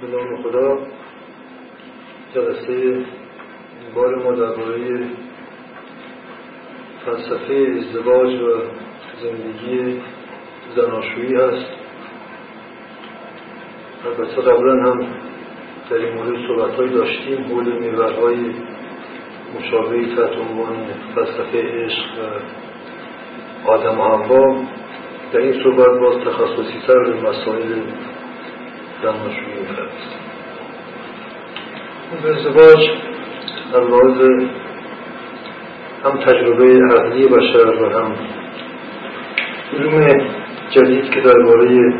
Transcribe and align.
به 0.00 0.06
نام 0.06 0.42
خدا 0.42 0.78
جلسه 2.34 3.04
بار 3.94 4.14
ما 4.14 4.32
درباره 4.32 5.08
فلسفه 7.06 7.76
ازدواج 7.78 8.34
و 8.34 8.62
زندگی 9.22 10.00
زناشویی 10.76 11.34
هست. 11.34 11.66
البته 14.06 14.42
قبلا 14.42 14.72
هم 14.72 15.06
در 15.90 15.96
این 15.96 16.14
مورد 16.14 16.46
صحبت 16.48 16.92
داشتیم 16.92 17.44
حول 17.44 17.78
میورهای 17.78 18.54
مشابهی 19.58 20.16
تحت 20.16 20.36
عنوان 20.36 20.86
فلسفه 21.14 21.84
عشق 21.84 22.18
و 23.66 23.70
آدم 23.70 24.00
هوا 24.00 24.62
در 25.32 25.38
این 25.38 25.62
صحبت 25.62 26.00
باز 26.00 26.16
تخصصی 26.16 26.86
تر 26.86 27.04
به 27.04 27.28
مسائل 27.28 27.80
زناشویی 29.02 29.66
به 32.10 32.36
ازدواج 32.36 32.90
در 33.72 33.80
لحاظ 33.80 34.20
هم 36.04 36.18
تجربه 36.18 36.80
عقلی 36.90 37.28
بشر 37.28 37.82
و 37.82 37.88
هم 37.88 38.12
علوم 39.72 40.26
جدید 40.70 41.10
که 41.10 41.20
درباره 41.20 41.94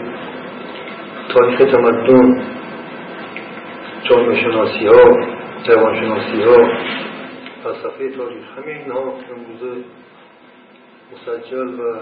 تاریخ 1.29 1.59
تمدن 1.59 2.43
جامعه 4.03 4.41
شناسی 4.41 4.87
ها 4.87 5.27
جوان 5.63 6.01
شناسی 6.01 6.43
ها 6.43 6.69
فلسفه 7.65 8.11
تاریخ 8.17 8.45
همه 8.57 8.67
اینها 8.67 9.01
امروزه 9.01 9.85
مسجل 11.13 11.81
و 11.81 12.01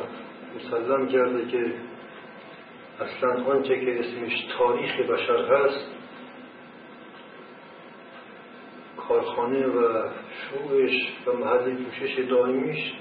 مسلم 0.56 1.08
کرده 1.08 1.46
که 1.50 1.72
اصلا 3.00 3.44
آنچه 3.52 3.80
که 3.80 4.00
اسمش 4.00 4.46
تاریخ 4.58 5.00
بشر 5.10 5.54
هست 5.54 5.97
کارخانه 9.28 9.66
و 9.66 10.08
شروعش 10.30 11.12
و 11.26 11.32
محل 11.32 11.74
پوشش 11.74 12.18
دائمیش 12.18 12.92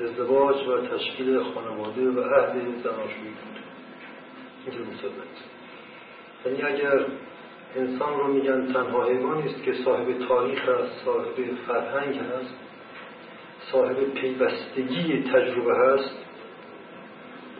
ازدواج 0.00 0.68
و 0.68 0.86
تشکیل 0.86 1.42
خانواده 1.42 2.10
و 2.10 2.20
عهد 2.20 2.52
زناشویی 2.82 3.30
بود. 3.30 3.60
اینجور 4.66 4.86
مسلم 4.86 5.12
یعنی 6.46 6.62
اگر 6.62 7.06
انسان 7.76 8.18
رو 8.18 8.32
میگن 8.32 8.72
تنها 8.72 9.04
حیوانی 9.04 9.42
است 9.42 9.62
که 9.62 9.72
صاحب 9.72 10.18
تاریخ 10.28 10.68
است 10.68 11.04
صاحب 11.04 11.34
فرهنگ 11.66 12.16
هست 12.16 12.54
صاحب 13.72 14.14
پیوستگی 14.14 15.22
تجربه 15.22 15.78
هست 15.78 16.16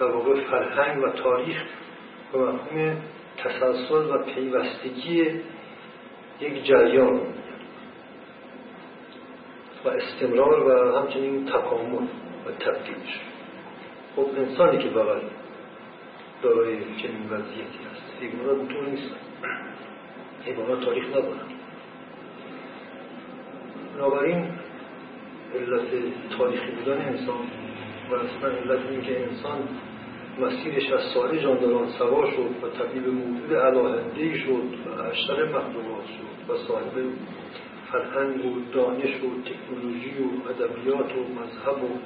در 0.01 0.07
واقع 0.07 0.41
فرهنگ 0.41 1.05
و 1.05 1.09
تاریخ 1.09 1.63
به 2.33 2.39
مفهوم 2.39 2.97
تسلسل 3.37 4.11
و 4.11 4.25
پیوستگی 4.25 5.41
یک 6.41 6.65
جریان. 6.65 7.21
و 9.85 9.89
استمرار 9.89 10.67
و 10.69 10.99
همچنین 10.99 11.47
تکامل 11.47 12.05
و 12.47 12.51
تبدیلش. 12.61 13.21
خب 14.17 14.27
انسانی 14.37 14.79
که 14.79 14.89
بغل 14.89 15.21
دارای 16.43 16.77
چنین 16.77 17.27
وضعیتی 17.31 17.79
هست 17.93 18.23
حیوانات 18.23 18.57
اونطور 18.57 18.85
نیستن 18.89 19.17
حیوانات 20.45 20.85
تاریخ 20.85 21.09
ندارن 21.09 21.51
بنابراین 23.97 24.47
علت 25.55 25.89
تاریخی 26.39 26.71
بودن 26.71 26.99
انسان 26.99 27.41
و 28.11 28.15
اصلا 28.15 28.51
علت 28.51 28.87
این 28.91 29.03
که 29.03 29.21
انسان 29.21 29.59
مسیرش 30.41 30.93
از 30.93 31.01
سال 31.15 31.39
جانداران 31.39 31.89
سوا 31.89 32.31
شد 32.31 32.65
و 32.65 32.69
تبدیل 32.69 33.11
موجود 33.11 33.55
علاهنده 33.55 34.39
شد 34.39 34.63
و 34.87 35.03
اشتر 35.03 35.45
مخلوقات 35.45 36.07
شد 36.07 36.51
و 36.51 36.57
صاحب 36.57 36.93
فرهنگ 37.93 38.47
و 38.47 38.61
دانش 38.73 39.15
و 39.15 39.43
تکنولوژی 39.43 40.11
و 40.11 40.49
ادبیات 40.51 41.13
و 41.17 41.21
مذهب 41.21 41.85
و 41.85 41.99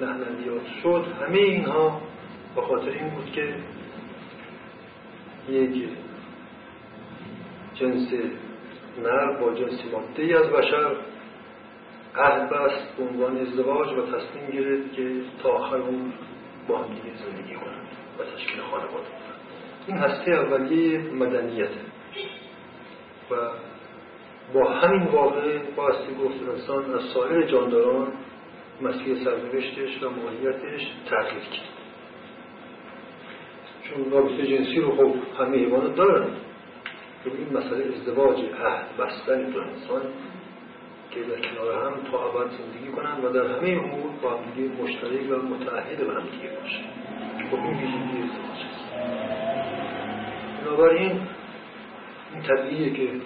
نحنویات 0.00 0.66
شد. 0.82 1.04
همه 1.20 1.38
اینها 1.38 2.00
به 2.54 2.62
خاطر 2.62 2.90
این 2.90 3.10
بود 3.10 3.32
که 3.32 3.54
یک 5.48 5.88
جنس 7.74 8.12
نر 9.02 9.32
با 9.40 9.54
جنس 9.54 9.80
ماده 9.92 10.38
از 10.38 10.50
بشر 10.50 10.96
عهد 12.16 12.50
بست 12.50 12.96
به 12.96 13.04
عنوان 13.04 13.36
ازدواج 13.36 13.88
و 13.92 14.02
تصمیم 14.02 14.50
گرفت 14.52 14.92
که 14.92 15.20
تا 15.42 15.48
آخر 15.48 15.76
اون 15.76 16.12
با 16.68 16.78
هم 16.78 16.84
زندگی 17.24 17.54
کنند 17.54 17.88
و 18.18 18.24
تشکیل 18.36 18.60
خانواده. 18.60 18.94
کنند 18.94 19.34
این 19.86 19.96
هسته 19.96 20.30
اولیه 20.30 20.98
مدنیت 20.98 21.70
و 23.30 23.34
با 24.52 24.70
همین 24.70 25.02
واقع 25.02 25.58
باستی 25.76 26.14
گفت 26.14 26.48
انسان 26.48 26.94
از 26.94 27.02
سایر 27.14 27.46
جانداران 27.46 28.12
مسیر 28.80 29.24
سرنوشتش 29.24 30.02
و 30.02 30.10
ماهیتش 30.10 30.92
تغییر 31.06 31.42
کرد. 31.42 31.74
چون 33.82 34.10
رابطه 34.10 34.46
جنسی 34.46 34.80
رو 34.80 34.96
خب 34.96 35.14
همه 35.38 35.56
حیوانات 35.56 35.94
دارن 35.94 36.26
که 37.24 37.30
این 37.30 37.58
مسئله 37.58 37.84
ازدواج 37.94 38.38
عهد 38.38 38.96
بستن 38.98 39.50
دو 39.50 39.60
انسان 39.60 40.02
که 41.10 41.20
در 41.20 41.40
کنار 41.40 41.84
هم 41.84 41.94
تا 42.10 42.28
ابد 42.28 42.50
زندگی 42.50 42.92
کنن 42.96 43.24
و 43.24 43.32
در 43.32 43.46
همه 43.46 43.68
امور 43.68 44.10
با 44.22 44.30
هم 44.30 44.50
دیگه 44.54 44.82
مشترک 44.82 45.30
و 45.30 45.34
متعهد 45.34 46.06
به 46.06 46.12
هم 46.14 46.22
دیگه 46.30 46.50
باشه 46.60 46.84
خب 47.50 47.56
این 47.56 47.74
ویژگی 47.74 48.22
ازدواج 48.22 48.60
است. 48.70 48.94
بنابراین 50.64 51.20
این 52.32 52.42
طبیعیه 52.42 52.90
که 52.90 53.20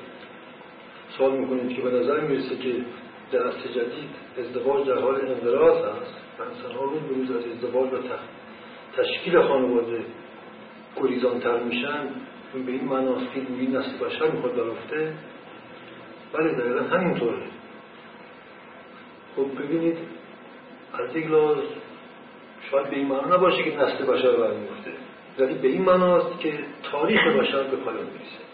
سوال 1.18 1.32
می‌کنید 1.32 1.76
که 1.76 1.82
به 1.82 1.90
نظر 1.90 2.20
می‌رسه 2.20 2.56
که 2.56 2.74
در 3.32 3.46
اصل 3.46 3.68
جدید 3.68 4.10
ازدواج 4.38 4.86
در 4.88 4.98
حال 4.98 5.14
انقراض 5.14 5.76
هست 5.76 6.14
و 6.38 6.42
انسان 6.42 6.72
ها 6.76 6.84
روز 6.84 7.00
به 7.00 7.14
روز 7.14 7.30
از 7.30 7.44
ازدواج 7.46 7.92
و 7.92 7.98
تشکیل 8.96 9.42
خانواده 9.42 10.04
گریزانتر 10.96 11.62
میشن. 11.62 12.08
به 12.66 12.72
این 12.72 12.84
معناست 12.84 13.32
که 13.34 13.40
گویی 13.40 13.66
نسل 13.66 14.04
بشر 14.04 14.30
می‌خواد 14.30 14.54
برافته. 14.54 15.14
ولی 16.34 16.54
دقیقا 16.54 16.80
همینطوره. 16.80 17.42
خب 19.36 19.62
ببینید 19.62 19.98
از 20.94 21.16
یک 21.16 21.26
لحاظ 21.26 21.58
شاید 22.70 22.90
به 22.90 22.96
این 22.96 23.06
معنا 23.06 23.36
نباشه 23.36 23.62
که 23.62 23.76
نسل 23.76 24.04
بشر 24.06 24.36
برمیفته 24.36 24.92
ولی 25.38 25.54
به 25.54 25.68
این 25.68 25.82
معناست 25.82 26.40
که 26.40 26.58
تاریخ 26.92 27.20
بشر 27.20 27.62
به 27.62 27.76
پایان 27.76 28.04
می‌رسه. 28.04 28.47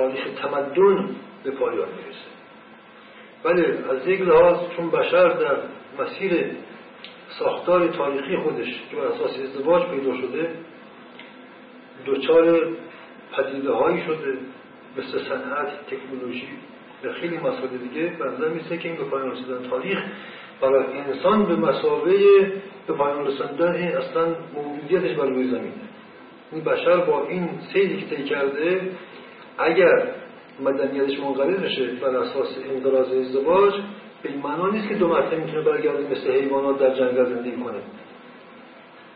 تاریخ 0.00 0.28
تمدن 0.42 1.16
به 1.44 1.50
پایان 1.50 1.88
می‌رسه. 1.88 2.30
ولی 3.44 3.64
از 3.90 4.08
یک 4.08 4.20
لحاظ 4.20 4.56
چون 4.76 4.90
بشر 4.90 5.28
در 5.28 5.56
مسیر 5.98 6.50
ساختار 7.38 7.88
تاریخی 7.88 8.36
خودش 8.36 8.66
که 8.90 8.96
بر 8.96 9.02
اساس 9.02 9.38
ازدواج 9.38 9.82
پیدا 9.82 10.16
شده 10.16 10.50
دچار 12.06 12.68
پدیده 13.32 13.72
هایی 13.72 14.02
شده 14.06 14.38
مثل 14.96 15.18
صنعت 15.28 15.68
تکنولوژی 15.86 16.48
و 17.04 17.12
خیلی 17.12 17.36
مسائل 17.36 17.68
دیگه. 17.68 18.06
بنظر 18.06 18.48
میسه 18.48 18.78
که 18.78 18.88
این 18.88 18.98
به 18.98 19.04
پایان 19.04 19.30
رسیدن 19.30 19.68
تاریخ 19.70 19.98
برای 20.60 20.84
انسان 20.98 21.46
به 21.46 21.56
مسابقه 21.56 22.52
به 22.86 22.92
پایان 22.92 23.26
رساندن 23.26 23.74
اصلا 23.74 24.34
موجودیتش 24.54 25.16
بر 25.16 25.26
روی 25.26 25.50
زمینه 25.50 25.72
این 26.52 26.64
بشر 26.64 26.96
با 26.96 27.26
این 27.26 27.48
سیری 27.72 27.96
که 27.96 28.16
طی 28.16 28.24
کرده 28.24 28.80
اگر 29.60 30.06
مدنیتش 30.60 31.20
منقرض 31.20 31.56
بشه 31.56 31.86
بر 31.86 32.16
اساس 32.16 32.48
انقراض 32.70 33.12
ازدواج 33.12 33.74
به 34.22 34.28
این 34.28 34.38
معنا 34.38 34.70
نیست 34.70 34.88
که 34.88 34.94
دو 34.94 35.08
مرتبه 35.08 35.36
می‌تونه 35.36 35.62
برگرده 35.62 36.10
مثل 36.10 36.32
حیوانات 36.32 36.78
در 36.78 36.94
جنگل 36.94 37.24
زندگی 37.24 37.56
کنه. 37.56 37.78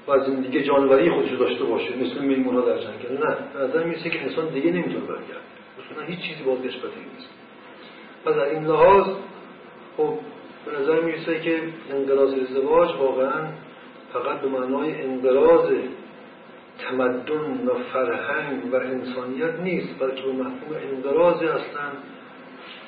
و 0.08 0.24
زندگی 0.24 0.62
جانوری 0.62 1.10
خودش 1.10 1.30
داشته 1.30 1.64
باشه 1.64 1.96
مثل 1.96 2.24
میمون 2.24 2.54
ها 2.54 2.60
در 2.60 2.78
جنگل 2.78 3.26
نه 3.26 3.36
به 3.54 3.60
نظر 3.60 3.84
میسه 3.84 4.10
که 4.10 4.22
انسان 4.22 4.48
دیگه 4.48 4.72
نمی‌تونه 4.72 5.00
برگرده. 5.00 5.44
اصلا 5.92 6.04
هیچ 6.04 6.20
چیزی 6.20 6.42
بازگشت 6.42 6.78
پذیر 6.78 7.04
نیست. 7.16 7.28
و 8.26 8.32
در 8.32 8.44
این 8.44 8.64
لحاظ 8.64 9.06
خب 9.96 10.14
به 10.66 10.80
نظر 10.80 11.00
می‌رسه 11.00 11.40
که 11.40 11.60
انقراض 11.90 12.34
ازدواج 12.34 12.88
واقعا 12.98 13.48
فقط 14.12 14.40
به 14.40 14.48
معنای 14.48 15.02
انقراض 15.02 15.70
تمدن 16.88 17.66
و 17.66 17.74
فرهنگ 17.92 18.72
و 18.72 18.76
انسانیت 18.76 19.60
نیست 19.60 19.98
بلکه 19.98 20.22
به 20.22 20.32
مفهوم 20.32 20.76
انقراض 20.94 21.42
اصلا 21.42 21.90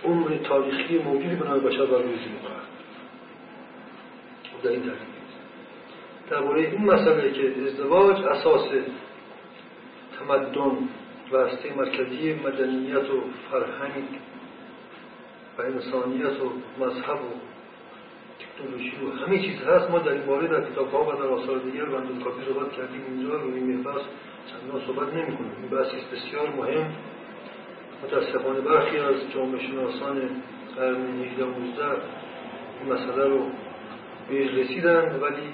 عمر 0.05 0.37
تاریخی 0.37 0.99
موجودی 0.99 1.35
بنای 1.35 1.61
بشر 1.61 1.87
بر 1.87 1.99
روی 1.99 2.13
می‌کنند 2.13 2.67
در 4.63 4.71
این 4.71 4.83
درباره 6.31 6.61
این 6.61 6.85
مسئله 6.85 7.33
که 7.33 7.55
ازدواج 7.67 8.21
اساس 8.21 8.69
تمدن 10.19 10.89
و 11.33 11.37
هسته 11.39 11.75
مرکزی 11.77 12.35
مدنیت 12.35 13.11
و 13.11 13.23
فرهنگ 13.51 14.05
و 15.59 15.63
انسانیت 15.63 16.41
و 16.41 16.53
مذهب 16.85 17.17
و 17.17 17.56
تکنولوژی 18.57 18.91
و 18.91 19.25
همه 19.25 19.43
چیز 19.43 19.63
هست. 19.63 19.91
ما 19.91 19.99
در 19.99 20.13
این 20.13 20.27
باره 20.27 20.49
در 20.49 20.71
کتاب 20.71 20.91
ها 20.91 21.05
و 21.05 21.13
در 21.13 21.27
آثار 21.27 21.59
دیگر 21.59 21.89
و 21.89 22.25
کافی 22.25 22.41
صحبت 22.49 22.73
کردیم 22.73 23.03
اینجا. 23.09 23.39
و 23.39 23.55
این 23.55 23.77
محبس 23.77 24.03
چندان 24.47 24.87
صحبت 24.87 25.15
نمی 25.15 25.37
کنیم. 25.37 25.53
این 25.63 25.71
بحثی 25.71 25.97
بسیار 26.13 26.49
مهم. 26.57 26.93
متاسفانه 28.05 28.61
برخی 28.61 28.99
از 28.99 29.15
جامعه 29.35 29.67
شناسان 29.67 30.31
قرن 30.77 30.97
19 30.97 31.85
این 32.81 32.93
مسئله 32.93 33.25
رو 33.25 33.47
بهش 34.29 34.51
رسیدن 34.51 35.21
ولی 35.21 35.49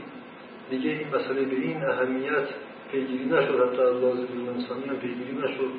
دیگه 0.70 0.90
این 0.90 1.08
مسئله 1.08 1.42
به 1.42 1.56
این 1.56 1.84
اهمیت 1.84 2.48
پیگیری 2.92 3.24
نشد. 3.24 3.68
حتی 3.68 3.82
از 3.82 3.96
لازم 3.96 4.26
انسانی 4.48 4.84
هم 4.84 4.96
پیگیری 4.96 5.38
نشد 5.38 5.72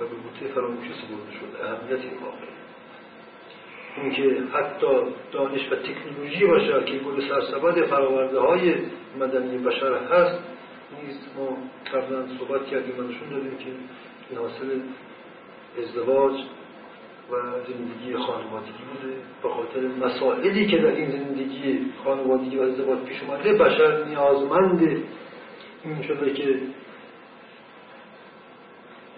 و 0.00 0.04
به 0.04 0.14
بوته 0.14 0.54
فراموشی 0.54 0.90
سپرده 0.92 1.32
شد. 1.32 1.64
اهمیت 1.64 2.04
این 2.04 2.18
واقعه 2.22 2.63
اینکه 3.96 4.42
حتی 4.52 4.86
دانش 5.32 5.72
و 5.72 5.76
تکنولوژی 5.76 6.46
باشه 6.46 6.84
که 6.84 6.98
گل 6.98 7.28
سرسبد 7.28 7.86
فراورده 7.86 8.38
های 8.40 8.74
مدنی 9.20 9.58
بشر 9.58 9.94
هست 9.94 10.38
نیست 11.02 11.28
ما 11.36 11.56
قبلا 11.92 12.26
صحبت 12.38 12.66
کردیم 12.66 12.98
و 12.98 13.02
نشون 13.02 13.28
دادیم 13.30 13.58
که 13.58 13.66
این 14.30 14.38
حاصل 14.38 14.80
ازدواج 15.82 16.32
و 17.30 17.34
زندگی 17.68 18.16
خانوادگی 18.16 18.84
بوده. 18.92 19.14
به 19.42 19.48
خاطر 19.48 19.80
مسائلی 20.06 20.66
که 20.66 20.78
در 20.78 20.96
این 20.96 21.10
زندگی 21.10 21.92
خانوادگی 22.04 22.56
و 22.56 22.62
ازدواج 22.62 22.98
پیش 22.98 23.22
اومده 23.22 23.52
بشر 23.52 24.04
نیازمند 24.04 25.02
این 25.84 26.02
شده 26.02 26.32
که 26.32 26.58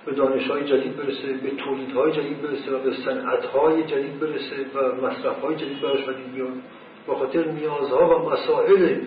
به 0.07 0.13
دانش 0.13 0.51
های 0.51 0.65
جدید 0.65 0.97
برسه 0.97 1.33
به 1.43 1.51
تولید 1.51 1.93
های 1.93 2.13
جدید 2.13 2.43
برسه 2.43 2.73
و 2.73 2.79
به 2.79 2.93
صنعت 3.05 3.45
های 3.45 3.83
جدید 3.83 4.21
برسه 4.21 4.57
و 4.75 5.07
مصرف 5.07 5.41
های 5.41 5.57
جدید 5.57 5.81
براش 5.81 6.05
پدید 6.05 6.33
بیاد 6.35 6.53
به 7.07 7.15
خاطر 7.15 7.45
نیازها 7.45 8.19
و 8.19 8.31
مسائل 8.31 9.01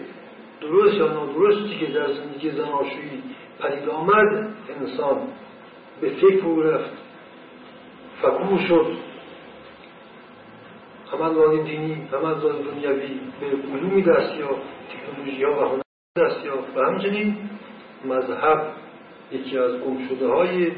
درست 0.61 0.93
یا 0.93 1.07
نادرستی 1.07 1.79
که 1.79 1.85
در 1.85 2.13
زندگی 2.13 2.51
زناشویی 2.51 3.23
پدید 3.59 3.89
آمد 3.89 4.55
انسان 4.79 5.17
به 6.01 6.09
فکر 6.09 6.37
فرو 6.41 6.61
رفت 6.63 6.91
فکور 8.21 8.59
شد. 8.67 8.87
هم 11.11 11.21
از 11.21 11.65
دینی 11.65 11.93
هم 12.13 12.25
از 12.25 12.37
دنیوی 12.41 13.19
به 13.39 13.47
علومی 13.73 14.01
دست 14.01 14.35
یا 14.35 14.49
تکنولوژی 14.89 15.43
ها 15.43 15.51
و 15.51 15.65
هنر 15.65 15.81
دست 16.17 16.45
و 16.75 16.81
همچنین 16.81 17.37
مذهب. 18.05 18.73
یکی 19.31 19.57
از 19.57 19.71
گمشده 19.71 20.27
های 20.27 20.71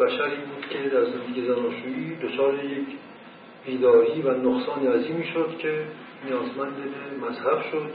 بشری 0.00 0.36
بود 0.36 0.66
که 0.70 0.88
در 0.88 1.04
زندگی 1.04 1.46
زناشویی 1.46 2.16
دچار 2.16 2.64
یک 2.64 2.86
بیداری 3.66 4.22
و 4.22 4.30
نقصان 4.30 4.86
عظیمی 4.86 5.26
شد 5.26 5.58
که 5.58 5.84
نیازمند 6.24 6.74
مذهب 7.20 7.62
شد. 7.72 7.90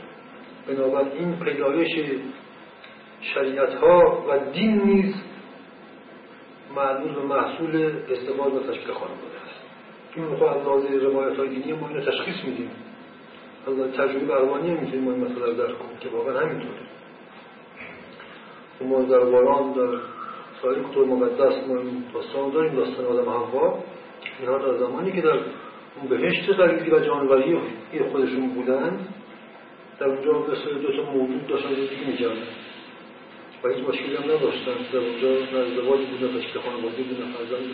بنابراین 0.68 1.40
پیدایش 1.40 2.20
شریعت 3.22 3.74
ها 3.74 4.26
و 4.30 4.52
دین 4.52 4.82
نیز 4.82 5.16
معلول 6.76 7.16
و 7.16 7.28
محصول 7.28 7.92
ازدواج 8.12 8.54
و 8.54 8.60
تشکیل 8.60 8.92
خانواده 8.94 9.38
است. 9.46 9.62
این 10.16 10.26
رو 10.26 10.44
از 10.44 10.58
لحاظ 10.58 10.86
روایت 10.86 11.38
های 11.38 11.50
دینی 11.50 11.74
ما 11.74 11.88
اینو 11.88 12.02
تشخیص 12.02 12.46
میدیم. 12.46 12.72
از 13.68 13.92
تجربه 13.94 14.26
برمانی 14.26 14.72
می‌تونیم 14.72 15.04
ما 15.04 15.12
این 15.12 15.26
مسئله 15.26 15.54
درک 15.54 15.80
کنیم 15.80 15.98
که 16.00 16.10
واقعا 16.10 16.40
همینطوره. 16.40 16.80
ما 18.86 19.02
در 19.02 19.20
سایر 20.62 20.78
کتب 20.84 21.00
مقدس 21.00 21.68
ما 21.68 21.80
این 21.80 22.04
داستان 22.14 22.50
داریم 22.50 22.76
داستان 22.76 23.06
آدم 23.06 23.30
حوا. 23.30 23.80
اینها 24.40 24.58
در 24.58 24.78
زمانی 24.78 25.12
که 25.12 25.22
در 25.22 25.40
اون 25.96 26.08
بهشت 26.10 26.50
غریبی 26.50 26.92
و 26.92 27.00
جانوری 27.00 27.60
خودشون 28.12 28.50
بودن 28.50 29.00
در 30.00 30.06
اونجا 30.06 30.32
مثل 30.32 30.80
دو 30.82 31.04
تا 31.04 31.12
موجود 31.12 31.48
داشتن 31.48 31.70
زندگی 31.70 32.06
می‌کردن 32.08 32.48
و 33.64 33.68
هیچ 33.68 33.88
مشکلی 33.88 34.16
هم 34.16 34.24
نداشتن. 34.24 34.72
در 34.94 35.00
اونجا 35.00 35.30
نه 35.30 35.60
ازدواج 35.60 36.00
بود 36.00 36.24
نه 36.24 36.40
تشکیل 36.40 36.62
خانواده 36.62 37.04
بود 37.04 37.22
نه 37.22 37.34
فرزند 37.34 37.70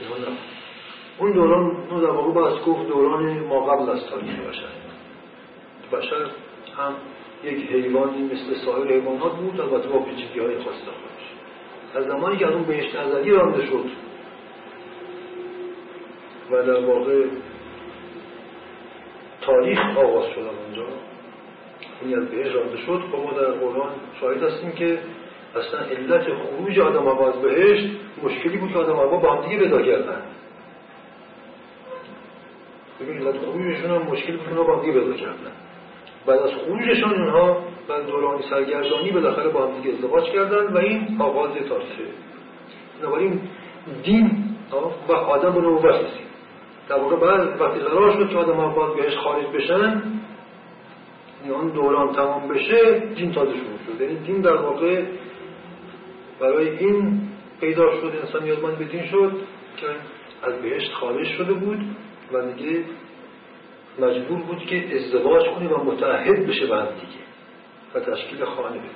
اینها 0.00 0.30
نه. 0.30 0.36
اون 1.18 1.32
دوران 1.32 1.76
اون 1.90 2.00
در 2.00 2.10
واقع 2.10 2.32
باید 2.32 2.64
گفت 2.64 2.88
دوران 2.88 3.38
ما 3.38 3.60
قبل 3.60 3.90
از 3.90 4.06
تاریخ 4.06 4.40
بشر. 4.40 4.68
بشر 5.92 6.30
هم 6.76 6.94
یک 7.44 7.70
حیوانی 7.70 8.22
مثل 8.22 8.64
سایر 8.64 8.92
حیوانات 8.92 9.36
بود 9.36 9.60
البته 9.60 9.88
با 9.88 9.98
پیچیدگی 9.98 10.40
های 10.40 10.56
خاص 10.56 10.74
خودش 10.74 11.24
از 11.94 12.06
زمانی 12.06 12.36
که 12.36 12.46
از 12.46 12.52
اون 12.52 12.62
بهشت 12.62 12.96
نظری 12.96 13.30
رانده 13.30 13.66
شد 13.66 13.84
و 16.50 16.62
در 16.62 16.80
واقع 16.80 17.24
تاریخ 19.40 19.80
آغاز 19.98 20.24
شد 20.34 20.40
اونجا 20.66 20.86
این 22.02 22.18
از 22.18 22.28
بهشت 22.28 22.54
رانده 22.54 22.76
شد 22.76 23.02
خب 23.12 23.18
ما 23.18 23.32
در 23.32 23.50
قرآن 23.50 23.90
شاهد 24.20 24.42
هستیم 24.42 24.72
که 24.72 24.98
اصلا 25.56 25.80
علت 25.80 26.22
خروج 26.22 26.78
آدم 26.78 27.08
از 27.08 27.42
بهشت 27.42 27.88
مشکلی 28.22 28.56
بود 28.56 28.72
که 28.72 28.78
آدم 28.78 29.18
با 29.20 29.32
هم 29.32 29.48
دیگه 29.48 29.58
پیدا 29.58 29.82
کردن. 29.82 30.22
ببین 33.00 33.18
علت 33.18 33.38
خروجشون 33.38 33.90
هم 33.90 34.02
مشکلی 34.02 34.36
بود 34.36 34.48
که 34.48 34.54
با 34.54 34.76
هم 34.76 34.80
دیگه 34.80 35.00
پیدا 35.00 35.12
کردن. 35.12 35.52
بعد 36.26 36.38
از 36.38 36.50
خروجشان 36.50 37.14
اینها 37.14 37.64
در 37.88 38.00
دوران 38.00 38.40
سرگردانی 38.50 39.10
بالاخره 39.10 39.48
با 39.48 39.66
هم 39.66 39.80
دیگه 39.80 39.94
ازدواج 39.94 40.24
کردن 40.24 40.72
و 40.72 40.78
این 40.78 41.16
آغاز 41.20 41.50
تاریخه 41.50 42.04
بنابراین 43.00 43.40
دین 44.02 44.44
و 45.08 45.12
آدم 45.12 45.60
نوبت 45.60 45.94
رسید. 45.94 46.24
در 46.88 46.96
واقع 46.96 47.16
بعد 47.16 47.60
وقتی 47.60 47.80
قرار 47.80 48.12
شد 48.12 48.30
که 48.30 48.36
آدم 48.36 48.56
ها 48.56 48.94
بهش 48.94 49.16
خارج 49.16 49.46
بشن 49.46 50.02
اون 51.50 51.68
دوران 51.68 52.12
تمام 52.12 52.48
بشه 52.48 52.98
دین 53.14 53.32
تازه 53.32 53.52
شروع 53.52 53.78
شد. 53.86 54.00
یعنی 54.00 54.14
دین 54.14 54.40
در 54.40 54.56
واقع 54.56 55.02
برای 56.40 56.78
این 56.78 57.20
پیدا 57.60 58.00
شد 58.00 58.12
انسان 58.22 58.42
نیازمند 58.42 58.78
به 58.78 58.84
دین 58.84 59.06
شد 59.06 59.32
که 59.76 59.86
از 60.42 60.62
بهشت 60.62 60.92
خارج 60.92 61.26
شده 61.26 61.52
بود 61.52 61.78
و 62.32 62.52
دیگه 62.52 62.84
مجبور 63.98 64.38
بود 64.38 64.66
که 64.66 64.96
ازدواج 64.96 65.46
کنه 65.48 65.68
و 65.68 65.84
متعهد 65.84 66.46
بشه 66.46 66.66
به 66.66 66.76
هم 66.76 66.86
دیگه 66.86 67.24
و 67.94 68.00
تشکیل 68.00 68.44
خانه 68.44 68.78
بده 68.78 68.88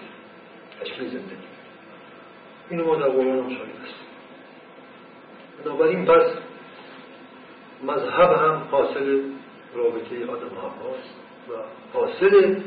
تشکیل 0.81 1.09
زندگی 1.09 1.49
اینو 2.71 2.85
ما 2.85 2.97
در 2.97 3.09
قرآن 3.09 3.39
هم 3.39 3.49
شاید 3.49 3.61
هستیم. 3.61 4.09
بنابراین 5.65 6.05
پس 6.05 6.27
مذهب 7.83 8.33
هم 8.33 8.63
حاصل 8.71 9.21
رابطه 9.75 10.27
آدم 10.33 10.55
هاست 10.57 11.15
و 11.49 11.53
حاصل 11.99 12.61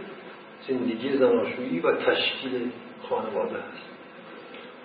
زندگی 0.67 1.17
زناشویی 1.17 1.79
و 1.79 1.91
تشکیل 1.91 2.71
خانواده 3.09 3.55
است 3.57 3.91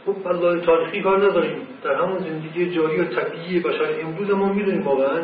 خب 0.06 0.22
بر 0.22 0.58
تاریخی 0.58 1.02
کار 1.02 1.30
نداریم. 1.30 1.68
در 1.84 1.94
همون 1.94 2.18
زندگی 2.18 2.70
جاری 2.70 3.00
و 3.00 3.04
طبیعی 3.04 3.60
بشر 3.60 4.00
امروز 4.00 4.30
ما 4.30 4.52
می‌دونیم 4.52 4.82
واقعا 4.82 5.22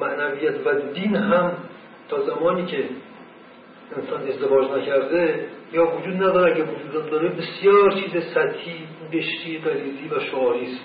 معنویت 0.00 0.66
و 0.66 0.74
دین 0.94 1.16
هم 1.16 1.52
تا 2.08 2.20
زمانی 2.20 2.66
که 2.66 2.84
انسان 3.96 4.28
ازدواج 4.28 4.70
نکرده 4.70 5.46
یا 5.72 5.96
وجود 5.96 6.14
نداره 6.14 6.54
که 6.54 6.62
وجود 6.62 7.10
داره 7.10 7.28
بسیار 7.28 7.90
چیز 7.90 8.24
سطحی 8.34 8.74
بشتی 9.12 9.58
غریزی 9.58 10.08
و 10.08 10.20
شعاری 10.20 10.64
است. 10.64 10.84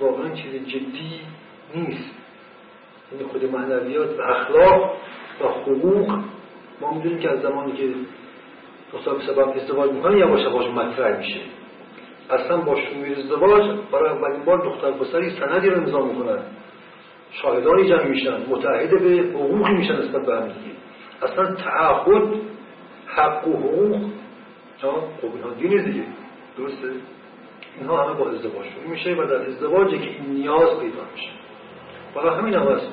واقعا 0.00 0.34
چیز 0.34 0.66
جدی 0.66 1.20
نیست. 1.74 2.14
این 3.10 3.20
یعنی 3.20 3.32
خود 3.32 3.44
معنویات 3.44 4.18
و 4.18 4.22
اخلاق 4.22 4.96
و 5.40 5.44
حقوق 5.44 6.18
ما 6.80 6.94
می‌دونیم 6.94 7.18
که 7.18 7.30
از 7.30 7.42
زمانی 7.42 7.72
که 7.72 7.88
دختر 8.92 9.26
سبب 9.26 9.48
ازدواج 9.48 9.90
می‌کنه 9.90 10.18
یواش 10.18 10.40
یواش 10.40 10.66
مطرح 10.66 11.18
میشه. 11.18 11.40
اصلا 12.30 12.56
با 12.56 12.76
شروع 12.80 13.18
ازدواج 13.18 13.78
برای 13.92 14.10
اولین 14.10 14.44
بار 14.44 14.64
دختر 14.64 14.90
پسری 14.90 15.30
سندی 15.30 15.70
رو 15.70 15.80
امضا 15.80 16.00
می‌کنن 16.00 16.38
شاهدانی 17.30 17.88
جمع 17.88 18.06
میشن 18.06 18.36
متعهد 18.48 18.90
به 18.90 19.38
حقوقی 19.38 19.72
میشن 19.72 19.92
نسبت 19.92 20.26
به 20.26 20.36
هم 20.36 20.50
اصلا 21.22 21.54
تعهد 21.54 22.40
حق 23.06 23.48
و 23.48 23.52
حقوق 23.52 24.10
خب 24.80 25.34
اینها 25.34 25.50
دین 25.50 25.84
دیگه. 25.84 26.04
درسته؟ 26.58 26.92
اینها 27.78 28.04
همه 28.04 28.14
با 28.14 28.30
ازدواج 28.30 28.66
میشه 28.88 29.14
و 29.14 29.26
در 29.26 29.46
ازدواجی 29.46 29.98
که 29.98 30.10
این 30.10 30.30
نیاز 30.30 30.80
پیدا 30.80 31.02
میشه. 31.14 31.30
برای 32.14 32.38
همین 32.38 32.54
هم 32.54 32.68
هست. 32.68 32.92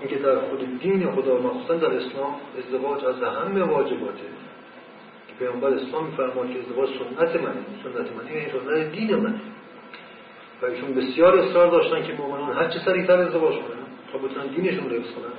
اینکه 0.00 0.16
در 0.16 0.38
خود 0.38 0.78
دین 0.80 1.10
خدا 1.10 1.38
مخصوصا 1.38 1.74
در 1.74 1.94
اسلام 1.94 2.34
ازدواج 2.58 3.04
از 3.04 3.22
همه 3.22 3.62
واجباته. 3.62 4.24
که 5.28 5.34
پیامبر 5.38 5.68
اسلام 5.68 6.06
میفرماد 6.06 6.50
که 6.50 6.58
ازدواج 6.58 6.88
سنت 6.88 7.42
منه. 7.42 7.64
سنت 7.84 8.12
من 8.12 8.28
این 8.28 8.48
سنت 8.48 8.92
دین 8.92 9.16
منه. 9.16 9.40
و 10.62 10.66
ایشون 10.66 10.94
بسیار 10.94 11.38
اصرار 11.38 11.70
داشتن 11.70 12.02
که 12.02 12.12
مؤمنان 12.12 12.52
هر 12.52 12.68
چه 12.68 12.78
سریعتر 12.78 13.18
ازدواج 13.18 13.54
کنن. 13.54 13.86
تا 14.12 14.18
بتونن 14.18 14.46
دینشون 14.46 14.90
رو 14.90 14.96
حفظ 14.96 15.10
کنن. 15.10 15.32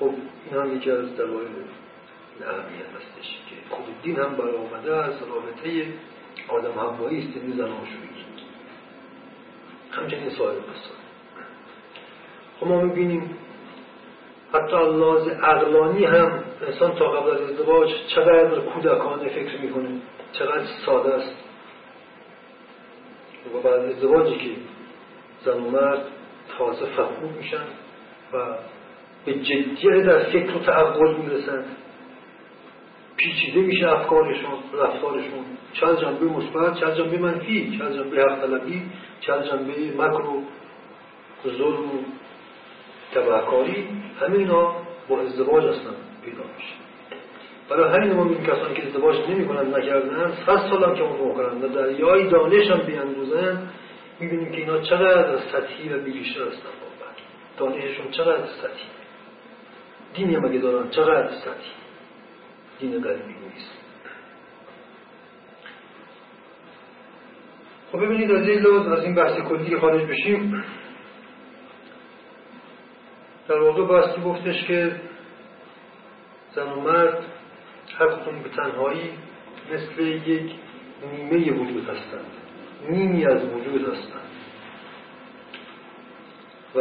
خب 0.00 0.14
این 0.50 0.60
هم 0.60 0.76
یکی 0.76 0.90
از 0.90 1.16
دلایل 1.16 1.48
اهمیت 2.40 2.86
هستش 2.96 3.38
که 3.50 3.56
خود 3.70 3.84
دین 4.02 4.16
هم 4.16 4.36
برآمده 4.36 4.96
از 4.96 5.14
رابطه 5.22 5.86
آدم 6.48 6.72
هوایی 6.80 7.18
است 7.18 7.36
این 7.36 7.56
زن 7.56 7.68
همچنین 9.92 10.30
سایر 10.30 10.58
بسار 10.58 10.96
خب 12.60 12.66
ما 12.66 12.80
می‌بینیم 12.80 13.36
حتی 14.54 14.76
لحاظ 14.76 15.28
عقلانی 15.28 16.04
هم 16.04 16.44
انسان 16.66 16.94
تا 16.94 17.10
قبل 17.10 17.30
از 17.30 17.40
ازدواج 17.40 17.90
چقدر 18.08 18.60
کودکانه 18.60 19.28
فکر 19.28 19.60
می‌کنه 19.60 19.88
چقدر 20.32 20.64
ساده 20.86 21.14
است. 21.14 21.41
و 23.54 23.60
بعد 23.60 23.80
ازدواجی 23.80 24.36
که 24.36 24.50
زن 25.44 25.60
و 25.62 25.70
مرد 25.70 26.02
تازه 26.58 26.86
فهمون 26.86 27.32
میشن 27.38 27.64
و 28.32 28.56
به 29.24 29.34
جدیت 29.34 30.04
در 30.06 30.22
فکر 30.22 30.56
و 30.56 30.58
تعقل 30.58 31.14
می‌رسند 31.14 31.76
پیچیده 33.16 33.60
میشه 33.60 33.88
افکارشون 33.88 34.58
رفتارشون. 34.74 35.44
از 35.82 36.00
جنبه 36.00 36.24
مثبت 36.24 36.82
از 36.82 36.96
جنبه 36.96 37.18
منفی 37.18 37.80
از 37.82 37.94
جنبه 37.94 38.22
حق 38.22 38.40
طلبی 38.40 38.82
از 39.28 39.46
جنبه 39.46 39.72
مکر 39.98 40.22
و 40.22 40.42
ظلم 41.44 41.86
و 41.86 42.02
تبهکاری 43.14 43.88
همه 44.20 44.38
اینا 44.38 44.76
با 45.08 45.20
ازدواج 45.20 45.64
هستن 45.64 45.94
پیدا 46.24 46.42
میشه. 46.56 46.91
برای 47.72 47.92
همین 47.92 48.12
ما 48.12 48.24
می‌بینیم 48.24 48.46
کسانی 48.46 48.74
که 48.74 48.86
ازدواج 48.86 49.30
نمی‌کنن 49.30 49.74
نکردن 49.74 50.32
صد 50.46 50.56
سال 50.70 50.84
هم 50.84 50.94
که 50.94 51.02
اون 51.02 51.18
رو 51.18 51.34
کنن 51.34 51.62
و 51.62 51.68
دریای 51.68 52.28
دانش 52.28 52.70
هم 52.70 52.78
بیاندوزن 52.86 53.68
می‌بینیم 54.20 54.52
که 54.52 54.58
اینا 54.58 54.80
چقدر 54.80 55.38
سطحی 55.38 55.88
و 55.88 55.98
بیریشتر 55.98 56.42
هستن. 56.42 56.68
دانششون 57.58 58.10
چقدر 58.10 58.46
سطحی. 58.46 58.88
دینی 60.14 60.34
هم 60.34 60.44
اگه 60.44 60.58
دارن 60.58 60.90
چقدر 60.90 61.28
سطحی. 61.28 61.72
دین 62.80 63.02
غریبی 63.02 63.34
نیست. 63.44 63.72
خب 67.92 67.98
ببینید 67.98 68.30
از 68.30 68.48
این 68.48 68.66
از 68.92 69.04
این 69.04 69.14
بحث 69.14 69.40
کلی 69.40 69.78
خارج 69.78 70.02
بشیم. 70.08 70.64
در 73.48 73.60
واقع 73.60 73.84
باستی 73.84 74.22
گفتش 74.22 74.64
که 74.64 75.00
زن 76.54 76.68
و 76.68 76.80
مرد 76.80 77.31
هر 77.98 78.06
به 78.42 78.48
تنهایی 78.56 79.10
مثل 79.72 80.02
یک 80.02 80.52
نیمه 81.12 81.52
وجود 81.52 81.88
هستند. 81.88 82.26
نیمی 82.88 83.26
از 83.26 83.44
وجود 83.44 83.88
هستند. 83.88 84.30
و 86.74 86.80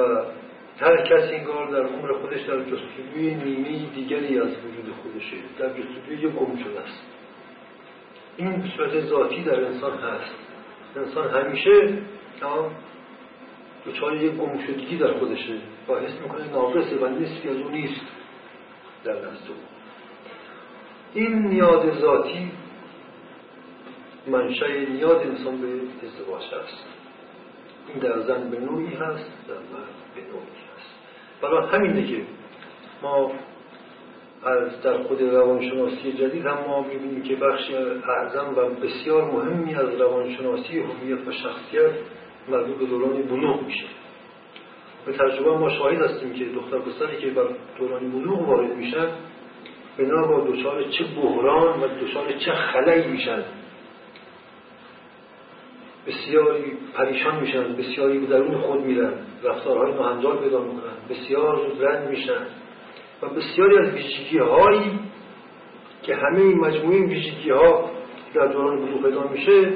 هر 0.79 0.97
کسی 0.97 1.35
انگار 1.35 1.71
در 1.71 1.83
عمر 1.83 2.13
خودش 2.13 2.41
در 2.41 2.59
جستجوی 2.59 3.35
نیمه 3.35 3.93
دیگری 3.95 4.39
از 4.39 4.47
وجود 4.47 4.93
خودشه. 5.03 5.37
در 5.59 5.69
جستجوی 5.69 6.15
یک 6.15 6.31
گم 6.31 6.57
شده 6.57 6.79
است. 6.79 7.03
این 8.37 8.71
صورت 8.77 8.99
ذاتی 8.99 9.43
در 9.43 9.65
انسان 9.65 9.97
هست. 9.97 10.35
انسان 10.95 11.29
همیشه 11.29 11.97
دچار 13.85 14.15
یک 14.15 14.31
گم 14.31 14.59
شدگی 14.67 14.97
در 14.97 15.13
خودشه. 15.13 15.53
و 15.89 15.93
حس 15.93 16.21
می‌کنه 16.21 16.51
ناقصه 16.51 16.95
و 16.95 17.07
نصفی 17.07 17.49
از 17.49 17.57
او 17.57 17.69
نیست. 17.69 18.05
در 19.03 19.13
نزد 19.13 19.70
این 21.13 21.47
نیاز 21.47 21.99
ذاتی 21.99 22.51
منشأ 24.27 24.67
نیاز 24.67 25.17
انسان 25.17 25.61
به 25.61 25.67
ازدواج 26.07 26.43
هست. 26.43 26.85
این 27.87 27.97
در 27.99 28.19
زن 28.19 28.49
به 28.49 28.59
نوعی 28.59 28.87
هست 28.87 29.31
در 29.47 29.53
مرد 29.53 29.95
به 30.15 30.21
نوعی 30.21 30.61
هست. 30.75 30.91
برای 31.41 31.67
همینه 31.69 32.07
که 32.07 32.21
ما 33.01 33.31
از 34.43 34.81
در 34.81 34.97
خود 35.03 35.21
روانشناسی 35.21 36.13
جدید 36.13 36.45
هم 36.45 36.57
ما 36.67 36.81
می‌بینیم 36.81 37.23
که 37.23 37.35
بخشی 37.35 37.75
اعظم 37.75 38.53
و 38.57 38.69
بسیار 38.69 39.31
مهمی 39.31 39.75
از 39.75 40.01
روانشناسی 40.01 40.79
هویت 40.79 41.27
و 41.27 41.31
شخصیت 41.31 41.91
مربوط 42.49 42.77
به 42.77 42.85
دوران 42.85 43.21
بلوغ 43.21 43.63
میشه. 43.63 43.85
به 45.05 45.11
تجربه 45.11 45.57
ما 45.57 45.69
شاهد 45.69 46.01
هستیم 46.01 46.33
که 46.33 46.45
دختر 46.45 46.79
پسری 46.79 47.17
که 47.17 47.29
بر 47.29 47.47
دوران 47.79 48.11
بلوغ 48.11 48.49
وارد 48.49 48.75
میشن 48.75 49.07
بنا 50.05 50.27
با 50.27 50.47
دچار 50.47 50.83
چه 50.83 51.03
بحران 51.03 51.79
و 51.81 51.87
دچار 51.87 52.31
چه 52.31 52.51
خلایی 52.53 53.07
میشن. 53.07 53.43
بسیاری 56.07 56.77
پریشان 56.93 57.39
میشن 57.39 57.73
بسیاری 57.75 58.19
به 58.19 58.25
درون 58.25 58.57
خود 58.57 58.85
میرن 58.85 59.13
رفتارهای 59.43 59.93
ناهنجار 59.93 60.37
پیدا 60.37 60.61
می‌کنن 60.61 60.93
بسیار 61.09 61.57
زود 61.57 62.09
میشن 62.09 62.45
و 63.21 63.29
بسیاری 63.29 63.77
از 63.77 63.93
ویژگی 63.93 64.37
هایی 64.37 64.99
که 66.03 66.15
همه 66.15 66.41
این 66.41 66.59
مجموعه 66.59 67.05
ویژگی 67.05 67.49
ها 67.49 67.91
در 68.33 68.47
دوران 68.47 68.85
بلوغ 68.85 69.03
پیدا 69.03 69.27
میشه 69.27 69.73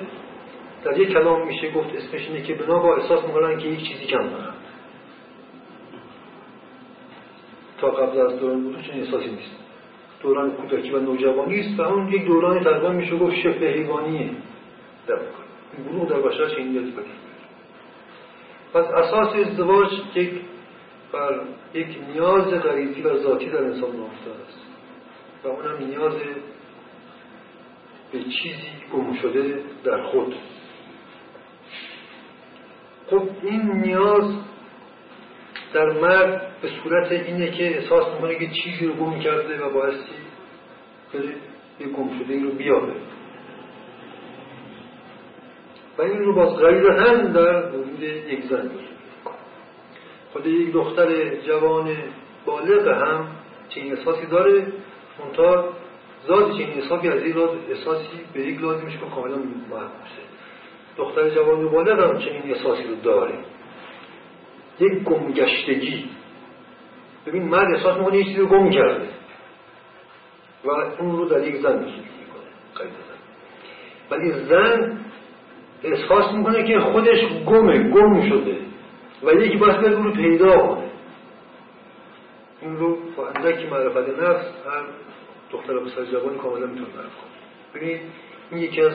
در 0.84 0.98
یک 0.98 1.10
کلام 1.10 1.48
میشه 1.48 1.72
گفت 1.72 1.96
اسمش 1.96 2.28
اینه 2.28 2.42
که 2.42 2.54
بنا 2.54 2.80
با 2.80 2.96
احساس 2.96 3.26
می‌کنن 3.26 3.58
که 3.58 3.68
یک 3.68 3.88
چیزی 3.88 4.06
کم 4.06 4.30
دارن. 4.30 4.54
تا 7.78 7.92
قبل 7.92 8.20
از 8.20 8.40
دوران 8.40 8.64
بلوغ 8.64 8.82
چنین 8.82 9.04
احساسی 9.04 9.30
نیست. 9.30 9.65
دوران 10.22 10.52
کودکی 10.52 10.92
و 10.92 11.00
نوجوانی 11.00 11.60
است 11.60 11.80
و 11.80 11.84
اون 11.84 12.10
یک 12.10 12.26
دوران 12.26 12.64
تقریبا 12.64 12.90
میشه 12.90 13.18
گفت 13.18 13.36
شبه 13.36 13.68
حیوانیه. 13.68 14.30
در 15.08 15.20
بلوغ 15.90 16.10
در 16.10 16.20
بشر 16.20 16.50
چنین 16.50 16.68
نیازی 16.68 16.94
پس 18.74 18.86
اساس 18.86 19.36
ازدواج 19.36 19.88
یک 20.16 20.32
بر 21.12 21.42
یک 21.74 21.98
نیاز 22.14 22.48
غریزی 22.48 23.02
و 23.02 23.18
ذاتی 23.18 23.46
در 23.46 23.64
انسان 23.64 23.90
نهفته 23.96 24.32
است. 24.48 24.66
و 25.44 25.48
اونم 25.48 25.78
نیاز 25.78 26.14
به 28.12 28.20
چیزی 28.20 28.72
گم 28.94 29.14
شده 29.14 29.64
در 29.84 30.04
خود. 30.04 30.36
خب 33.10 33.30
این 33.44 33.72
نیاز 33.72 34.34
در 35.76 35.90
مرد 35.90 36.42
به 36.62 36.70
صورت 36.84 37.12
اینه 37.12 37.52
که 37.52 37.78
احساس 37.78 38.14
می‌کنه 38.14 38.36
که 38.36 38.48
چیزی 38.48 38.86
رو 38.86 38.94
گم 38.94 39.20
کرده 39.20 39.66
و 39.66 39.74
بایستی 39.74 40.16
یه 41.80 41.88
گم 41.88 42.10
شده 42.20 42.44
رو 42.44 42.52
بیاره 42.52 42.94
و 45.98 46.02
این 46.02 46.20
رو 46.20 46.34
باز 46.34 46.64
هم 47.00 47.34
در 47.34 47.70
وجود 47.70 48.04
یک 48.04 48.46
زن 48.50 48.72
خود 50.34 50.48
یک 50.48 50.74
دختر 50.74 51.36
جوان 51.36 51.98
بالغ 52.46 52.88
هم 52.88 53.28
چنین 53.70 53.98
احساسی 53.98 54.26
داره 54.26 54.68
منتها 55.20 55.70
ذات 56.28 56.52
چنین 56.52 56.82
احساسی 56.82 57.08
از 57.08 57.24
این 57.24 57.38
احساسی 57.70 58.20
به 58.34 58.40
یک 58.40 58.62
لازم 58.62 58.86
میشه 58.86 58.98
که 58.98 59.06
کاملا 59.16 59.36
باشه 59.70 60.22
دختر 60.98 61.30
جوان 61.30 61.70
بالغ 61.70 62.00
هم 62.00 62.20
چنین 62.20 62.42
احساسی 62.46 62.84
رو 62.84 62.96
داره. 62.96 63.55
یک 64.80 65.04
گمگشتگی. 65.04 66.10
ببین 67.26 67.44
مرد 67.44 67.76
احساس 67.76 67.98
می‌کنه 67.98 68.18
یه 68.18 68.24
چیزی 68.24 68.38
رو 68.38 68.48
گم 68.48 68.70
کرده. 68.70 69.10
و 70.66 70.70
اون 70.70 71.18
رو 71.18 71.26
در 71.26 71.48
یک 71.48 71.62
زن 71.62 71.80
می‌کنه 71.80 72.90
ولی 74.12 74.32
زن 74.32 75.00
احساس 75.84 76.34
می‌کنه 76.34 76.64
که 76.64 76.80
خودش 76.80 77.20
گمه 77.46 77.90
گم 77.90 78.30
شده. 78.30 78.58
و 79.24 79.34
یکی 79.34 79.58
باید 79.58 79.78
بره 79.78 80.04
رو 80.04 80.12
پیدا 80.12 80.58
کنه. 80.58 80.90
این 82.62 82.78
رو 82.78 82.98
با 83.18 83.28
اندکی 83.28 83.68
معرفت 83.68 84.10
نفس 84.10 84.46
هر 84.66 84.84
دختر 85.52 85.80
پسر 85.80 86.06
جوانی 86.06 86.38
کاملا 86.38 86.66
می‌تونه 86.66 86.88
معرف 86.96 87.16
کنه. 87.16 87.32
ببینید 87.74 88.02
این 88.52 88.62
یکی 88.62 88.82
از 88.82 88.94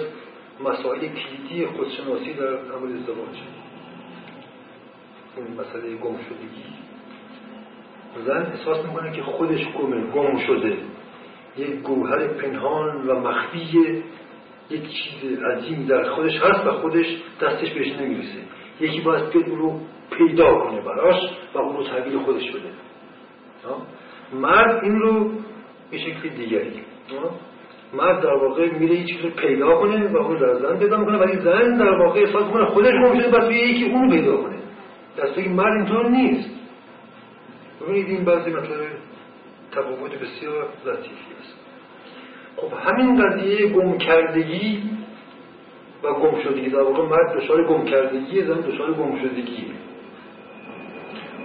مسائل 0.65 1.01
کلیدی 1.01 1.67
خودشناسی 1.67 2.33
در 2.33 2.47
عمل 2.47 2.97
ازدواج. 2.97 3.39
این 5.37 5.61
مسئله 5.61 5.97
گم 5.97 6.17
شدگی 6.17 6.65
زن 8.27 8.47
احساس 8.47 8.87
می‌کنه 8.87 9.13
که 9.13 9.23
خودش 9.23 9.69
گمه 9.79 10.11
گم 10.11 10.39
شده. 10.39 10.77
یک 11.57 11.71
گوهر 11.71 12.27
پنهان 12.29 13.09
و 13.09 13.21
مخفی 13.21 14.03
یک 14.71 14.83
چیز 14.83 15.39
عظیم 15.43 15.87
در 15.87 16.11
خودش 16.11 16.41
هست 16.43 16.67
و 16.67 16.71
خودش 16.71 17.07
دستش 17.43 17.73
بهش 17.75 17.93
نمی‌رسه. 17.93 18.39
یکی 18.81 19.01
باید 19.01 19.31
بیاد 19.31 19.49
رو 19.49 19.81
پیدا 20.19 20.55
کنه 20.55 20.81
براش 20.81 21.23
و 21.55 21.59
اون 21.59 21.77
رو 21.77 21.85
تحویل 21.85 22.19
خودش 22.19 22.51
بده. 22.51 22.71
مرد 24.33 24.85
این 24.85 24.99
رو 24.99 25.31
به 25.91 25.99
شکل 25.99 26.29
دیگری. 26.29 26.81
مرد 27.95 28.23
در 28.23 28.35
واقع 28.35 28.79
میره 28.79 28.95
یه 28.95 29.23
رو 29.23 29.31
پیدا 29.31 29.75
کنه 29.75 30.13
و 30.13 30.17
اون 30.17 30.39
در 30.39 30.55
زن 30.55 30.79
پیدا 30.79 31.05
کنه 31.05 31.19
ولی 31.19 31.41
زن 31.41 31.79
در 31.79 31.99
واقع 31.99 32.21
احساس 32.21 32.51
کنه 32.53 32.67
خودش 32.67 32.95
ممکنه 32.95 33.29
بس 33.29 33.51
یکی 33.51 33.85
اون 33.85 34.11
پیدا 34.11 34.37
کنه. 34.37 34.60
دسته 35.21 35.43
که 35.43 35.49
مرد 35.49 35.73
اینطور 35.73 36.11
نیست. 36.11 36.51
ببینید 37.81 38.07
این 38.07 38.25
بعضی 38.25 38.51
مطلب 38.51 38.79
تفاوت 39.73 40.11
بسیار 40.11 40.69
لطیفی 40.87 41.35
است. 41.41 41.55
خب 42.57 42.91
همین 42.91 43.25
قضیه 43.25 43.67
گم 43.67 43.99
کردگی 43.99 44.83
و 46.03 46.13
گم 46.13 46.43
شدگی 46.43 46.71
در 46.71 46.83
واقع 46.83 47.03
مرد 47.03 47.37
دچار 47.37 47.65
گم 47.65 47.85
کردگی 47.85 48.43
زن 48.43 48.61
دچار 48.61 48.93
گم 48.93 49.19
شدگی 49.19 49.67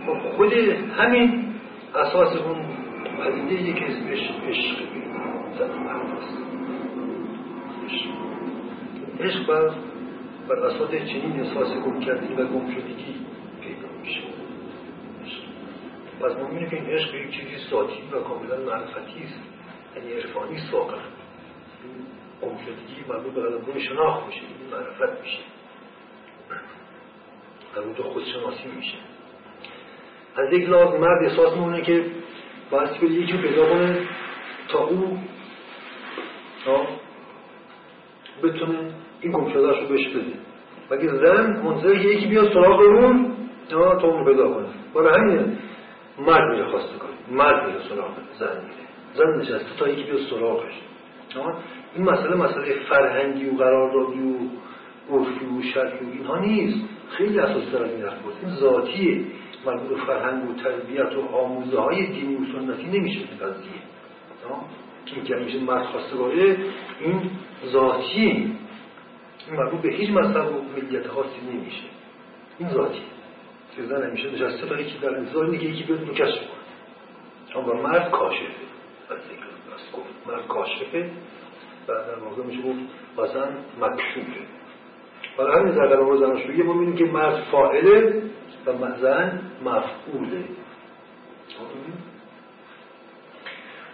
خب 0.05 0.29
خود 0.35 0.53
همین 0.97 1.45
اساس 1.95 2.35
اون 2.35 2.57
پدیده 3.23 3.73
که 3.73 3.85
اسمش 3.85 4.29
عشق 4.47 4.77
زن 5.59 5.83
مرد 5.83 6.17
است. 6.17 6.37
عشق 9.19 9.47
بر 9.47 9.69
بر 10.49 10.65
اساس 10.65 10.89
چنین 10.91 11.39
احساس 11.39 11.73
گم 11.73 11.99
کردگی 11.99 12.33
و 12.33 12.45
گم 12.45 12.71
شدگی 12.71 13.15
میشه. 14.05 14.21
پس 16.21 16.31
ما 16.31 16.69
که 16.69 16.75
این 16.75 16.85
عشق 16.85 17.15
یک 17.15 17.31
چیزی 17.31 17.69
ذاتی 17.69 18.03
و 18.11 18.19
کاملا 18.19 18.57
معرفتی 18.57 19.23
است 19.23 19.39
یعنی 19.95 20.13
عرفانی 20.13 20.55
است 20.55 20.73
واقعا 20.73 20.99
گمشدگی 22.41 23.05
مربوط 23.09 23.33
به 23.33 23.41
قلمرو 23.41 23.79
شناخت 23.79 24.27
میشه 24.27 24.41
این 24.41 24.69
معرفت 24.71 25.21
میشه. 25.21 25.39
به 27.97 28.03
خودشناسی 28.03 28.67
میشه. 28.75 28.97
از 30.35 30.53
یک 30.53 30.69
لحاظ 30.69 30.99
مرد 30.99 31.23
احساس 31.23 31.53
میمونه 31.53 31.81
که 31.81 32.05
باید 32.71 32.99
به 33.01 33.07
یکی 33.07 33.37
پیدا 33.37 33.69
کنه 33.69 34.07
تا 34.67 34.79
او 34.79 35.19
بتونه 38.43 38.93
این 39.21 39.31
گمشدهش 39.31 39.79
رو 39.81 39.87
بهش 39.87 40.07
بده. 40.07 40.33
ولی 40.89 41.07
زن 41.07 41.61
منتظر 41.63 41.95
یکی 41.95 42.27
بیاد 42.27 42.53
سراغ 42.53 42.79
اون 42.79 43.34
تا 43.69 44.07
اون 44.07 44.25
پیدا 44.25 44.53
کنه 44.53 44.67
برای 44.95 45.19
همین 45.19 45.57
مرد 46.19 46.51
میره 46.51 46.65
خواسته 46.65 46.97
کنه 46.97 47.37
مرد 47.37 47.67
میره 47.67 47.79
سراغ 47.89 48.11
زن 48.39 48.61
میره 48.61 48.85
زن 49.15 49.41
نشسته 49.41 49.79
تا 49.79 49.87
یکی 49.87 50.03
بیاد 50.03 50.19
سراغش. 50.29 50.73
این 51.95 52.05
مسئله 52.05 52.35
مسئله 52.35 52.75
فرهنگی 52.89 53.49
و 53.49 53.53
قراردادی 53.57 54.19
و 54.19 54.35
عرفی 55.15 55.45
و 55.45 55.61
شرعی 55.73 56.05
و 56.05 56.09
اینها 56.11 56.37
نیست. 56.37 56.79
خیلی 57.09 57.39
اساسی 57.39 57.71
در 57.71 57.83
این 57.83 58.01
حرف 58.01 58.19
این 58.43 58.55
ذاتیه. 58.55 59.21
مربوط 59.65 59.89
به 59.89 60.05
فرهنگ 60.05 60.49
و 60.49 60.53
تربیت 60.53 61.15
و 61.15 61.35
آموزه 61.35 61.79
های 61.79 62.07
دینی 62.07 62.35
و 62.35 62.45
سنتی 62.45 62.99
نمیشه 62.99 63.19
این 63.19 63.37
قضیه. 63.37 63.71
که 65.05 65.15
اینکه 65.15 65.35
میشه 65.35 65.59
مرد 65.59 65.85
خواستگاره 65.85 66.57
این 66.99 67.29
ذاتیه. 67.65 68.33
این 69.47 69.57
مربوط 69.57 69.81
به 69.81 69.89
هیچ 69.89 70.09
مذهب 70.09 70.55
و 70.55 70.61
ملیت 70.75 71.07
خاصی 71.07 71.41
نمیشه. 71.53 71.83
این 72.59 72.69
ذاتی 72.69 73.01
که 73.75 73.83
زن 73.83 74.03
همیشه 74.03 74.31
نشسته 74.31 74.67
تا 74.67 74.79
یکی 74.79 74.97
در 74.97 75.15
انتظار 75.17 75.57
که 75.57 75.65
یکی 75.65 75.83
بیاد 75.83 76.09
نکش 76.09 76.33
کنه. 76.33 77.63
اما 77.63 77.73
مرد 77.73 78.11
کاشفه. 78.11 78.65
مرد 80.27 80.47
کاشفه. 80.47 81.09
و 81.87 81.93
در 81.93 82.19
واقع 82.19 82.43
میشه 82.43 82.61
گفت 82.61 82.79
مثلا 83.17 83.47
مکشوفه. 83.81 84.41
برای 85.37 85.59
همین 85.59 85.75
در 85.75 85.87
قلم 85.87 86.17
زناشویی 86.17 86.63
ما 86.63 86.73
می‌بینیم 86.73 86.95
که 86.95 87.05
مرد 87.05 87.43
فاعله 87.51 88.23
و 88.65 88.71
زن 89.01 89.41
مفعوله. 89.61 90.43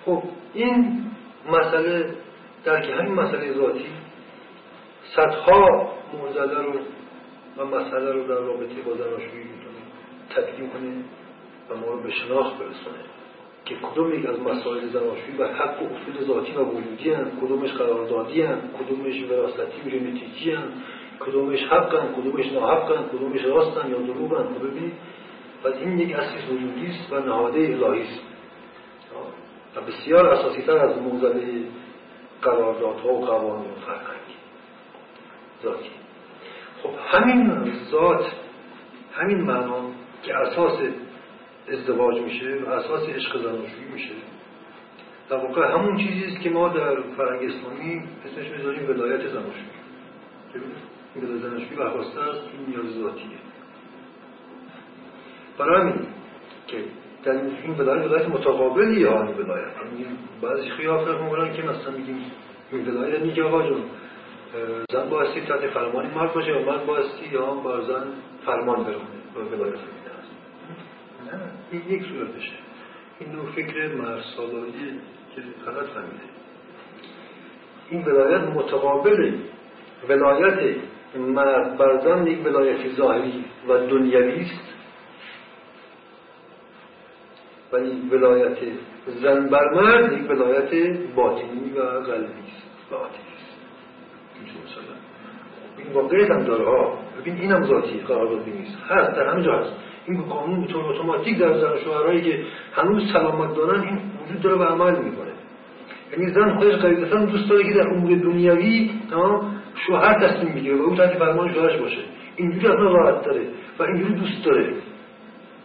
خب 0.06 0.24
این 0.54 1.06
مسئله 1.52 2.16
در 2.64 2.82
که 2.82 2.96
همین 2.96 3.14
مسئله 3.14 3.54
ذاتی 3.54 3.86
صدها 5.16 5.92
معضله 6.14 6.62
رو 6.62 6.74
و 7.58 7.66
مسئله 7.66 8.12
رو 8.12 8.28
در 8.28 8.36
رابطه 8.36 8.82
با 8.86 8.94
زناشویی 8.94 9.51
تقدیم 10.36 10.70
کنه 10.70 10.92
و 11.70 11.76
ما 11.76 11.88
رو 11.88 12.04
به 12.04 12.12
شناخت 12.12 12.58
برسونه. 12.58 13.04
که 13.66 13.76
کدوم 13.76 14.14
یک 14.14 14.26
از 14.26 14.40
مسائل 14.40 14.88
زناشویی 14.88 15.38
و 15.38 15.48
حق 15.48 15.82
و 15.82 15.86
اصول 15.86 16.26
ذاتی 16.28 16.52
و 16.52 16.64
وجودی 16.64 17.12
هم 17.12 17.32
کدومش 17.42 17.72
قراردادی 17.72 18.42
هم 18.42 18.60
کدومش 18.80 19.24
وراستی 19.30 19.82
و 19.86 19.90
ژنتیکی 19.90 20.52
هم 20.52 20.64
کدومش 21.20 21.64
حقن 21.64 22.14
کدومش 22.14 22.52
ناحقن 22.52 23.10
کدومش 23.18 23.46
راستن 23.46 23.90
یا 23.90 23.98
دروغن 23.98 24.44
خب 24.44 24.68
ببینید. 24.68 24.94
و 25.64 25.68
این 25.68 26.00
یک 26.00 26.16
اصلی 26.16 26.56
وجودی 26.56 26.88
است 26.88 27.14
و 27.14 27.20
نهاده 27.20 27.60
الهی 27.60 28.02
است. 28.02 28.22
و 29.76 29.82
بسیار 29.82 30.30
اساسی 30.30 30.62
تر 30.62 30.78
از 30.78 30.98
موزله 30.98 31.64
قراردادها 32.42 33.14
و 33.14 33.26
قوانین 33.26 33.72
و 33.72 33.76
فرهنگ 33.86 34.32
ذاتی. 35.64 35.90
خب 36.84 36.90
همین 37.08 37.72
ذات 37.92 38.26
همین 39.14 39.42
معنا 39.42 39.91
که 40.24 40.36
اساس 40.36 40.80
ازدواج 41.70 42.22
میشه 42.22 42.58
و 42.66 42.70
اساس 42.70 43.10
عشق 43.10 43.38
زناشویی 43.38 43.92
میشه. 43.94 44.14
در 45.30 45.38
واقع 45.38 45.74
همون 45.74 45.98
چیزی 45.98 46.26
است 46.26 46.42
که 46.42 46.50
ما 46.50 46.70
در 46.70 46.96
فرهنگ 47.18 47.50
اسلامی 47.50 48.04
اسمش 48.26 48.58
می‌ذاریم 48.58 48.90
ولایت 48.90 49.28
زناشویی. 49.28 49.66
این 51.16 51.26
ولایت 51.26 51.42
زناشویی 51.42 51.80
برخواسته 51.80 52.22
است 52.22 52.42
این 52.58 52.66
نیاز 52.68 52.94
ذاتیه. 53.02 53.38
برای 55.58 55.82
همین 55.82 56.08
که 56.68 56.78
در 57.24 57.32
این 57.32 57.76
ولایت 57.78 58.06
ولایت 58.06 58.30
متقابلی 58.30 59.04
ها 59.04 59.24
این 59.24 59.36
ولایت 59.36 59.68
بعضی 60.42 60.70
خیال 60.70 61.22
می‌کنن 61.24 61.54
که 61.54 61.62
مثلا 61.62 61.92
میگیم 61.98 62.32
این 62.72 62.88
ولایت 62.88 63.20
میگه 63.20 63.44
آقا 63.44 63.68
جون 63.68 63.82
زن 64.92 65.10
بایستی 65.10 65.42
تحت 65.42 65.68
فرمانی 65.68 66.10
مرد 66.16 66.34
باشه 66.34 66.48
یا 66.48 66.60
مرد 66.60 66.86
بایستی 66.86 67.26
یا 67.32 67.46
بر 67.46 67.82
زن 67.82 68.08
فرمان 68.46 68.84
برونه 68.84 69.22
و 69.36 69.56
ولایت. 69.56 70.01
این 71.72 71.82
یک 71.90 72.04
صورتشه. 72.04 72.54
این 73.20 73.32
نوع 73.32 73.52
فکر 73.52 73.88
مرسالایی 73.88 75.00
که 75.36 75.42
غلط 75.66 75.90
فهمیده 75.90 76.32
این 77.90 78.06
ولایت 78.06 78.42
متقابل 78.42 79.34
ولایت 80.10 80.76
مرد 81.16 81.78
بر 81.78 82.28
یک 82.28 82.46
ولایت 82.46 82.96
ظاهری 82.96 83.46
و 83.68 83.78
دنیوی 83.78 84.42
است. 84.42 84.74
ولی 87.72 88.10
ولایت 88.12 88.58
زن 89.08 89.48
بر 89.48 89.70
مرد 89.76 90.14
یک 90.14 90.30
ولایت 90.30 91.00
باطنی 91.16 91.74
و 91.78 91.82
قلبی 91.82 92.26
است. 92.28 92.92
باطنی 92.92 93.34
است. 93.36 94.78
این 95.78 95.94
واقعیت 95.94 96.32
هم 96.32 96.44
داره 96.44 96.66
ها. 96.66 97.00
ببین 97.20 97.36
اینم 97.36 97.64
ذاتی 97.64 98.00
قراردادی 98.00 98.52
نیست 98.52 98.78
هست 98.90 99.16
در 99.16 99.28
همه 99.28 99.44
جا 99.44 99.58
هست. 99.58 99.91
این 100.06 100.22
قانون 100.22 100.62
به 100.62 100.68
طور 100.68 100.86
اتوماتیک 100.86 101.38
در 101.38 101.60
زن 101.60 101.78
شوهرهایی 101.84 102.22
که 102.22 102.44
هنوز 102.74 103.12
سلامت 103.14 103.56
دارن 103.56 103.82
این 103.82 104.00
وجود 104.26 104.42
داره 104.42 104.56
و 104.56 104.64
عمل 104.64 105.04
می‌کنه. 105.04 105.32
یعنی 106.12 106.34
زن 106.34 106.56
خودش 106.56 106.76
قاعدتا 106.76 107.26
دوست 107.26 107.50
داره 107.50 107.64
که 107.64 107.74
در 107.74 107.88
امور 107.88 108.16
دنیوی 108.16 108.92
شوهر 109.88 110.28
تصمیم 110.28 110.54
می‌گیره 110.54 110.76
و 110.76 110.82
او 110.82 110.96
تحت 110.96 111.18
فرمان 111.18 111.54
شوهرش 111.54 111.80
باشه. 111.80 112.02
اینجوری 112.36 112.68
اصلا 112.68 112.84
راحت 112.84 113.26
داره 113.26 113.42
و 113.80 113.84
اینجوری 113.84 114.14
دوست 114.14 114.46
داره. 114.46 114.74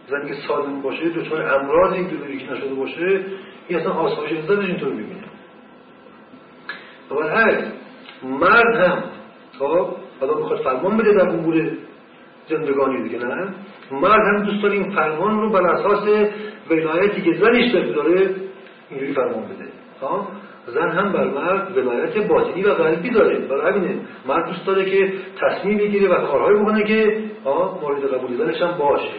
زن 0.09 0.27
که 0.27 0.33
سالم 0.47 0.81
باشه 0.81 1.09
دچار 1.09 1.41
امراضی 1.41 2.05
که 2.05 2.53
نشده 2.53 2.73
باشه 2.73 3.21
این 3.67 3.79
اصلا 3.79 3.91
آسایش 3.91 4.31
عزتش 4.31 4.65
اینطور 4.65 4.89
می‌بینه. 4.89 5.23
و 7.11 7.15
برعکس 7.15 7.63
مرد 8.23 8.75
هم 8.75 9.03
خب 9.59 9.87
حالا 10.19 10.37
می‌خواد 10.37 10.59
فرمان 10.59 10.97
بده 10.97 11.13
در 11.13 11.29
امور 11.29 11.71
زندگانی 12.49 13.03
دیگه 13.03 13.25
نه؟ 13.25 13.53
مرد 13.91 14.21
هم 14.21 14.43
دوست 14.43 14.63
داره 14.63 14.73
این 14.73 14.95
فرمان 14.95 15.41
رو 15.41 15.49
بر 15.49 15.67
اساس 15.67 16.29
ولایتی 16.69 17.21
که 17.21 17.33
زنش 17.33 17.71
داره 17.95 18.35
اینجوری 18.89 19.13
فرمان 19.13 19.43
بده. 19.43 19.67
ها 20.01 20.27
زن 20.67 20.89
هم 20.89 21.11
بر 21.11 21.27
مرد 21.27 21.77
ولایت 21.77 22.27
باطنی 22.27 22.63
و 22.63 22.73
قلبی 22.73 23.09
داره. 23.09 23.39
برای 23.39 23.73
همینه 23.73 23.99
مرد 24.27 24.45
دوست 24.45 24.65
داره 24.65 24.85
که 24.85 25.13
تصمیم 25.41 25.77
بگیره 25.77 26.09
و 26.09 26.25
کارهایی 26.25 26.59
بکنه 26.59 26.83
که 26.83 27.23
مورد 27.81 28.13
قبول 28.13 28.37
زنش 28.37 28.61
هم 28.61 28.77
باشه. 28.77 29.13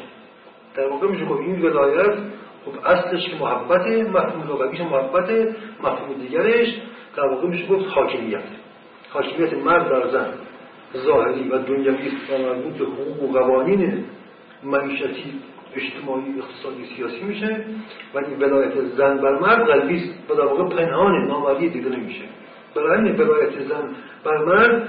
در 0.76 0.88
واقع 0.88 1.08
میشه 1.08 1.24
خب 1.24 1.32
این 1.32 1.62
ولایت 1.62 2.14
خب 2.64 2.72
اصلش 2.86 3.28
که 3.28 3.36
محبت 3.36 3.86
مفهوم 3.86 4.48
لغویش 4.48 4.80
محبت 4.80 5.30
مفهوم 5.80 6.14
دیگرش 6.20 6.68
در 7.16 7.26
واقع 7.26 7.48
میشه 7.48 7.66
گفت 7.66 7.84
حاکمیت. 7.88 8.44
حاکمیت 9.10 9.52
مرد 9.54 9.88
در 9.88 10.08
زن. 10.10 10.34
ظاهری 10.96 11.48
و 11.48 11.58
دنیوی 11.58 12.10
مربوط 12.30 12.74
به 12.74 12.84
حقوق 12.84 13.22
و 13.22 13.38
قوانین 13.38 14.04
معیشتی 14.64 15.40
اجتماعی 15.74 16.24
اقتصادی 16.38 16.84
سیاسی 16.96 17.22
میشه 17.22 17.64
و 18.14 18.18
این 18.18 18.38
ولایت 18.38 18.80
زن 18.96 19.18
بر 19.18 19.38
مرد 19.38 19.66
قلبی 19.66 19.96
است 19.96 20.30
و 20.30 20.34
در 20.34 20.44
واقع 20.44 20.76
پنهان 20.76 21.26
نامردی 21.26 21.68
دیده 21.68 21.88
نمیشه. 21.96 22.24
برای 22.74 22.98
همین 22.98 23.16
ولایت 23.16 23.62
زن 23.68 23.94
بر 24.24 24.44
مرد 24.44 24.88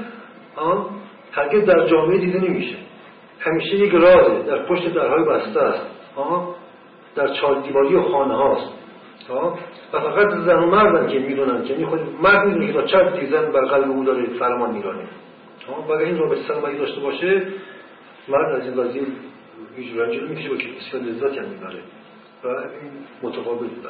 هرگز 1.31 1.65
در 1.65 1.87
جامعه 1.87 2.17
دیده 2.17 2.39
نمیشه. 2.39 2.75
همیشه 3.39 3.75
یک 3.75 3.93
رازه 3.93 4.43
در 4.43 4.65
پشت 4.65 4.93
درهای 4.93 5.23
بسته 5.23 5.61
است. 5.61 5.85
در 7.15 7.27
چهار 7.27 7.61
دیواری 7.61 7.99
خانه 7.99 8.35
هاست. 8.35 8.73
و 9.93 9.99
فقط 9.99 10.29
زن 10.45 10.55
و 10.55 10.65
مردن 10.65 11.07
که 11.07 11.19
می‌دونن 11.19 11.63
که 11.63 11.73
یعنی 11.73 11.85
خود 11.85 11.99
مرد 12.21 12.47
می‌دونه 12.47 12.67
که 12.67 12.73
تا 12.73 12.81
چند 12.81 13.29
زن 13.31 13.51
بر 13.51 13.65
قلب 13.65 13.91
او 13.91 14.03
داره 14.03 14.25
فرمان 14.39 14.71
میرانه 14.71 15.03
اگر 15.67 16.05
این 16.05 16.17
رابطه 16.17 16.41
سلامتی 16.47 16.77
داشته 16.77 17.01
باشه 17.01 17.47
مرد 18.27 18.55
از 18.55 18.61
این 18.61 18.83
قضیه 18.83 19.01
هیچ 19.77 19.95
رنجی 19.95 20.17
نمی‌کشه 20.19 20.49
با 20.49 20.55
که 20.55 20.67
بسیار 20.67 21.03
لذت 21.03 21.37
هم 21.37 21.49
می‌بره 21.49 21.79
و 22.43 22.47
این 22.47 22.91
متقابل 23.21 23.67
در 23.67 23.89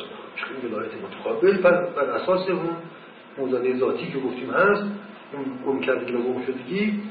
این 0.62 0.74
ولایت 0.74 0.92
متقابل 1.04 1.58
بر, 1.58 1.86
بر 1.86 2.04
اساس 2.04 2.50
اون 2.50 2.70
موزده 3.38 3.78
ذاتی 3.78 4.12
که 4.12 4.20
گفتیم 4.20 4.50
هست 4.50 4.84
اون 5.34 5.46
گم 5.66 5.80
کردگی 5.80 6.14
و 6.14 6.22
گم 6.22 6.42
شدگی 6.42 7.02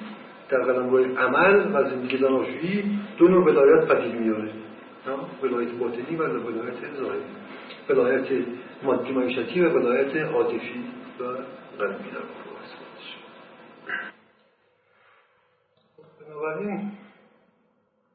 در 0.48 0.62
قلم 0.62 0.90
روی 0.90 1.04
عمل 1.04 1.74
و 1.74 1.90
زندگی 1.90 2.16
زناشویی 2.16 2.98
دو 3.18 3.28
نوع 3.28 3.44
ولایت 3.44 3.88
پدید 3.88 4.14
میاره. 4.14 4.50
ولایت 5.42 5.70
باطنی 5.70 6.16
و 6.16 6.22
ولایت 6.22 6.74
ظاهری. 7.00 7.20
ولایت 7.88 8.26
مادی 8.82 9.12
معیشتی 9.12 9.60
و 9.60 9.68
ولایت 9.68 10.16
عاطفی 10.16 10.84
و 11.20 11.24
قلبی 11.78 12.10
در 12.10 12.47
بنابراین 16.38 16.92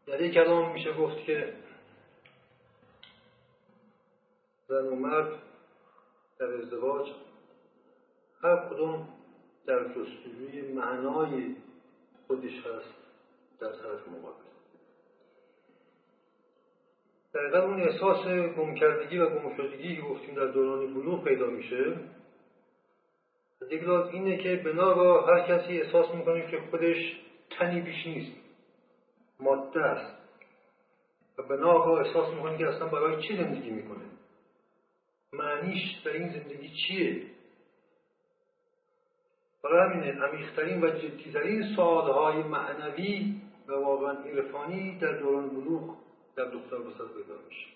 در 0.08 0.22
یک 0.22 0.34
کلام 0.34 0.74
میشه 0.74 0.94
گفت 0.94 1.18
که 1.18 1.54
زن 4.68 4.86
و 4.86 4.96
مرد 4.96 5.32
در 6.40 6.54
ازدواج 6.54 7.08
هر 8.42 8.56
کدوم 8.70 9.08
در 9.66 9.84
جستجوی 9.84 10.62
معنای 10.62 11.56
خودش 12.28 12.58
هست 12.58 12.96
در 13.60 13.70
طرف 13.70 14.08
مقابل. 14.08 14.44
در 17.34 17.58
اون 17.58 17.82
احساس 17.82 18.26
گمکردگی 18.58 19.18
و 19.18 19.30
گمشدگی 19.30 19.96
که 19.96 20.02
گفتیم 20.02 20.36
در 20.36 20.46
دوران 20.46 20.94
بلوغ 20.94 21.24
پیدا 21.24 21.46
میشه 21.46 22.00
یک 23.70 23.88
اینه 23.88 24.38
که 24.38 24.56
به 24.56 24.74
هر 25.28 25.42
کسی 25.48 25.82
احساس 25.82 26.16
می‌کنه 26.16 26.52
که 26.52 26.60
خودش 26.72 27.16
تنی 27.60 27.82
بیش 27.82 28.08
نیست. 28.08 28.38
ماده 29.39 29.82
است. 29.82 30.24
و 31.38 31.44
به 31.44 31.68
احساس 31.68 32.34
می‌کنه 32.34 32.58
که 32.58 32.68
اصلا 32.68 32.88
برای 32.88 33.28
چی 33.28 33.38
زندگی 33.38 33.70
می‌کنه؟ 33.70 34.06
معنیش 35.34 36.02
در 36.06 36.12
این 36.12 36.30
زندگی 36.30 36.70
چیه؟ 36.70 37.26
برای 39.63 39.89
همینه 39.89 40.26
عمیقترین 40.26 40.84
و 40.84 40.89
جدیترین 40.89 41.76
سوالهای 41.76 42.44
معنوی 42.44 43.42
و 43.68 43.72
واقعا 43.72 44.12
عرفانی 44.12 45.00
در 45.00 45.20
دوران 45.20 45.50
بلوغ 45.50 45.98
در 46.36 46.46
دختر 46.46 46.78
بسد 46.78 47.13
پیدا 47.13 47.39
میشه. 47.50 47.68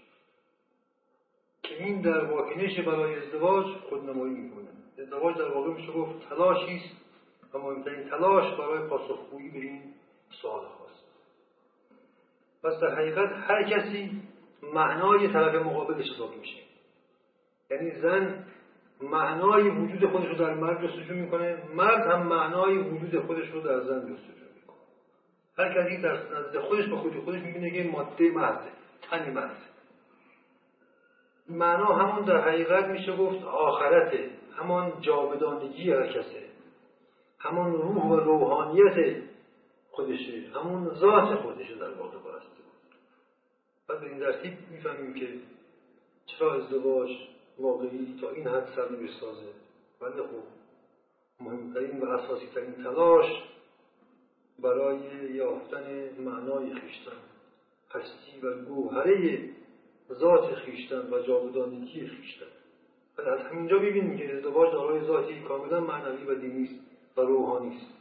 که 1.64 1.84
این 1.84 2.02
در 2.02 2.26
واکنش 2.26 2.80
برای 2.80 3.16
ازدواج 3.16 3.66
خودنمایی 3.66 4.34
می‌کنه. 4.34 4.68
ازدواج 5.00 5.38
در 5.38 5.52
واقع 5.52 5.74
میشه 5.74 5.92
گفت 5.92 6.30
تلاشی 6.30 6.76
است 6.76 7.07
و 7.54 7.58
مهمترین 7.58 8.10
تلاش 8.10 8.54
برای 8.58 8.90
پاسخگویی 8.90 9.50
به 9.50 9.58
این 9.58 9.82
سوال 10.42 10.66
هاست 10.66 11.08
پس 12.64 12.80
در 12.82 12.96
حقیقت 12.96 13.32
هر 13.34 13.64
کسی 13.64 14.22
معنای 14.74 15.28
طرف 15.28 15.56
مقابلش 15.56 16.06
حساب 16.16 16.38
میشه. 16.38 16.58
یعنی 17.72 17.92
زن 17.92 18.46
معنای 19.02 19.70
وجود 19.70 20.12
خودش 20.12 20.28
رو 20.28 20.36
در 20.36 20.54
مرد 20.54 20.88
جستجو 20.88 21.14
می‌کنه 21.14 21.64
مرد 21.76 22.08
هم 22.08 22.28
معنای 22.28 22.78
وجود 22.78 23.26
خودش 23.26 23.50
رو 23.50 23.62
در 23.62 23.80
زن 23.80 24.00
جستجو 24.00 24.46
می‌کنه. 24.56 24.78
هر 25.58 25.74
کسی 25.74 26.02
در 26.02 26.14
نزد 26.14 26.60
خودش 26.60 26.88
به 26.88 26.96
خودی 26.96 27.20
خودش 27.20 27.42
می‌بینه 27.42 27.72
که 27.72 27.90
ماده 27.90 28.32
مرده 28.32 28.72
تنی 29.10 29.32
مرده 29.32 29.68
معنا 31.50 31.86
همون 31.86 32.26
در 32.26 32.50
حقیقت 32.50 32.86
میشه 32.86 33.16
گفت 33.16 33.44
آخرته 33.44 34.30
همان 34.58 34.94
جاودانگی 35.02 35.92
هر 35.92 36.08
کسه. 36.08 36.47
همان 37.40 37.74
روح 37.74 38.06
و 38.06 38.16
روحانیت 38.16 39.24
خودشه. 39.92 40.50
همون 40.56 40.96
ذات 40.96 41.36
خودشه 41.36 41.76
در 41.76 41.94
واقع 41.94 42.18
باسته 42.18 42.58
بعد 43.88 44.00
به 44.00 44.06
این 44.44 44.58
می‌فهمیم 44.72 45.14
که 45.14 45.28
چرا 46.26 46.54
ازدواج 46.54 47.10
واقعی 47.60 48.18
تا 48.22 48.30
این 48.30 48.48
حد 48.48 48.68
سر 48.76 48.90
سازه. 49.20 49.48
ولی 50.02 50.22
خب 50.22 50.44
مهمترین 51.42 52.00
و 52.00 52.06
اساسی 52.06 52.48
ترین 52.56 52.74
تلاش 52.74 53.26
برای 54.60 55.00
یافتن 55.34 56.10
معنای 56.20 56.74
خیشتن 56.74 57.18
هستی 57.92 58.40
و 58.44 58.64
گوهره 58.64 59.40
ذات 60.14 60.56
خیشتن 60.56 61.14
و 61.14 61.20
جاودانگی 61.20 62.08
خیشتن. 62.08 62.46
و 63.18 63.22
از 63.22 63.40
همینجا 63.40 63.78
ببینیم 63.78 64.18
که 64.18 64.36
ازدواج 64.36 64.74
دارای 64.74 65.06
ذاتی 65.06 65.42
کاملا 65.42 65.80
معنوی 65.80 66.24
و 66.24 66.36
دینی 66.36 66.64
است. 66.64 66.97
و 67.18 67.22
روحانی 67.22 67.76
است 67.76 67.94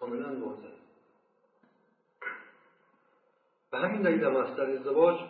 کاملا 0.00 0.46
واضح 0.46 0.68
به 3.70 3.78
همین 3.78 4.02
دلیل 4.02 4.24
هم 4.24 4.36
است 4.36 4.56
در 4.56 4.70
ازدواج 4.70 5.20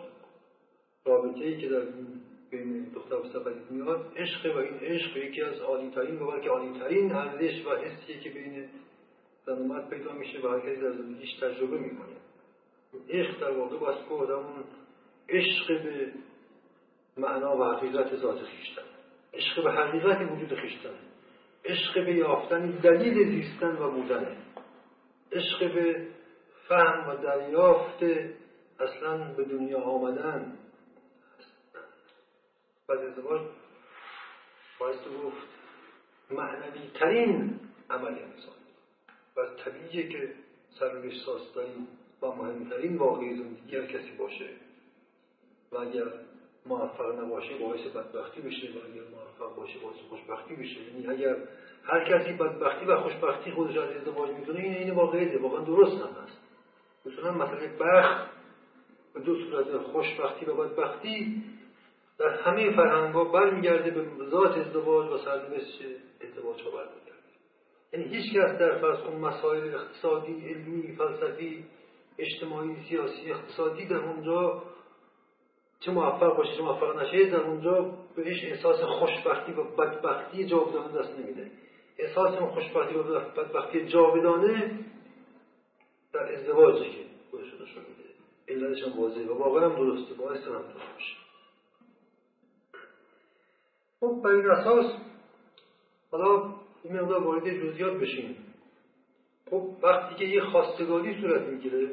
رابطه 1.05 1.45
ای 1.45 1.61
که 1.61 1.69
در 1.69 1.85
بین 2.51 2.91
دختر 2.95 3.15
و 3.15 3.19
پسر 3.19 3.53
میاد 3.69 4.13
عشق 4.15 4.55
و 4.55 4.59
این 4.59 4.79
عشق 4.79 5.17
یکی 5.17 5.41
از 5.41 5.59
عالیترین 5.59 6.21
و 6.21 6.31
بلکه 6.31 6.49
عالیترین 6.49 7.11
ارزش 7.11 7.65
و 7.65 7.69
حسیه 7.69 8.19
که 8.19 8.29
بین 8.29 8.69
زن 9.45 9.53
و 9.53 9.63
مرد 9.63 9.89
پیدا 9.89 10.13
میشه 10.13 10.39
و 10.39 10.47
هر 10.47 10.59
کسی 10.59 10.81
در 10.81 10.91
زندگیش 10.91 11.39
تجربه 11.39 11.77
می‌کنه. 11.77 12.15
عشق 13.09 13.39
در 13.39 13.51
واقع 13.51 13.77
باید 13.77 14.07
که 14.07 14.13
آدم 14.13 14.63
عشق 15.29 15.83
به 15.83 16.11
معنا 17.17 17.57
و 17.57 17.63
حقیقت 17.63 18.15
ذات 18.15 18.43
خیشتن. 18.43 18.81
عشق 19.33 19.63
به 19.63 19.71
حقیقت 19.71 20.31
وجود 20.31 20.59
خیشتن. 20.59 21.10
عشق 21.65 22.05
به 22.05 22.13
یافتن 22.13 22.71
دلیل 22.71 23.29
زیستن 23.29 23.77
و 23.77 23.91
بودنه 23.91 24.37
عشق 25.31 25.73
به 25.73 26.07
فهم 26.67 27.09
و 27.09 27.15
دریافت 27.15 28.03
اصلا 28.79 29.33
به 29.33 29.43
دنیا 29.43 29.79
آمدن. 29.79 30.57
بعد 32.87 32.99
ازدواج 32.99 33.41
بایست 34.79 35.05
گفت 35.23 35.47
معنوی 36.31 36.91
ترین 36.93 37.59
عمل 37.89 38.07
انسان. 38.07 38.55
و 39.37 39.45
طبیعیه 39.65 40.09
که 40.09 40.33
سرنوشت 40.79 41.25
ساستایی 41.25 41.87
و 42.21 42.27
مهمترین 42.27 42.97
واقعی 42.97 43.35
زندگی 43.35 43.77
هر 43.77 43.85
کسی 43.85 44.11
باشه. 44.17 44.49
و 45.71 45.77
اگر 45.77 46.05
موفق 46.65 47.19
نباشه 47.19 47.57
باعث 47.57 47.79
بدبختی 47.79 48.41
بشه. 48.41 48.67
و 48.67 48.77
اگر 48.91 49.01
موفق 49.11 49.55
باشه 49.55 49.79
باعث 49.79 49.95
خوشبختی 50.09 50.55
بشه. 50.55 50.81
یعنی 50.81 51.07
اگر 51.07 51.37
هر 51.83 52.03
کسی 52.03 52.33
بدبختی 52.33 52.85
و 52.85 53.01
خوشبختی 53.01 53.51
خودش 53.51 53.77
از 53.77 53.89
ازدواج 53.89 54.29
می‌تونه 54.29 54.59
این 54.59 54.73
این 54.73 54.91
واقعیه 54.91 55.41
واقعا 55.41 55.63
درست 55.63 56.01
هم 56.01 56.23
هست. 56.23 56.41
مثلا 57.05 57.31
مسئله 57.31 57.77
بخت 57.77 58.31
به 59.13 59.19
دو 59.19 59.35
صورت 59.35 59.77
خوشبختی 59.77 60.45
و 60.45 60.55
بدبختی. 60.55 61.43
در 62.19 62.29
همه 62.29 62.75
فرهنگ 62.75 63.13
ها 63.13 63.23
برمیگرده 63.23 63.91
به 63.91 64.25
ذات 64.29 64.57
ازدواج 64.57 65.11
و 65.11 65.17
سرنوشت 65.17 65.81
ازدواج 66.21 66.61
ها 66.61 66.71
برمیگرده. 66.71 67.11
یعنی 67.93 68.05
هیچ 68.05 68.33
کس 68.35 68.57
در 68.59 68.77
فرض 68.77 69.15
مسائل 69.15 69.75
اقتصادی 69.75 70.49
علمی 70.49 70.95
فلسفی 70.95 71.65
اجتماعی 72.17 72.75
سیاسی 72.89 73.31
اقتصادی 73.31 73.85
در 73.85 73.97
اونجا 73.97 74.63
چه 75.81 75.91
موفق 75.91 76.37
باشه 76.37 76.55
چه 76.55 76.61
موفق 76.61 77.01
نشه 77.01 77.25
در 77.25 77.41
اونجا 77.41 77.97
بهش 78.15 78.43
احساس 78.43 78.81
خوشبختی 78.81 79.51
و 79.51 79.63
بدبختی 79.63 80.45
جاودانه 80.45 80.99
دست 80.99 81.19
نمیده. 81.19 81.51
احساس 81.97 82.35
خوشبختی 82.35 82.95
و 82.95 83.03
بدبختی 83.03 83.87
جاودانه 83.87 84.79
در 86.13 86.33
ازدواجه 86.33 86.89
که 86.89 87.05
خودش 87.31 87.53
نشون 87.53 87.83
میده. 87.83 88.09
علتش 88.47 88.83
هم 88.83 88.99
واضحه 88.99 89.25
و 89.25 89.37
واقعا 89.37 89.69
هم 89.69 89.75
درسته. 89.75 90.13
باعث 90.13 90.47
هم 90.47 90.51
درست 90.51 90.93
باشه 90.93 91.15
خب 93.99 94.21
بر 94.23 94.29
این 94.29 94.51
اساس 94.51 94.85
حالا 96.11 96.53
این 96.83 96.99
مقدار 96.99 97.23
وارد 97.23 97.49
جزئیات 97.49 97.93
بشیم. 97.93 98.37
خب 99.49 99.69
وقتی 99.81 100.15
که 100.15 100.25
یه 100.25 100.41
خواستگاری 100.41 101.21
صورت 101.21 101.41
می‌گیره 101.41 101.89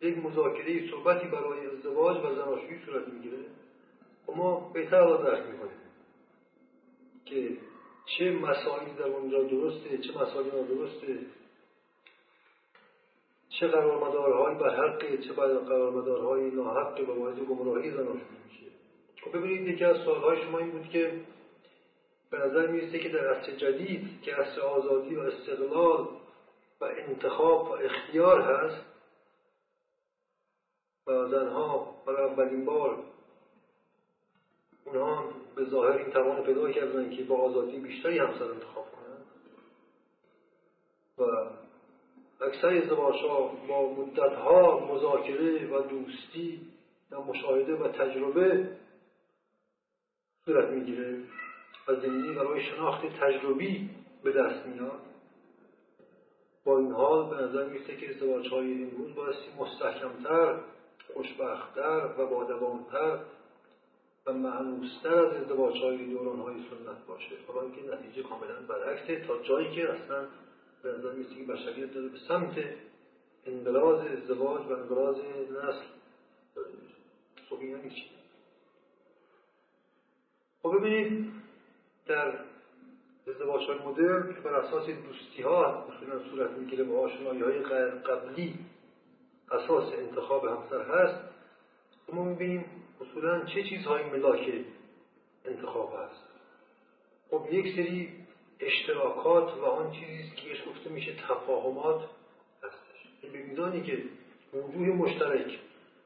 یک 0.00 0.18
مذاکره 0.18 0.90
صحبتی 0.90 1.28
برای 1.28 1.66
ازدواج 1.66 2.16
و 2.16 2.34
زناشویی 2.34 2.80
صورت 2.86 3.08
می‌گیره؟ 3.08 3.38
و 3.38 4.32
خب 4.32 4.36
ما 4.36 4.70
بهتر 4.74 5.00
را 5.00 5.16
درک 5.16 5.46
می‌کنیم 5.46 5.70
که 7.24 7.56
چه 8.06 8.32
مسائلی 8.32 8.92
در 8.98 9.06
اونجا 9.06 9.42
درسته 9.42 9.98
چه 9.98 10.18
مسائلی 10.18 10.50
نادرسته 10.50 11.18
چه 13.48 13.66
قرارمدارهایی 13.66 14.58
بر 14.58 14.76
حقه 14.76 15.18
چه 15.18 15.32
قرارمدارهایی 15.32 16.50
ناحقه 16.50 17.02
و 17.02 17.14
باعث 17.14 17.38
گمراهی 17.38 17.90
زناشویی 17.90 18.38
میشه. 18.48 18.66
خب 19.24 19.38
ببینید 19.38 19.68
یکی 19.68 19.84
از 19.84 19.96
سوالهای 20.04 20.42
شما 20.42 20.58
این 20.58 20.70
بود 20.70 20.88
که 20.88 21.20
به 22.30 22.38
نظر 22.38 22.66
می‌رسه 22.66 22.98
که 22.98 23.08
در 23.08 23.34
عصر 23.34 23.52
جدید 23.52 24.22
که 24.22 24.34
عصر 24.34 24.60
آزادی 24.60 25.16
و 25.16 25.20
استقلال 25.20 26.08
و 26.80 26.84
انتخاب 26.84 27.70
و 27.70 27.72
اختیار 27.72 28.40
هست 28.40 28.95
زنها 31.06 31.94
برای 32.06 32.30
اولین 32.30 32.64
بار 32.64 32.98
اونها 34.84 35.24
به 35.56 35.64
ظاهر 35.64 35.96
این 35.96 36.10
توان 36.10 36.42
پیدا 36.42 36.72
کردن 36.72 37.10
که 37.10 37.24
با 37.24 37.36
آزادی 37.36 37.78
بیشتری 37.78 38.18
همسر 38.18 38.44
انتخاب 38.44 38.86
کنند. 38.92 39.26
و 41.18 41.24
اکثر 42.44 42.68
ازدواج 42.68 43.22
با 43.68 43.92
مدت 43.92 44.32
ها 44.32 44.86
مذاکره 44.94 45.70
و 45.70 45.82
دوستی 45.82 46.60
و 47.10 47.20
مشاهده 47.20 47.76
و 47.76 47.88
تجربه 47.88 48.68
صورت 50.44 50.68
می‌گیره 50.68 51.18
و 51.88 51.94
زندگی 51.94 52.34
برای 52.34 52.64
شناخت 52.64 53.06
تجربی 53.06 53.90
به 54.22 54.32
دست 54.32 54.66
میاد. 54.66 55.00
با 56.64 56.78
این 56.78 56.92
حال 56.92 57.30
به 57.30 57.42
نظر 57.42 57.68
میسته 57.68 57.96
که 57.96 58.10
ازدواج 58.10 58.48
های 58.48 58.84
امروز 58.84 59.14
بایستی 59.14 59.50
مستحکمتر 59.58 60.60
خوشبختتر 61.16 62.10
و 62.18 62.26
بادوامتر 62.26 63.18
و 64.26 64.32
معنوستر 64.32 65.14
از 65.14 65.34
ازدواج 65.34 65.78
های 65.78 66.06
دوران 66.06 66.40
های 66.40 66.54
سنت 66.54 67.06
باشه. 67.06 67.36
حالا 67.48 67.62
اینکه 67.62 67.80
نتیجه 67.82 68.28
کاملا 68.28 68.54
برعکسه 68.68 69.26
تا 69.26 69.42
جایی 69.42 69.74
که 69.74 69.92
اصلا 69.92 70.26
به 70.82 70.92
نظر 70.92 71.12
میسته 71.12 71.34
که 71.34 71.52
بشریت 71.52 71.94
داره 71.94 72.08
به 72.08 72.18
سمت 72.28 72.54
انقراض 73.46 74.06
ازدواج 74.06 74.66
و 74.66 74.72
انقراض 74.72 75.16
نسل 75.50 75.86
داره 76.54 76.68
میره. 76.68 76.94
خب 77.50 77.56
این 77.60 77.70
یعنی 77.70 77.90
چی؟ 77.90 78.06
خب 80.62 80.76
ببینید 80.78 81.32
در 82.06 82.38
ازدواج 83.28 83.62
های 83.66 83.78
مدرن 83.78 84.34
که 84.34 84.40
بر 84.40 84.54
اساس 84.54 84.86
دوستی 84.86 85.42
ها 85.42 85.86
صورت 86.30 86.50
می‌گیره 86.50 86.84
و 86.84 86.96
آشنایی 86.96 87.42
های 87.42 87.58
قبلی 87.90 88.58
اساس 89.52 89.92
انتخاب 89.92 90.44
همسر 90.44 90.82
هست 90.82 91.20
ما 92.12 92.24
می‌بینیم 92.24 92.64
اصولا 93.00 93.44
چه 93.44 93.62
چیزهایی 93.62 94.10
ملاک 94.10 94.64
انتخاب 95.44 95.92
هست. 95.98 96.24
خب 97.30 97.46
یک 97.50 97.76
سری 97.76 98.10
اشتراکات 98.60 99.56
و 99.58 99.64
آن 99.64 99.92
چیزی 99.92 100.30
که 100.36 100.48
بهش 100.48 100.68
گفته 100.68 100.90
میشه 100.90 101.14
تفاهمات 101.28 102.00
هستش. 102.62 103.32
به 103.32 103.42
میزانی 103.42 103.82
که 103.82 104.02
وجوه 104.54 104.86
مشترک 104.86 105.58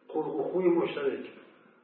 خلق 0.08 0.56
مشترک 0.56 1.30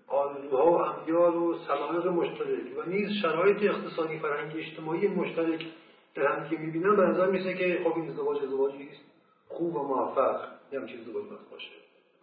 آرزوها 0.08 0.70
و 0.70 0.74
امیال 0.74 1.36
و 1.36 1.58
سلامت 1.58 2.06
مشترک 2.06 2.78
و 2.78 2.82
نیز 2.82 3.08
شرایط 3.22 3.62
اقتصادی 3.62 4.18
فرهنگی 4.18 4.58
اجتماعی 4.58 5.08
مشترک 5.08 5.66
در 6.14 6.26
هم 6.26 6.48
که 6.48 6.56
می‌بینن 6.56 6.96
به 6.96 7.02
نظر 7.02 7.30
میسه 7.30 7.54
که 7.54 7.80
خب 7.84 7.96
این 7.96 8.10
ازدواج 8.10 8.42
ازدواجی 8.42 8.88
است. 8.92 9.04
خوب 9.48 9.76
و 9.76 9.82
موفق. 9.82 10.55
یه 10.76 10.82
همچین 10.82 11.00
ازدواج 11.00 11.24
باشه. 11.50 11.72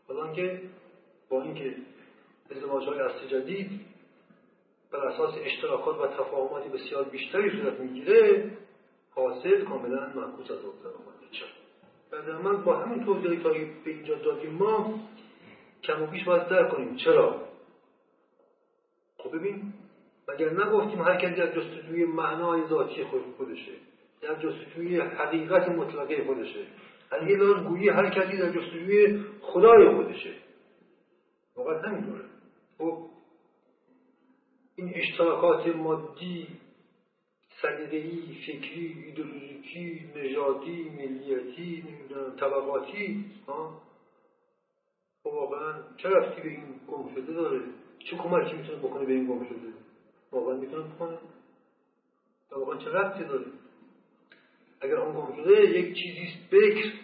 حالا 0.08 0.34
که 0.34 0.62
با 1.30 1.44
اینکه 1.44 1.76
ازدواج 2.52 2.84
های 2.88 3.00
اصل 3.00 3.28
جدید 3.28 3.82
بر 4.92 5.08
اساس 5.08 5.36
اشتراکات 5.38 6.02
و 6.02 6.08
تفاهماتی 6.08 6.70
بسیار 6.70 7.04
بیشتری 7.04 7.62
صورت 7.62 7.80
می‌گیره 7.80 8.52
حاصل 9.16 9.66
کاملا 9.66 10.13
معکوس 10.16 10.52
از 10.52 10.58
آن 10.58 10.74
چرا 11.32 12.42
من 12.42 12.63
با 12.63 12.78
همین 12.78 13.06
توضیحی 13.06 13.44
تا 13.44 13.50
به 13.50 13.92
اینجا 13.92 14.16
دادیم 14.16 14.52
ما 14.52 15.00
کم 15.84 16.04
و 16.04 16.08
بیش 16.08 16.24
باید 16.24 16.48
در 16.48 16.70
کنیم. 16.70 16.96
چرا؟ 16.96 17.42
خب 19.18 19.38
ببین 19.38 19.74
مگر 20.28 20.50
نگفتیم 20.50 21.02
هر 21.02 21.18
کسی 21.18 21.42
از 21.42 21.50
جستجوی 21.50 22.06
معنای 22.06 22.68
ذاتی 22.68 23.04
خود 23.04 23.22
خودشه؟ 23.38 23.72
در 24.22 24.36
جستجوی 24.36 25.00
حقیقت 25.00 25.70
مطلقه 25.70 26.24
خودشه؟ 26.26 26.66
از 27.13 27.28
یه 27.30 27.38
گویی 27.67 27.89
هر 27.89 28.10
کسی 28.10 28.38
در 28.38 28.49
جستجوی 28.49 29.23
خدای 29.41 29.95
خودشه. 29.95 30.34
واقعا 31.56 31.82
همینطوره 31.82 32.26
خب 32.78 33.06
این 34.76 34.91
اشتراکات 34.95 35.67
مادی 35.67 36.47
سلیقه‌ای 37.62 38.21
فکری 38.47 39.04
ایدولوژیکی 39.06 40.10
نژادی 40.15 40.89
ملیتی 40.89 41.84
نمی‌دونم 41.88 42.36
طبقاتی 42.36 43.26
خب 43.45 45.34
واقعا 45.34 45.73
چه 45.97 46.10
رفتی 46.10 46.41
به 46.41 46.49
این 46.49 46.63
گم 46.88 47.15
شده 47.15 47.34
داره؟ 47.34 47.62
چه 47.99 48.17
کمکی 48.17 48.54
می‌تونه 48.56 48.78
بکنه 48.78 49.06
به 49.06 49.13
این 49.13 49.28
گم 49.28 49.45
شده 49.45 49.73
واقعا 50.32 50.58
می‌تونه 50.58 50.84
بکنه. 50.84 51.17
واقعا 52.52 52.78
چه 52.78 52.89
رفتی 52.89 53.23
داره؟ 53.23 53.45
اگر 54.82 54.95
اون 54.95 55.15
گم 55.15 55.43
شده 55.43 55.62
یک 55.62 55.95
چیزی 55.95 56.28
بکر 56.52 57.03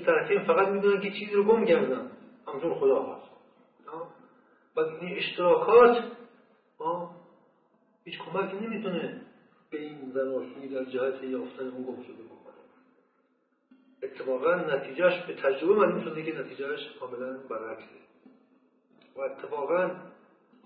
که 0.00 0.06
طرفین 0.06 0.44
فقط 0.44 0.68
می‌دونن 0.68 1.00
که 1.00 1.10
چیزی 1.10 1.32
رو 1.32 1.44
گم 1.44 1.64
کردن. 1.64 2.10
همچون 2.46 2.74
خدا 2.74 3.02
هست 3.02 3.28
و 4.76 4.80
این 4.80 5.16
اشتراکات 5.16 6.04
هیچ 8.04 8.18
کمکی 8.18 8.56
نمی‌تونه 8.56 9.20
به 9.70 9.80
این 9.80 10.10
زناشویی 10.10 10.68
در 10.68 10.84
جهت 10.84 11.22
یافتن 11.22 11.68
اون 11.68 11.82
گم 11.82 12.02
شده 12.02 12.22
بکنه. 12.22 12.54
اتفاقا 14.02 14.54
نتیجهش 14.54 15.22
به 15.26 15.34
تجربه 15.34 15.74
معلوم 15.74 16.04
شده 16.04 16.22
که 16.22 16.38
نتیجهش 16.38 16.80
کاملا 17.00 17.38
برعکسه. 17.50 17.98
و 19.16 19.20
اتفاقا 19.20 19.90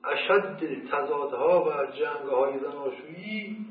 اشد 0.04 0.58
تضادها 0.90 1.64
و 1.64 1.86
جنگهای 1.92 2.58
زناشویی 2.58 3.66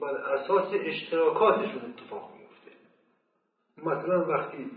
بر 0.00 0.16
اساس 0.16 0.68
اشتراکاتشون 0.74 1.82
اتفاق 1.82 2.30
میفته 2.38 2.70
مثلا 3.78 4.24
وقتی 4.24 4.70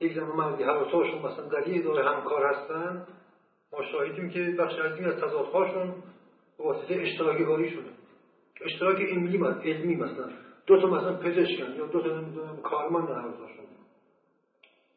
یک 0.00 0.14
زن 0.14 0.22
مردی 0.22 0.62
هر 0.62 0.78
دوتاشون 0.78 1.18
مثلا 1.18 1.46
در 1.46 1.68
یه 1.68 1.82
دور 1.82 2.00
همکار 2.00 2.46
هستن. 2.46 3.06
ما 3.72 3.82
شاهدیم 3.92 4.30
که 4.30 4.56
بخش 4.58 4.78
عظیمی 4.78 5.06
از 5.06 5.14
تضادهاشون 5.14 5.94
به 6.58 6.64
واسطه 6.64 6.94
اشتراکی 6.94 7.44
کاریشونه 7.44 7.90
اشتراک 8.60 9.00
علمی 9.00 9.38
علمی 9.64 9.96
مثلا. 9.96 10.28
دو 10.66 10.80
تا 10.80 10.86
مثلا 10.86 11.16
پزشکن 11.16 11.74
یا 11.76 11.86
دو 11.86 12.02
تا 12.02 12.20
نمی‌دونم 12.20 12.56
کارمند 12.56 13.10
هر 13.10 13.28
دوتاشون 13.28 13.64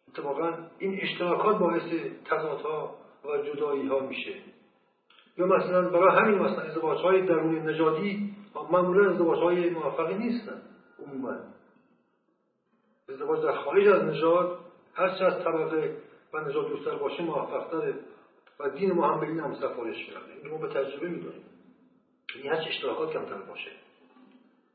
اتفاقا 0.07 0.57
این 0.79 0.99
اشتراکات 1.01 1.57
باعث 1.57 1.83
تضادها 2.25 2.95
و 3.25 3.37
جدایی 3.37 3.87
ها 3.87 3.99
میشه. 3.99 4.33
یا 5.37 5.45
مثلا 5.45 5.89
برای 5.89 6.17
همین 6.17 6.39
مثلا 6.39 6.63
ازدواج 6.63 6.99
های 6.99 7.25
درون 7.25 7.69
نژادی 7.69 8.35
معمولا 8.71 9.11
ازدواج 9.11 9.39
های 9.39 9.69
موفقی 9.69 10.15
نیستن 10.15 10.61
عموما. 10.99 11.35
ازدواج 13.09 13.43
در 13.43 13.51
خارج 13.51 13.87
از 13.87 14.03
نژاد 14.03 14.59
هر 14.97 15.17
چه 15.17 15.25
از 15.25 15.43
طبقه 15.43 15.97
و 16.33 16.39
نژاد 16.39 16.69
دوستر 16.69 16.95
باشه 16.95 17.23
موفقتره. 17.23 17.95
و 18.59 18.69
دین 18.69 18.91
ما 18.91 19.07
هم 19.07 19.19
به 19.19 19.27
این 19.27 19.39
هم 19.39 19.55
سفارش 19.55 20.05
کرده 20.05 20.33
این 20.43 20.51
ما 20.51 20.57
به 20.57 20.67
تجربه 20.67 21.09
می‌دونیم 21.09 21.43
این 22.35 22.51
هر 22.51 22.65
اشتراکات 22.67 23.13
کمتر 23.13 23.37
باشه. 23.37 23.71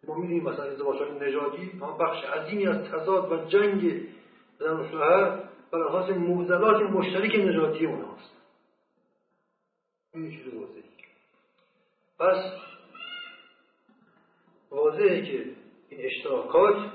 ما 0.09 0.15
می‌دونیم 0.15 0.45
مثلا 0.45 0.65
ازدواج 0.65 0.99
های 0.99 1.29
نژادی 1.29 1.81
بخش 2.01 2.25
عظیمی 2.25 2.67
از 2.67 2.91
تضاد 2.91 3.33
و 3.33 3.45
جنگ 3.45 4.09
زن 4.59 4.81
و 4.81 4.89
شوهر 4.91 5.43
بر 5.71 5.83
اساس 5.83 6.17
موزلات 6.17 6.83
مشترک 6.83 7.35
نژادی 7.35 7.87
اونهاست 7.87 8.33
این 10.15 10.31
چیز 10.31 10.55
واضحی 10.55 10.83
پس 12.19 12.53
واضحه 14.71 15.23
که 15.23 15.45
این 15.89 16.01
اشتراکات 16.07 16.91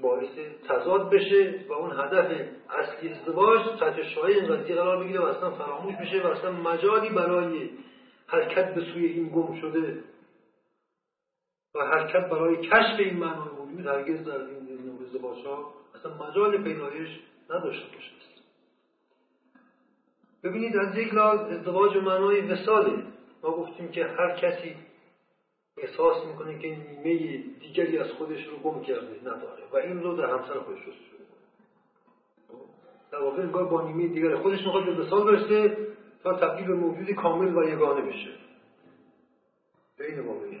باعث 0.00 0.38
تضاد 0.68 1.10
بشه 1.10 1.64
و 1.68 1.72
اون 1.72 1.90
هدف 1.90 2.48
اصلی 2.70 3.12
ازدواج 3.12 3.60
تحت 3.80 4.02
شعای 4.02 4.34
این 4.34 4.56
قرار 4.56 5.04
بگیره 5.04 5.20
و 5.20 5.24
اصلا 5.24 5.50
فراموش 5.50 5.94
بشه 5.94 6.22
و 6.22 6.26
اصلا 6.26 6.52
مجالی 6.52 7.08
برای 7.08 7.70
حرکت 8.26 8.74
به 8.74 8.80
سوی 8.80 9.06
این 9.06 9.28
گم 9.28 9.60
شده 9.60 10.04
و 11.74 11.84
حرکت 11.84 12.30
برای 12.30 12.56
کشف 12.56 12.98
این 12.98 13.16
معنای 13.16 13.48
وجود 13.48 13.86
هرگز 13.86 14.24
در 14.24 14.40
این 14.40 14.86
نوع 14.86 15.02
ازدواج 15.02 15.46
ها 15.46 15.74
اصلا 15.94 16.26
مجال 16.26 16.62
پیدایش 16.62 17.08
نداشته 17.50 17.86
باشه. 17.86 18.10
ببینید 20.44 20.76
از 20.76 20.96
یک 20.96 21.14
لحاظ 21.14 21.40
ازدواج 21.40 21.96
معنای 21.96 22.40
وساله. 22.40 23.02
ما 23.42 23.50
گفتیم 23.50 23.88
که 23.88 24.04
هر 24.04 24.36
کسی 24.36 24.76
احساس 25.84 26.26
می‌کنه 26.26 26.58
که 26.58 26.68
نیمه 26.68 27.36
دیگری 27.60 27.98
از 27.98 28.10
خودش 28.10 28.46
رو 28.46 28.56
گم 28.56 28.82
کرده 28.82 29.20
نداره. 29.20 29.62
و 29.72 29.76
این 29.76 30.02
رو 30.02 30.16
در 30.16 30.30
همسر 30.30 30.58
خودش 30.58 30.84
رو 30.84 30.92
در 33.12 33.20
واقع 33.20 33.42
انگار 33.42 33.64
با 33.64 33.88
نیمه 33.88 34.06
دیگر 34.06 34.36
خودش 34.36 34.60
می‌خواد 34.60 34.84
به 34.84 34.92
وسال 34.92 35.24
برسه 35.24 35.76
تا 36.22 36.34
تبدیل 36.34 36.66
به 36.66 36.74
موجودی 36.74 37.14
کامل 37.14 37.56
و 37.56 37.68
یگانه 37.68 38.00
بشه. 38.00 38.30
به 39.98 40.10
این 40.10 40.20
واقعیه 40.20 40.60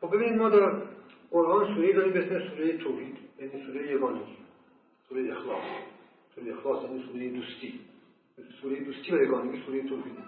خب 0.00 0.16
ببینید 0.16 0.34
ما 0.34 0.48
در 0.48 0.82
قرآن 1.30 1.74
سوره 1.74 1.92
داریم 1.92 2.12
به 2.12 2.18
اسم 2.18 2.48
سوره 2.48 2.78
توحید 2.78 3.16
یعنی 3.38 3.66
سوره 3.66 3.92
یگانگی 3.92 4.36
سوره 5.08 5.32
اخلاص. 5.32 5.62
سوره 6.34 6.52
اخلاص 6.52 6.84
یعنی 6.84 7.04
سوره 7.12 7.28
دوستی. 7.28 7.80
سوره 8.62 8.80
دوستی 8.80 9.12
و 9.12 9.22
یگانگی 9.22 9.62
سوره 9.66 9.88
توحید. 9.88 10.18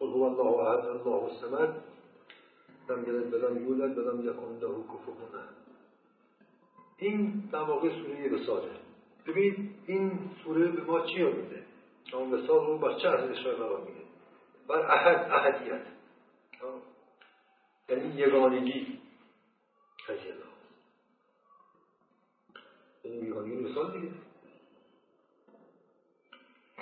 قل 0.00 0.06
هو 0.06 0.22
الله 0.22 0.68
احد 0.68 0.86
الله 0.86 1.24
الصمد. 1.24 1.82
لم 2.90 3.08
یلد 3.08 3.34
ولم 3.34 3.68
یولد 3.68 3.98
ولم 3.98 4.20
یکن 4.20 4.58
له 4.60 4.84
کفوا 4.84 5.40
این 6.96 7.48
در 7.52 7.58
واقع 7.58 7.88
سوره 7.88 8.34
وساله 8.34 8.70
ببین 9.26 9.74
این 9.86 10.30
سوره 10.44 10.68
به 10.68 10.82
ما 10.82 11.06
چی 11.06 11.22
میده 11.22 11.64
اون 12.12 12.32
وسال 12.32 12.66
رو 12.66 12.78
بر 12.78 12.98
چه 12.98 13.08
ارزش 13.08 13.42
قرار 13.42 13.80
میده؟ 13.80 14.00
بر 14.68 14.90
احد 14.90 15.30
احدیت. 15.32 15.86
یعنی 17.88 18.14
یگانگی. 18.14 18.98
قضیه 20.08 20.34
یعنی 23.04 23.26
یگانگی 23.26 23.56
مثال 23.56 24.00
دیگه. 24.00 24.12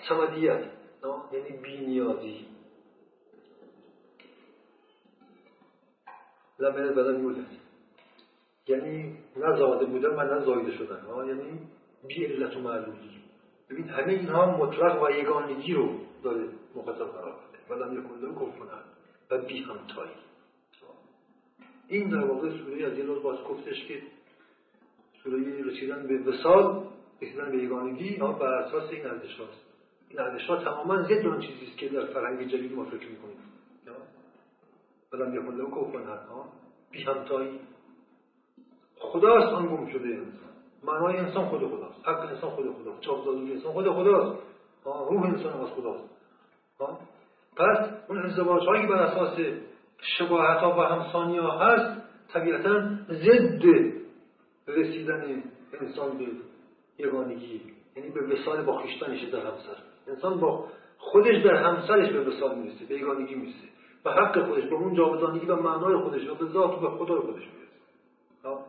سمدیت. 0.09 0.71
یعنی 1.33 1.51
بینیازی. 1.63 2.47
لم 6.59 6.73
بدن 6.73 7.21
یولد 7.21 7.47
یعنی 8.69 9.19
نه 9.37 9.57
زاده 9.57 9.87
بودن 9.87 10.09
و 10.09 10.35
نه 10.35 10.45
زایده 10.45 10.73
شدن. 10.73 11.01
ها 11.01 11.27
یعنی 11.27 11.61
بی 12.09 12.25
علت 12.25 12.57
و 12.57 12.61
معلولی. 12.61 13.11
ببین 13.71 13.89
همه 13.89 14.13
اینها 14.13 14.57
مطلق 14.57 15.03
و 15.03 15.11
یگانگی 15.11 15.75
رو 15.75 15.91
داره 16.23 16.49
مخاطب 16.75 17.05
قرار 17.05 17.35
بده 17.35 17.75
و 17.75 17.85
لم 17.85 17.99
یکن 17.99 18.15
له 18.15 18.33
و 19.31 19.39
بی 19.39 19.63
همتایی 19.63 20.11
این 21.89 22.09
در 22.09 22.25
واقع 22.25 22.51
سوره 22.51 22.87
از 22.87 22.99
یه 22.99 23.05
روز 23.05 23.23
باز 23.23 23.39
گفتش 23.45 23.87
که 23.87 24.03
سوره 25.25 25.63
رسیدن 25.63 26.07
به 26.07 26.19
وسال 26.19 26.85
رسیدن 27.23 27.51
به 27.51 27.63
یگانگی 27.63 28.17
ها 28.17 28.33
بر 28.33 28.55
اساس 28.55 28.91
این 28.91 29.07
ارزش 29.07 29.39
هاست 29.39 29.67
این 30.09 30.21
ارزش 30.21 30.47
ها 30.47 30.65
تماما 30.65 31.03
ضد 31.03 31.27
آن 31.27 31.41
چیزی 31.41 31.67
است 31.67 31.79
که 31.79 31.89
در 31.89 32.07
فرهنگ 32.07 32.49
جدید 32.49 32.73
ما 32.73 32.85
فکر 32.85 33.09
می‌کنیم. 33.09 33.46
ولم 35.13 35.35
یکن 35.35 35.55
له 35.55 35.65
کفوا 35.65 36.45
بی 36.91 37.03
همتایی 37.03 37.61
خداست 38.99 39.47
آن 39.47 39.67
گم 39.67 39.87
شده 39.87 40.09
انسان. 40.09 40.53
معنای 40.85 41.17
انسان 41.17 41.49
خود 41.49 41.61
خداست. 41.61 42.09
حق 42.09 42.21
انسان 42.21 42.51
خود 42.51 42.73
خداست. 42.73 43.01
چاپزادگی 43.01 43.53
انسان 43.53 43.73
خود 43.73 43.91
خداست. 43.91 44.43
روح 44.85 45.23
انسان 45.25 45.61
از 45.61 45.69
خداست. 45.69 46.09
پس 47.57 47.89
اون 48.09 48.19
ازدواج 48.19 48.67
هایی 48.67 48.87
بر 48.87 48.95
اساس 48.95 49.39
شباهت 50.19 50.59
ها 50.59 50.71
و 50.71 50.83
همسانی 50.83 51.39
ها 51.39 51.59
هست 51.59 52.03
طبیعتا 52.29 52.91
ضد 53.11 53.65
رسیدن 54.69 55.43
انسان 55.81 56.19
به 56.19 56.27
یگانگی. 56.99 57.61
یعنی 57.97 58.11
به 58.11 58.21
وسال 58.21 58.65
با 58.65 58.79
خیشتنش 58.79 59.23
در 59.23 59.39
همسر. 59.39 59.77
انسان 60.09 60.41
با 60.41 60.69
خودش 60.99 61.45
در 61.45 61.55
همسرش 61.55 62.13
به 62.13 62.21
وسال 62.21 62.59
می‌رسه 62.59 62.85
به 62.85 62.95
یگانگی 62.95 63.35
می‌رسه. 63.35 63.69
و 64.07 64.11
حق 64.11 64.47
خودش 64.47 64.65
به 64.65 64.75
اون 64.75 64.95
جاودانگی 64.95 65.47
و 65.47 65.57
معنای 65.57 65.97
خودش 65.97 66.29
و 66.29 66.35
به 66.35 66.47
ذات 66.47 66.79
و 66.79 66.81
به 66.81 66.89
خدا 66.89 67.21
خودش 67.21 67.43
می‌رسه. 67.43 68.65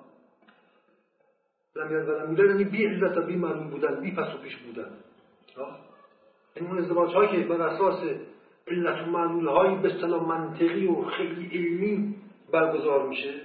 لم 1.75 1.91
یلد 1.91 2.29
میلاد 2.29 2.49
یعنی 2.49 2.63
بی 2.63 2.85
علت 2.85 3.17
و 3.17 3.21
بی 3.21 3.35
معلوم 3.35 3.69
بودن 3.69 4.01
بی 4.01 4.11
پس 4.11 4.35
و 4.35 4.37
پیش 4.37 4.55
بودن. 4.57 4.91
این 6.55 6.67
اون 6.67 6.77
ازدواج 6.77 7.13
هایی 7.13 7.29
که 7.29 7.47
بر 7.47 7.61
اساس 7.61 8.03
علت 8.67 9.07
و 9.07 9.11
معلول 9.11 9.47
هایی 9.47 9.75
به 9.75 9.95
اصطلاح 9.95 10.27
منطقی 10.27 10.87
و 10.87 11.03
خیلی 11.03 11.49
علمی 11.53 12.15
برگزار 12.51 13.07
میشه 13.07 13.41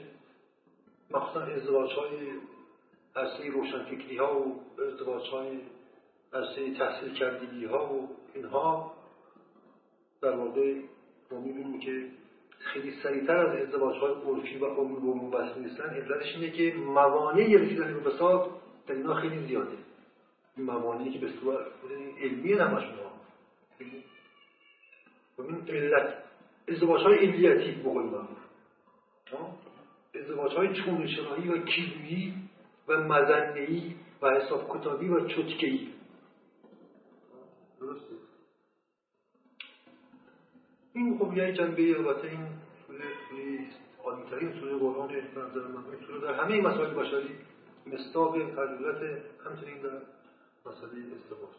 مخصوصا 1.11 1.41
ازدواج 1.41 1.93
های 1.93 2.17
عرصه 3.17 3.51
روشنفکری 3.51 4.17
ها 4.17 4.39
و 4.39 4.61
ازدواج 4.83 5.29
های 5.29 5.59
عرصه 6.33 6.75
تحصیل 6.75 7.15
کردگی 7.15 7.65
ها 7.65 7.95
و 7.95 8.09
اینها 8.35 8.93
در 10.23 10.37
واقع 10.37 10.81
ما 11.33 11.41
می‌بینیم 11.41 11.81
که 11.81 12.07
خیلی 12.59 12.93
سریعتر 13.03 13.37
از 13.37 13.61
ازدواج 13.61 13.97
های 13.97 14.15
عرفی 14.15 14.59
و 14.59 14.67
عمومی 14.67 15.09
و 15.09 15.13
عموم 15.13 15.31
بحث 15.31 15.57
نیستن 15.57 15.85
علتش 15.85 16.35
اینه 16.35 16.51
که 16.51 16.75
موانع 16.77 17.57
رسیدن 17.57 17.95
به 17.95 18.11
فساد 18.11 18.51
در 18.87 18.95
اینا 18.95 19.15
خیلی 19.15 19.47
زیاده. 19.47 19.77
این 20.57 20.67
موانعی 20.67 21.13
که 21.13 21.19
به 21.19 21.33
صورت 21.41 21.67
علمی 22.23 22.55
نماشون 22.55 22.95
ها 22.95 23.13
این 25.39 25.69
علت 25.69 26.15
ازدواج 26.69 27.03
های 27.03 27.19
علیتی 27.19 27.81
بقول 27.81 28.03
معروف 28.03 28.39
ازدواج 30.15 30.53
های 30.53 30.75
چونشنایی 30.75 31.49
و 31.49 31.65
کیلویی 31.65 32.35
و 32.89 32.97
مزنهی 32.97 33.97
و 34.23 34.31
حساب 34.31 34.79
کتابی 34.79 35.09
و 35.09 35.29
چتکهی 35.29 35.89
درسته 37.81 38.15
این 40.95 41.19
خب 41.19 41.37
یه 41.37 41.53
جنبه 41.53 41.99
البته 41.99 42.29
این 42.29 42.47
سوره 42.87 43.05
عالیترین 44.05 44.61
سوره 44.61 44.77
قرآن 44.77 45.11
نظر 45.11 45.69
من. 45.69 45.85
این 45.91 46.07
سوره 46.07 46.21
در 46.21 46.35
همه 46.35 46.61
مسائل 46.61 46.95
بشری 46.95 47.31
مستاق 47.87 48.33
فضیلت 48.33 49.23
همچنین 49.47 49.83
در 49.83 49.99
مسئله 50.67 50.91
ازدواج 50.91 51.57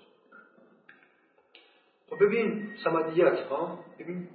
خب 2.09 2.25
ببین 2.25 2.69
سمدیت 2.83 3.39
ها؟ 3.39 3.79
ببین 3.99 4.27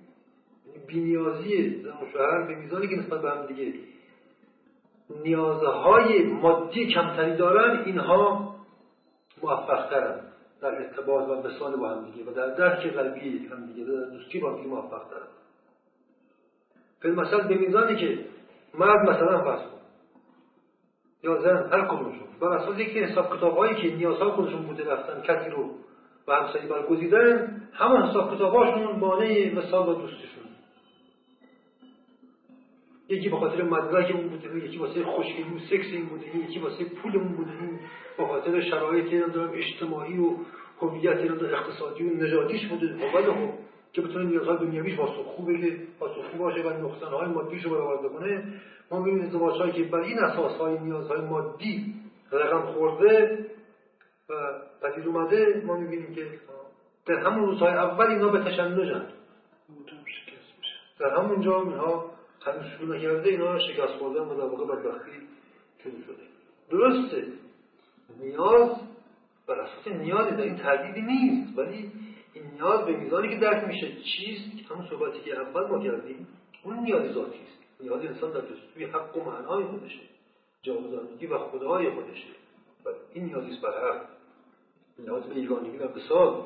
بینیازی 0.87 1.83
زن 1.83 1.91
و 1.91 2.13
شوهر 2.13 2.47
به 2.47 2.55
میزانی 2.55 2.89
که 2.89 2.97
نسبت 2.97 3.23
به 3.23 3.31
هم 3.31 3.47
دیگه 3.47 3.75
نیازهای 5.25 6.23
مادی 6.23 6.87
کمتری 6.87 7.37
دارن 7.37 7.85
اینها 7.85 8.55
موفق 9.43 9.91
ترن 9.91 10.21
در 10.63 10.69
ارتباط 10.69 11.29
و 11.29 11.33
وصال 11.33 11.77
با 11.77 11.89
هم 11.89 12.05
دیگه 12.05 12.31
و 12.31 12.35
در 12.35 12.55
درک 12.55 12.87
قلبی 12.87 13.49
هم 13.53 13.67
دیگه 13.67 13.85
در 13.85 14.05
دوستی 14.05 14.39
با 14.39 14.51
هم 14.51 14.67
موفق 14.67 15.03
ترن 17.03 17.15
مثلا 17.15 17.39
به 17.39 17.55
میزانی 17.55 17.97
که 17.97 18.19
مرد 18.75 19.11
مثلا 19.11 19.45
فرض 19.45 19.61
کن 19.61 19.79
یا 21.23 21.41
زن 21.41 21.69
هر 21.73 21.85
کدومشون 21.85 22.29
بر 22.41 22.49
اساس 22.49 22.79
یک 22.79 22.97
حساب 22.97 23.37
کتابهایی 23.37 23.75
که 23.75 23.97
نیازها 23.97 24.31
خودشون 24.31 24.63
بوده 24.63 24.93
رفتن 24.93 25.21
کسی 25.21 25.51
رو 25.51 25.71
و 26.29 26.33
همسایه 26.33 26.67
برگزیدن 26.67 27.63
همون 27.73 28.03
حساب 28.03 28.35
کتابهاشون 28.35 28.99
مانع 28.99 29.55
مثال 29.55 29.89
و 29.89 29.95
دوستشون. 29.95 30.38
یکی 33.09 33.29
به 33.29 33.37
خاطر 33.37 33.63
مدرک 33.63 34.17
اون 34.17 34.29
بوده 34.29 34.65
یکی 34.65 34.79
واسه 34.79 35.05
خوشگلی 35.05 35.57
و 35.57 35.59
سکس 35.59 35.87
این 35.93 36.07
بوده 36.07 36.37
یکی 36.37 36.59
واسه 36.59 36.85
پول 36.85 37.17
اون 37.17 37.37
بوده 37.37 37.81
به 38.19 38.27
خاطر 38.27 38.61
شرایط 38.61 39.25
اجتماعی 39.55 40.19
و 40.19 40.37
هویت 40.81 41.43
اقتصادی 41.43 42.05
و 42.05 42.15
نژادیش 42.15 42.67
بوده. 42.67 43.05
اول 43.05 43.33
خب 43.33 43.53
که 43.93 44.03
بتونه 44.03 44.25
نیازهای 44.25 44.59
دنیویش 44.59 44.99
خوب 44.99 45.49
بگه 45.49 45.77
خوب 46.01 46.39
باشه 46.39 46.63
و 46.63 46.87
نقصانهای 46.87 47.29
مادیش 47.29 47.65
رو 47.65 47.71
برآورده 47.71 48.09
کنه 48.09 48.45
ما 48.91 48.99
می‌بینیم 48.99 49.27
ازدواجهایی 49.27 49.73
که 49.73 49.83
بر 49.83 50.01
این 50.01 50.19
اساس 50.19 50.57
های 50.57 50.79
نیازهای 50.79 51.21
مادی 51.21 51.95
رقم 52.33 52.73
خورده 52.73 53.47
و 54.29 54.35
پدید 54.83 55.07
اومده 55.07 55.63
ما 55.67 55.77
می‌بینیم 55.77 56.15
که 56.15 56.27
در 57.07 57.19
همون 57.19 57.47
روزهای 57.47 57.73
اول 57.73 58.07
اینا 58.07 58.29
به 58.29 58.39
تشنجن 58.39 59.07
در 61.01 61.17
همونجا 61.17 61.61
اینها 61.61 62.18
شروع 62.79 62.97
نکرده 62.97 63.31
اینا 63.31 63.59
شکست 63.59 63.93
خوردن 63.99 64.21
و 64.21 64.35
در 64.35 64.45
واقع 64.45 64.65
بدبختی 64.65 65.11
شروع 65.83 66.03
شده 66.07 66.23
درسته 66.71 67.27
نیاز 68.21 68.71
بر 69.47 69.61
اساس 69.61 69.87
نیازی 69.87 70.31
در 70.31 70.43
این 70.43 70.57
تردیدی 70.57 71.03
نیست 71.03 71.59
ولی 71.59 71.93
این 72.35 72.45
نیاز 72.55 72.85
به 72.85 72.97
میزانی 72.97 73.29
که 73.29 73.37
درک 73.37 73.65
میشه 73.65 73.93
چیست 73.93 74.71
همون 74.71 74.87
صحبتی 74.91 75.21
که 75.21 75.41
اول 75.41 75.67
ما 75.67 75.85
کردیم 75.85 76.29
اون 76.63 76.79
نیاز 76.79 77.13
ذاتی 77.13 77.39
است 77.39 77.83
نیاز 77.83 78.05
انسان 78.05 78.33
در 78.33 78.41
جستجوی 78.41 78.85
حق 78.85 79.17
و 79.17 79.25
معنای 79.25 79.65
خودشه 79.65 80.01
جاودانگی 80.63 81.27
و 81.27 81.39
خدای 81.39 81.91
خودشه 81.91 82.29
و 82.85 82.89
این 83.13 83.25
نیازی 83.25 83.51
است 83.51 83.65
حق 83.65 84.07
نیاز 84.99 85.23
به 85.23 85.41
یگانگی 85.41 85.79
و 85.79 85.89
بساد 85.89 86.45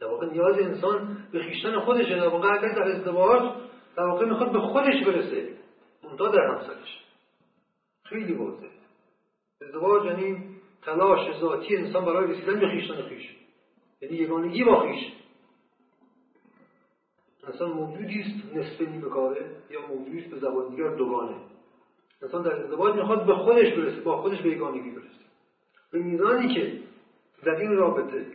در 0.00 0.06
واقع 0.06 0.26
نیاز 0.26 0.58
انسان 0.58 1.18
به 1.32 1.38
خیشتن 1.38 1.80
خودشه 1.80 2.16
در 2.16 2.28
واقع 2.28 2.74
در 2.74 2.82
ازدواج 2.82 3.52
در 4.00 4.06
واقع 4.06 4.26
می‌خواد 4.26 4.52
به 4.52 4.60
خودش 4.60 5.04
برسه. 5.06 5.48
منتها 6.04 6.28
در 6.28 6.46
همسرش 6.46 7.04
خیلی 8.04 8.32
واضحه. 8.32 8.70
ازدواج 9.62 10.04
یعنی 10.04 10.44
تلاش 10.82 11.40
ذاتی 11.40 11.76
انسان 11.76 12.04
برای 12.04 12.32
رسیدن 12.32 12.60
به 12.60 12.68
خیشتن 12.68 13.02
خیش. 13.02 13.36
یعنی 14.00 14.16
یگانگی 14.16 14.64
با 14.64 14.82
خیش. 14.82 15.12
انسان 17.46 17.72
موجودی 17.72 18.20
است 18.20 18.56
نصف 18.56 18.80
نیمه 18.80 19.08
کاره 19.08 19.50
یا 19.70 19.86
موجودی 19.86 20.18
است 20.18 20.30
به 20.30 20.38
زبان 20.38 20.68
دیگر 20.68 20.88
دوگانه. 20.88 21.36
انسان 22.22 22.42
در 22.42 22.52
ازدواج 22.52 22.94
می‌خواد 22.94 23.26
به 23.26 23.34
خودش 23.34 23.72
برسه 23.72 24.00
با 24.00 24.22
خودش 24.22 24.42
به 24.42 24.48
یگانگی 24.48 24.90
برسه. 24.90 25.24
به 25.92 25.98
میزانی 25.98 26.54
که 26.54 26.78
در 27.42 27.56
این 27.56 27.76
رابطه 27.76 28.26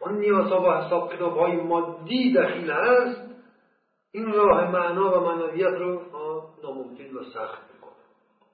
آن 0.00 0.18
نیازها 0.18 0.62
و 0.62 0.72
حساب 0.72 1.14
کتاب 1.14 1.36
های 1.36 1.56
مادی 1.56 2.32
دخیل 2.32 2.70
هست 2.70 3.25
این 4.16 4.32
راه 4.32 4.70
معنا 4.70 5.20
و 5.20 5.24
معنویت 5.24 5.74
رو 5.74 6.02
ناممکن 6.62 7.16
و 7.16 7.24
سخت 7.24 7.62
می‌کنه 7.74 7.94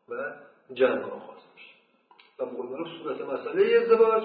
و 0.09 0.35
جنگ 0.75 1.03
آغاز 1.03 1.39
میشه. 1.55 1.75
و 2.39 2.47
به 2.47 2.91
صورت 3.03 3.21
مسئله 3.21 3.81
ازدواج 3.83 4.23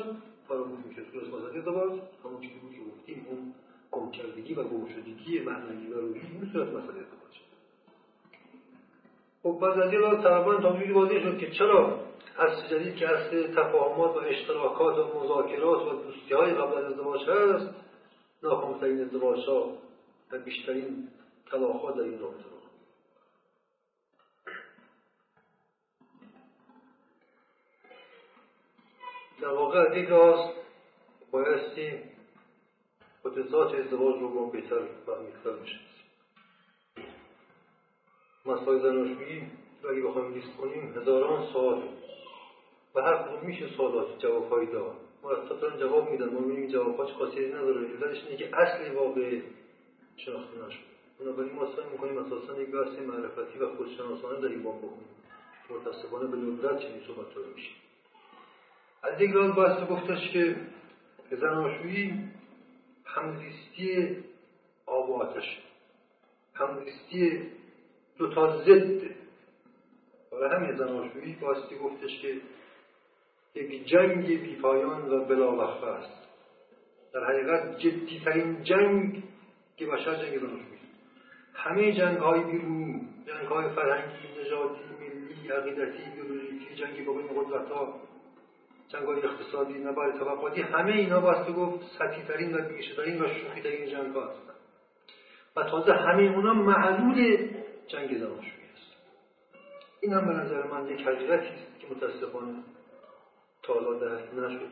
فراموش 0.47 0.85
میشه 0.85 1.01
صورت 1.11 1.27
مسئله 1.27 1.59
ازدواج 1.59 1.99
همون 2.23 2.41
چیزی 2.41 2.59
بود 2.59 2.71
که 2.71 2.79
گفتیم 2.91 3.25
اون 3.29 3.53
گمکردگی 3.91 4.53
و 4.53 4.63
گمشدگی 4.63 5.39
معنوی 5.39 5.93
و 5.93 6.01
روحی 6.01 6.19
این 6.19 6.49
صورت 6.53 6.67
مسئله 6.67 6.99
ازدواج. 6.99 7.37
خب 9.43 9.59
بعد 9.61 9.79
از 9.79 9.91
این 9.91 10.01
لحاظ 10.01 10.23
تقریبا 10.23 10.57
تا 10.57 10.93
واضح 10.93 11.19
شد 11.23 11.37
که 11.37 11.51
چرا 11.51 11.99
اصل 12.37 12.67
جدید 12.69 12.95
که 12.95 13.09
اصل 13.09 13.47
تفاهمات 13.47 14.15
و 14.15 14.19
اشتراکات 14.19 14.97
و 14.97 15.19
مذاکرات 15.19 15.81
و 15.81 16.03
دوستی 16.03 16.33
های 16.33 16.53
قبل 16.53 16.77
از 16.77 16.85
ازدواج 16.85 17.29
هست 17.29 17.75
ناکامترین 18.43 19.01
ازدواج 19.01 19.39
ها 19.45 19.71
و 20.31 20.39
بیشترین 20.39 21.07
تلاخا 21.51 21.91
در 21.91 22.01
این 22.01 22.19
رابطه 22.19 22.43
رو 22.43 22.57
در 29.41 29.53
واقع 29.53 29.79
از 29.79 29.97
یک 29.97 30.09
راز 30.09 30.49
بایستی 31.31 32.17
ذات 33.51 33.75
ازدواج 33.75 34.21
رو 34.21 34.29
با 34.29 34.45
بهتر 34.45 34.79
و 35.07 35.11
عمیقتر 35.11 35.51
بشناسیم 35.51 35.87
مسائل 38.45 38.79
زناشویی 38.79 39.51
رو 39.81 39.91
اگه 39.91 40.01
بخوایم 40.01 40.33
لیست 40.33 40.57
کنیم 40.57 40.97
هزاران 40.97 41.53
سوال. 41.53 41.83
و 42.95 43.01
هر 43.01 43.17
کدوم 43.17 43.45
میشه 43.45 43.67
سوالات 43.77 44.19
جوابهایی 44.19 44.67
داد. 44.67 44.95
مرتبا 45.23 45.69
جواب 45.69 46.11
میدن 46.11 46.29
ما 46.29 46.39
می‌بینیم 46.39 46.71
جوابها 46.71 47.05
چه 47.05 47.13
خاصیتی 47.13 47.53
نداره. 47.53 47.87
علتش 47.87 48.23
اینه 48.23 48.37
که 48.37 48.57
اصل 48.57 48.91
واقع 48.95 49.39
شناخته 50.17 50.65
نشد 50.67 50.96
بنابراین 51.19 51.53
ما 51.53 51.75
سعی 51.75 51.85
می‌کنیم 51.91 52.17
اساسا 52.17 52.61
یک 52.61 52.69
بحث 52.69 52.99
معرفتی 52.99 53.59
و 53.59 53.75
خودشناسانه 53.75 54.41
در 54.41 54.47
ایمان 54.47 54.77
بکنیم. 54.77 55.07
متاسفانه 55.69 56.27
به 56.27 56.37
ندرت 56.37 56.79
چنین 56.79 57.01
صحبت 57.07 57.35
رو 57.35 57.43
میشه. 57.55 57.71
از 59.03 59.21
یک 59.21 59.31
راز 59.31 59.55
بحث 59.55 59.89
گفتش 59.89 60.31
که 60.31 60.55
زناشویی 61.31 62.31
همزیستی 63.05 64.17
آب 64.85 65.09
و 65.09 65.13
آتش. 65.13 65.61
همزیستی 66.53 67.51
دو 68.17 68.33
تا 68.33 68.63
ضده 68.63 69.15
برای 70.31 70.55
همین 70.55 70.77
زناشویی 70.77 71.35
باستی 71.35 71.75
گفتش 71.77 72.21
که 72.21 72.41
یک 73.55 73.87
جنگ 73.87 74.41
بیپایان 74.41 75.09
و 75.09 75.25
بلاوقفه 75.25 75.87
است. 75.87 76.27
در 77.13 77.23
حقیقت 77.23 77.79
جدیترین 77.79 78.63
جنگ 78.63 79.23
که 79.77 79.85
بشر 79.85 80.15
جنگ 80.15 80.39
زناشویی 80.39 80.76
همه 81.57 81.93
جنگ 81.93 82.17
های 82.17 82.43
بیرونی 82.43 83.07
جنگ 83.27 83.47
های 83.47 83.69
فرهنگی 83.75 84.41
نژادی 84.41 84.79
ملی 84.99 85.49
عقیدتی 85.49 86.03
بیولوژیکی 86.15 86.75
جنگی 86.75 87.01
با 87.01 87.13
بین 87.13 87.27
قدرت 87.27 87.69
ها 87.69 87.99
جنگ 88.87 89.03
های 89.03 89.23
اقتصادی 89.23 89.79
نبرد 89.79 90.19
طبقاتی 90.19 90.61
همه 90.61 90.91
اینا 90.91 91.21
باسته 91.21 91.53
گفت 91.53 91.85
سطحی 91.99 92.23
ترین 92.23 92.55
و 92.55 92.67
بیشترین 92.67 93.21
و 93.21 93.27
شوخی 93.27 93.61
ترین 93.61 93.89
جنگ 93.89 94.15
ها 94.15 94.21
هستن. 94.21 94.53
و 95.55 95.63
تازه 95.63 95.93
همه 95.93 96.23
اونا 96.23 96.53
معلول 96.53 97.49
جنگ 97.87 98.17
زناشویی 98.17 98.69
است 98.73 98.95
این 100.01 100.13
هم 100.13 100.27
به 100.27 100.33
نظر 100.33 100.67
من 100.67 100.87
یک 100.87 101.01
حقیقتی 101.01 101.47
است 101.47 101.79
که 101.79 101.87
متاسفانه 101.87 102.63
تا 103.63 103.73
حالا 103.73 103.99
درست 103.99 104.33
نشده. 104.33 104.67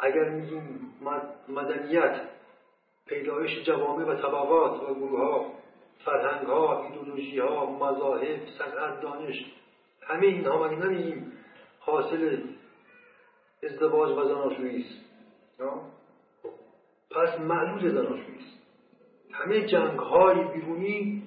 اگر 0.00 0.28
میگیم 0.28 0.94
مدنیت 1.48 2.20
پیدایش 3.06 3.64
جوامع 3.64 4.04
و 4.04 4.14
طبقات 4.14 4.82
و 4.82 4.94
گروه 4.94 5.20
ها 5.20 5.52
فرهنگ 6.04 6.46
ها 6.46 6.84
ایدولوژی 6.84 7.38
ها 7.38 7.70
مذاهب 7.70 8.40
صنعت 8.58 9.00
دانش 9.00 9.44
همه 10.02 10.26
اینها 10.26 10.58
ما 10.58 10.66
نمیگیم 10.66 11.32
حاصل 11.80 12.38
ازدواج 13.62 14.10
و 14.10 14.24
زناشویی 14.28 14.84
است. 14.84 15.00
پس 17.10 17.40
معلول 17.40 17.88
زناشویی 17.88 18.38
است. 18.38 18.62
همه 19.32 19.66
جنگ 19.66 19.98
های 19.98 20.44
بیرونی 20.44 21.22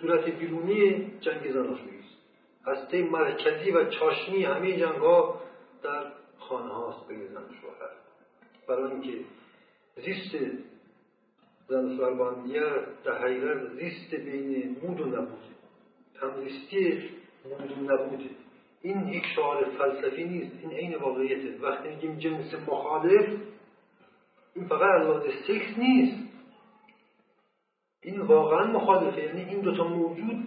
صورت 0.00 0.24
بیرونی 0.24 1.12
جنگ 1.20 1.52
زناشویی 1.52 1.98
است. 1.98 2.18
هسته 2.66 3.02
مرکزی 3.02 3.70
و 3.70 3.90
چاشنی 3.90 4.44
همه 4.44 4.76
جنگ 4.78 4.96
ها 4.96 5.40
در 5.82 6.12
خانه 6.38 6.74
هاست 6.74 7.08
بین 7.08 7.26
زن 7.26 7.44
شوهر. 7.60 7.90
برای 8.68 8.92
اینکه 8.92 9.24
زیست 9.96 10.36
زن 11.68 11.96
شوهر 11.96 12.86
در 13.04 13.18
حقیقت 13.18 13.68
زیست 13.74 14.14
بین 14.14 14.76
مود 14.82 15.00
و 15.00 15.06
نبود. 15.06 15.38
همزیستی 16.22 17.10
مود 17.44 17.72
و 17.72 17.92
نبوده 17.92 18.30
این 18.82 19.08
یک 19.08 19.24
شعار 19.36 19.64
فلسفی 19.78 20.24
نیست 20.24 20.52
این 20.62 20.70
عین 20.70 20.94
واقعیته. 20.94 21.62
وقتی 21.62 21.88
میگیم 21.88 22.18
جنس 22.18 22.54
مخالف 22.68 23.26
این 24.54 24.68
فقط 24.68 25.06
از 25.06 25.22
سکس 25.46 25.78
نیست. 25.78 26.28
این 28.02 28.20
واقعا 28.20 28.66
مخالفه. 28.66 29.22
یعنی 29.22 29.44
این 29.44 29.60
دوتا 29.60 29.84
موجود 29.84 30.46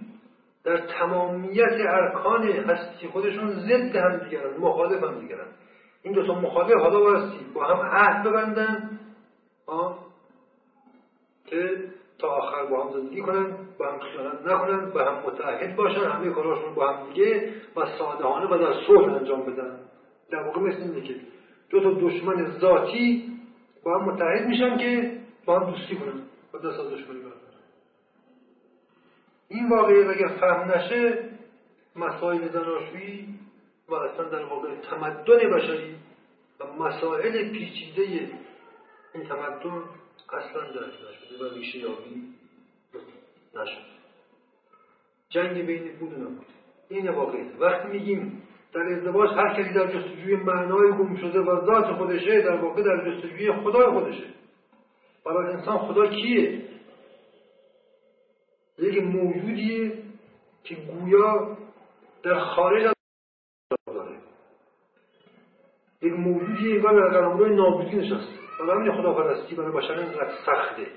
در 0.63 0.77
تمامیت 0.77 1.73
ارکان 1.89 2.43
هستی 2.43 3.07
خودشون 3.07 3.49
ضد 3.49 3.95
هم 3.95 4.17
دیگرن 4.17 4.57
مخالف 4.57 5.03
هم 5.03 5.19
دیگرن 5.19 5.47
این 6.03 6.13
دو 6.13 6.27
تا 6.27 6.33
مخالف 6.33 6.81
حالا 6.81 6.99
بایستی 6.99 7.45
با 7.53 7.65
هم 7.65 7.77
عهد 7.77 8.27
ببندن. 8.27 8.99
که 11.51 11.83
تا 12.19 12.27
آخر 12.27 12.65
با 12.65 12.83
هم 12.83 12.93
زندگی 12.93 13.21
کنن 13.21 13.57
با 13.79 13.91
هم 13.91 13.99
خیانت 13.99 14.45
نکنن 14.45 14.89
با 14.89 15.03
هم 15.03 15.25
متعهد 15.25 15.75
باشن 15.75 15.99
همه 15.99 16.31
کاراشون 16.31 16.75
با 16.75 16.87
هم 16.87 17.07
دیگه 17.07 17.53
و 17.75 17.85
سادهانه 17.97 18.45
و 18.45 18.57
در 18.57 18.73
صلح 18.87 19.13
انجام 19.13 19.41
بدن. 19.41 19.79
در 20.29 20.43
واقع 20.43 20.61
مثل 20.61 20.81
اینه 20.81 21.01
که 21.01 21.15
دو 21.69 21.79
تا 21.79 21.91
دشمن 21.93 22.59
ذاتی 22.59 23.31
با 23.83 23.99
هم 23.99 24.05
متحد 24.05 24.47
میشن 24.47 24.77
که 24.77 25.17
با 25.45 25.59
هم 25.59 25.71
دوستی 25.71 25.95
کنن 25.95 26.21
و 26.53 26.57
دست 26.57 26.79
از 26.79 26.89
دشمنی 26.89 27.21
این 29.47 29.69
واقعه 29.69 30.09
اگر 30.09 30.27
فهم 30.27 30.71
نشه 30.71 31.29
مسائل 31.95 32.49
زناشویی 32.49 33.39
و 33.89 33.93
اصلا 33.93 34.29
در 34.29 34.45
واقع 34.45 34.75
تمدن 34.75 35.55
بشری 35.55 35.95
و 36.59 36.83
مسائل 36.83 37.51
پیچیده 37.51 38.29
این 39.13 39.23
تمدن 39.23 39.83
اصلا 40.33 40.61
درک 40.61 40.93
نشده 40.93 41.45
و 41.45 41.53
ریشه 41.53 41.77
یابی 41.77 42.33
نشد 43.55 43.91
جنگ 45.29 45.65
بین 45.65 45.97
بود 45.99 46.13
نبود. 46.13 46.45
این 46.89 47.09
واقعیت. 47.09 47.47
وقتی 47.59 47.87
میگیم 47.87 48.43
در 48.73 48.81
ازدواج 48.81 49.29
هر 49.29 49.53
کسی 49.53 49.73
در 49.73 49.87
جستجوی 49.87 50.35
معنای 50.35 50.91
گم 50.91 51.15
شده 51.15 51.39
و 51.39 51.65
ذات 51.65 51.97
خودشه 51.97 52.41
در 52.41 52.55
واقع 52.55 52.83
در 52.83 53.11
جستجوی 53.11 53.53
خدای 53.53 53.99
خودشه. 53.99 54.23
برای 55.25 55.53
انسان 55.53 55.77
خدا 55.77 56.07
کیه؟ 56.07 56.61
یک 58.79 59.03
موجودیه 59.03 60.03
که 60.63 60.75
گویا 60.75 61.57
در 62.23 62.39
خارج 62.39 62.85
از 62.85 62.93
داره. 63.87 64.17
یک 66.01 66.13
موجودیه 66.13 66.75
انگار 66.75 67.11
در 67.11 67.19
قلمرو 67.19 67.55
نابودی 67.55 67.95
نشسته. 67.95 68.41
برای 68.67 68.79
همین 68.79 69.01
خداپرستی 69.01 69.55
برای 69.55 69.71
بشر 69.71 69.93
اینقدر 69.93 70.31
سخته. 70.45 70.87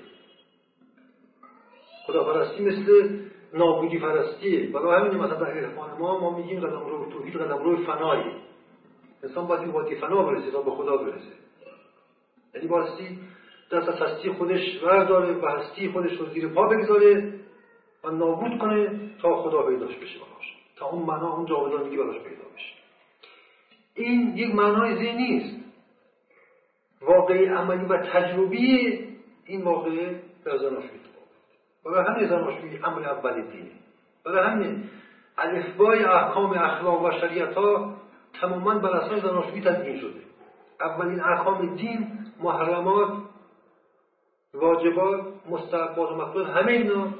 خداپرستی 2.05 2.63
مثل 2.63 3.19
نابودی 3.53 3.99
پرستیه 3.99 4.71
برای 4.71 5.01
همین 5.01 5.21
مثلا 5.21 5.39
در 5.39 5.51
عرفان 5.51 5.97
ما 5.99 6.19
ما 6.19 6.37
میگیم 6.37 6.59
قلمرو 6.59 7.11
توحید 7.11 7.35
قلمرو 7.37 7.77
فنایه 7.77 8.33
انسان 9.23 9.47
باید 9.47 9.67
وادی 9.67 9.95
فنا 9.95 10.23
برسه 10.23 10.51
تا 10.51 10.61
به 10.61 10.71
خدا 10.71 10.97
برسه. 10.97 11.33
یعنی 12.55 12.67
باستی 12.67 13.19
دست 13.71 13.89
از 13.89 14.01
هستی 14.01 14.31
خودش 14.31 14.83
ورداره 14.83 15.33
و 15.33 15.45
هستی 15.45 15.89
خودش 15.89 16.17
رو 16.17 16.25
زیر 16.25 16.47
پا 16.47 16.67
بگذاره 16.67 17.33
و 18.03 18.11
نابود 18.11 18.59
کنه 18.59 18.99
تا 19.21 19.43
خدا 19.43 19.61
پیداش 19.61 19.95
بشه 19.95 20.19
براش. 20.19 20.55
تا 20.75 20.85
اون 20.85 21.05
معنا 21.05 21.33
اون 21.33 21.45
جاودانگی 21.45 21.97
براش 21.97 22.15
پیدا 22.15 22.43
بشه. 22.55 22.73
این 23.95 24.37
یک 24.37 24.55
معنای 24.55 24.95
ذهنی 24.95 25.37
است. 25.37 25.64
واقعی 27.07 27.45
عملی 27.45 27.85
و 27.85 27.97
تجربی 27.97 28.99
این 29.45 29.63
واقعه 29.63 30.21
در 30.45 30.57
زناشویی 30.57 30.99
برای 31.85 32.05
همین 32.05 32.29
زناشویی 32.29 32.79
امر 32.83 33.03
اول 33.03 33.41
دینه. 33.41 33.71
برای 34.25 34.49
همین 34.49 34.83
الفبای 35.37 36.03
احکام 36.03 36.49
اخلاق 36.49 37.03
و 37.03 37.11
شریعت 37.11 37.53
ها 37.53 37.95
تماما 38.41 38.79
بر 38.79 38.89
اساس 38.89 39.21
زناشویی 39.21 39.61
تدوین 39.61 39.99
شده. 39.99 40.19
اولین 40.81 41.19
احکام 41.19 41.75
دین 41.75 42.07
محرمات 42.39 43.17
واجبات 44.53 45.21
مستحبات 45.49 46.11
و 46.11 46.15
مخلوط 46.15 46.47
همه 46.47 46.71
اینا 46.71 47.13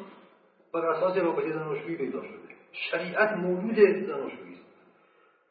بر 0.73 0.85
اساس 0.85 1.17
رابطه 1.17 1.53
زناشویی 1.53 1.97
پیدا 1.97 2.21
شده. 2.21 2.55
شریعت 2.71 3.37
موجود 3.37 3.75
زناشویی 4.05 4.53
است. 4.53 4.65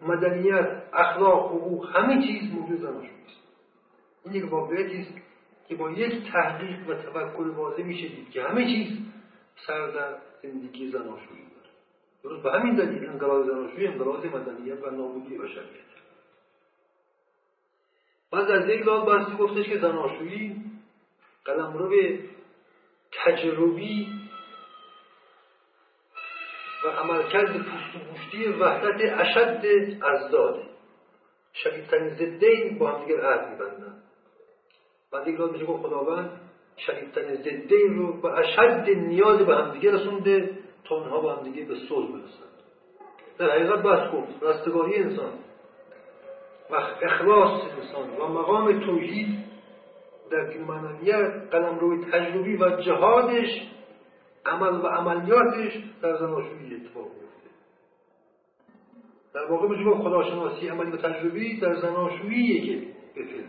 مدنیت 0.01 0.83
اخلاق 0.93 1.47
حقوق 1.47 1.97
همه 1.97 2.23
چیز 2.27 2.55
موجود 2.55 2.79
زناشویی 2.79 3.25
است. 3.27 3.44
این 4.25 4.35
یک 4.35 4.53
واقعیتی 4.53 5.01
است 5.01 5.15
که 5.69 5.75
با 5.75 5.91
یک 5.91 6.33
تحقیق 6.33 6.89
و 6.89 6.95
تفکر 6.95 7.49
واضح 7.57 7.83
میشه 7.83 8.09
دید 8.09 8.31
که 8.31 8.43
همه 8.43 8.65
چیز 8.65 8.99
سر 9.67 9.91
در 9.91 10.17
زندگی 10.43 10.91
زناشویی 10.91 11.43
داره. 11.43 11.71
درست 12.23 12.43
به 12.43 12.53
همین 12.53 12.75
دلیل 12.75 13.09
انقراض 13.09 13.47
زناشویی 13.47 13.87
انقراض 13.87 14.25
مدنیت 14.25 14.83
و 14.83 14.91
نابودی 14.91 15.39
بشریت 15.39 15.85
بعد 18.31 18.51
از 18.51 18.69
یک 18.69 18.87
لحاظ 18.87 19.09
بحثی 19.09 19.37
گفتش 19.37 19.69
که 19.69 19.79
زناشویی 19.79 20.63
قلمرو 21.45 22.19
تجربی 23.25 24.09
و 26.85 26.89
عملکرد 26.89 27.53
پوست 27.53 27.97
و 27.97 27.99
گوشتی 28.11 28.49
وحدت 28.49 29.21
اشد 29.21 29.65
ازداده 30.03 30.63
شدیدترین 31.55 32.15
زدین 32.15 32.79
با 32.79 32.91
هم 32.91 33.05
دیگر 33.05 33.21
عهد 33.21 33.51
میبندن. 33.51 34.03
بعد 35.15 35.29
یک 35.29 35.41
میشه 35.41 35.65
گفت 35.65 35.83
خداوند 35.83 36.31
شدیدترین 36.79 37.35
زدین 37.35 37.99
رو 37.99 38.21
به 38.21 38.33
اشد 38.33 38.91
نیاز 38.91 39.39
به 39.39 39.57
همدیگه 39.57 39.93
رسونده 39.93 40.59
تا 40.85 40.95
اونها 40.95 41.21
با 41.21 41.35
همدیگه 41.35 41.65
به 41.65 41.75
صلح 41.89 42.07
برسند. 42.07 42.55
در 43.39 43.51
حقیقت 43.51 43.83
بحث 43.83 44.13
گفت 44.13 44.43
رستگاری 44.43 44.95
انسان. 44.95 45.33
و 46.71 46.75
اخلاص 47.03 47.61
انسان. 47.79 48.11
و 48.11 48.29
مقام 48.29 48.81
توحید 48.81 49.45
در 50.31 50.59
معنویت 50.59 51.49
قلم 51.51 51.79
روی 51.79 52.05
تجربی 52.05 52.57
و 52.57 52.77
جهادش 52.77 53.49
عمل 54.47 54.81
و 54.81 54.87
عملیاتش 54.87 55.73
در 56.03 56.17
زناشویی 56.17 56.75
اتفاق 56.75 57.05
میفته 57.05 57.51
در 59.35 59.45
واقع 59.51 59.69
میشه 59.69 59.85
گفت 59.85 60.03
خداشناسی 60.03 60.69
عملی 60.69 60.91
و 60.91 60.97
تجربی 60.97 61.61
در 61.61 61.75
زناشویی 61.75 62.61
که 62.61 62.87
به 63.15 63.27
فیل 63.27 63.45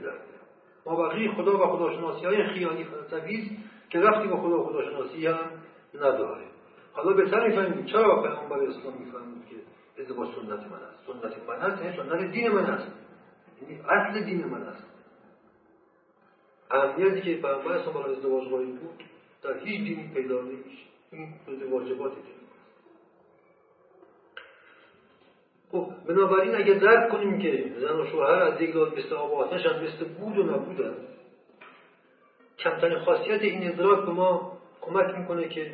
ما 0.85 0.95
بقیه 0.95 1.31
خدا 1.31 1.57
و 1.57 1.77
خداشناسی 1.77 2.25
های 2.25 2.43
خیانی 2.43 2.83
فلسفی 2.83 3.57
که 3.89 3.99
رفتی 3.99 4.27
با 4.27 4.37
خدا 4.37 4.59
و 4.61 4.65
خداشناسی 4.65 5.27
هم 5.27 5.49
نداره 5.95 6.45
حالا 6.93 7.13
بهتر 7.13 7.47
می‌فهمیم 7.47 7.85
چرا 7.85 8.21
پیامبر 8.21 8.59
اسلام 8.59 8.93
می‌فهمید 8.99 9.45
که 9.49 9.55
ازدواج 10.01 10.29
سنت 10.29 10.49
من 10.49 10.79
است. 10.79 11.07
سنت 11.07 11.49
من 11.49 11.55
است 11.55 11.83
یعنی 11.83 11.97
سنت 11.97 12.31
دین 12.31 12.51
من 12.51 12.65
است. 12.65 12.91
یعنی 13.61 13.81
اصل 13.89 14.23
دین 14.23 14.45
من 14.45 14.61
است. 14.61 14.83
اهمیتی 16.71 17.21
که 17.21 17.41
پیامبر 17.41 17.71
اسلام 17.71 17.93
برای 17.93 18.15
ازدواج 18.15 18.47
قائل 18.47 18.65
بود 18.65 19.03
در 19.43 19.57
هیچ 19.57 19.83
دینی 19.83 20.11
پیدا 20.13 20.41
نمیشه 20.41 20.85
این 21.11 21.33
جزء 21.47 21.69
واجبات 21.69 22.11
خب 25.71 25.87
بنابراین 26.07 26.55
اگه 26.55 26.73
درک 26.73 27.09
کنیم 27.09 27.39
که 27.39 27.71
زن 27.79 27.99
و 27.99 28.05
شوهر 28.05 28.43
از 28.43 28.61
یک 28.61 28.75
لحاظ 28.75 28.93
مثل 28.97 29.15
آب 29.15 29.31
و 29.31 29.35
آتش 29.35 29.65
مثل 29.65 30.05
بود 30.05 30.37
و 30.37 30.43
نبودن 30.43 30.95
کمترین 32.59 32.99
خاصیت 32.99 33.41
این 33.41 33.67
ادراک 33.67 34.05
به 34.05 34.11
ما 34.11 34.57
کمک 34.81 35.17
می‌کنه 35.17 35.47
که 35.47 35.71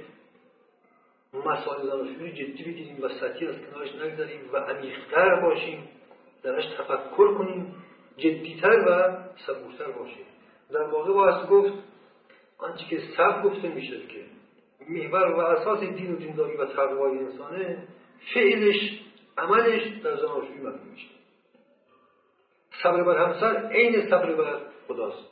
مسائل 1.33 1.87
زناشویی 1.87 2.31
جدی 2.31 2.63
بگیریم 2.63 2.97
و 3.01 3.09
سطحی 3.09 3.47
از 3.47 3.55
کنارش 3.55 3.95
نگذاریم 3.95 4.39
و 4.53 4.57
عمیقتر 4.57 5.41
باشیم 5.41 5.89
درش 6.43 6.65
تفکر 6.65 7.33
کنیم 7.33 7.75
جدیتر 8.17 8.85
و 8.87 9.17
صبورتر 9.47 9.91
باشیم. 9.91 10.25
در 10.71 10.83
واقع 10.83 11.13
باید 11.13 11.49
گفت 11.49 11.73
آنچه 12.57 12.85
که 12.89 13.01
سب 13.17 13.43
گفته 13.43 13.67
میشه 13.67 13.97
که 13.97 14.25
محور 14.89 15.31
و 15.31 15.39
اساس 15.39 15.79
دین 15.79 16.13
و 16.13 16.15
دینداری 16.15 16.57
و 16.57 16.65
تقوای 16.65 17.17
انسانه 17.17 17.87
فعلش 18.33 19.01
عملش 19.37 19.97
در 20.03 20.15
زناشویی 20.15 20.59
مبنی 20.59 20.89
میشه. 20.91 21.09
صبر 22.83 23.03
بر 23.03 23.17
همسر 23.17 23.67
عین 23.67 24.09
صبر 24.09 24.35
بر 24.35 24.59
خداست. 24.87 25.31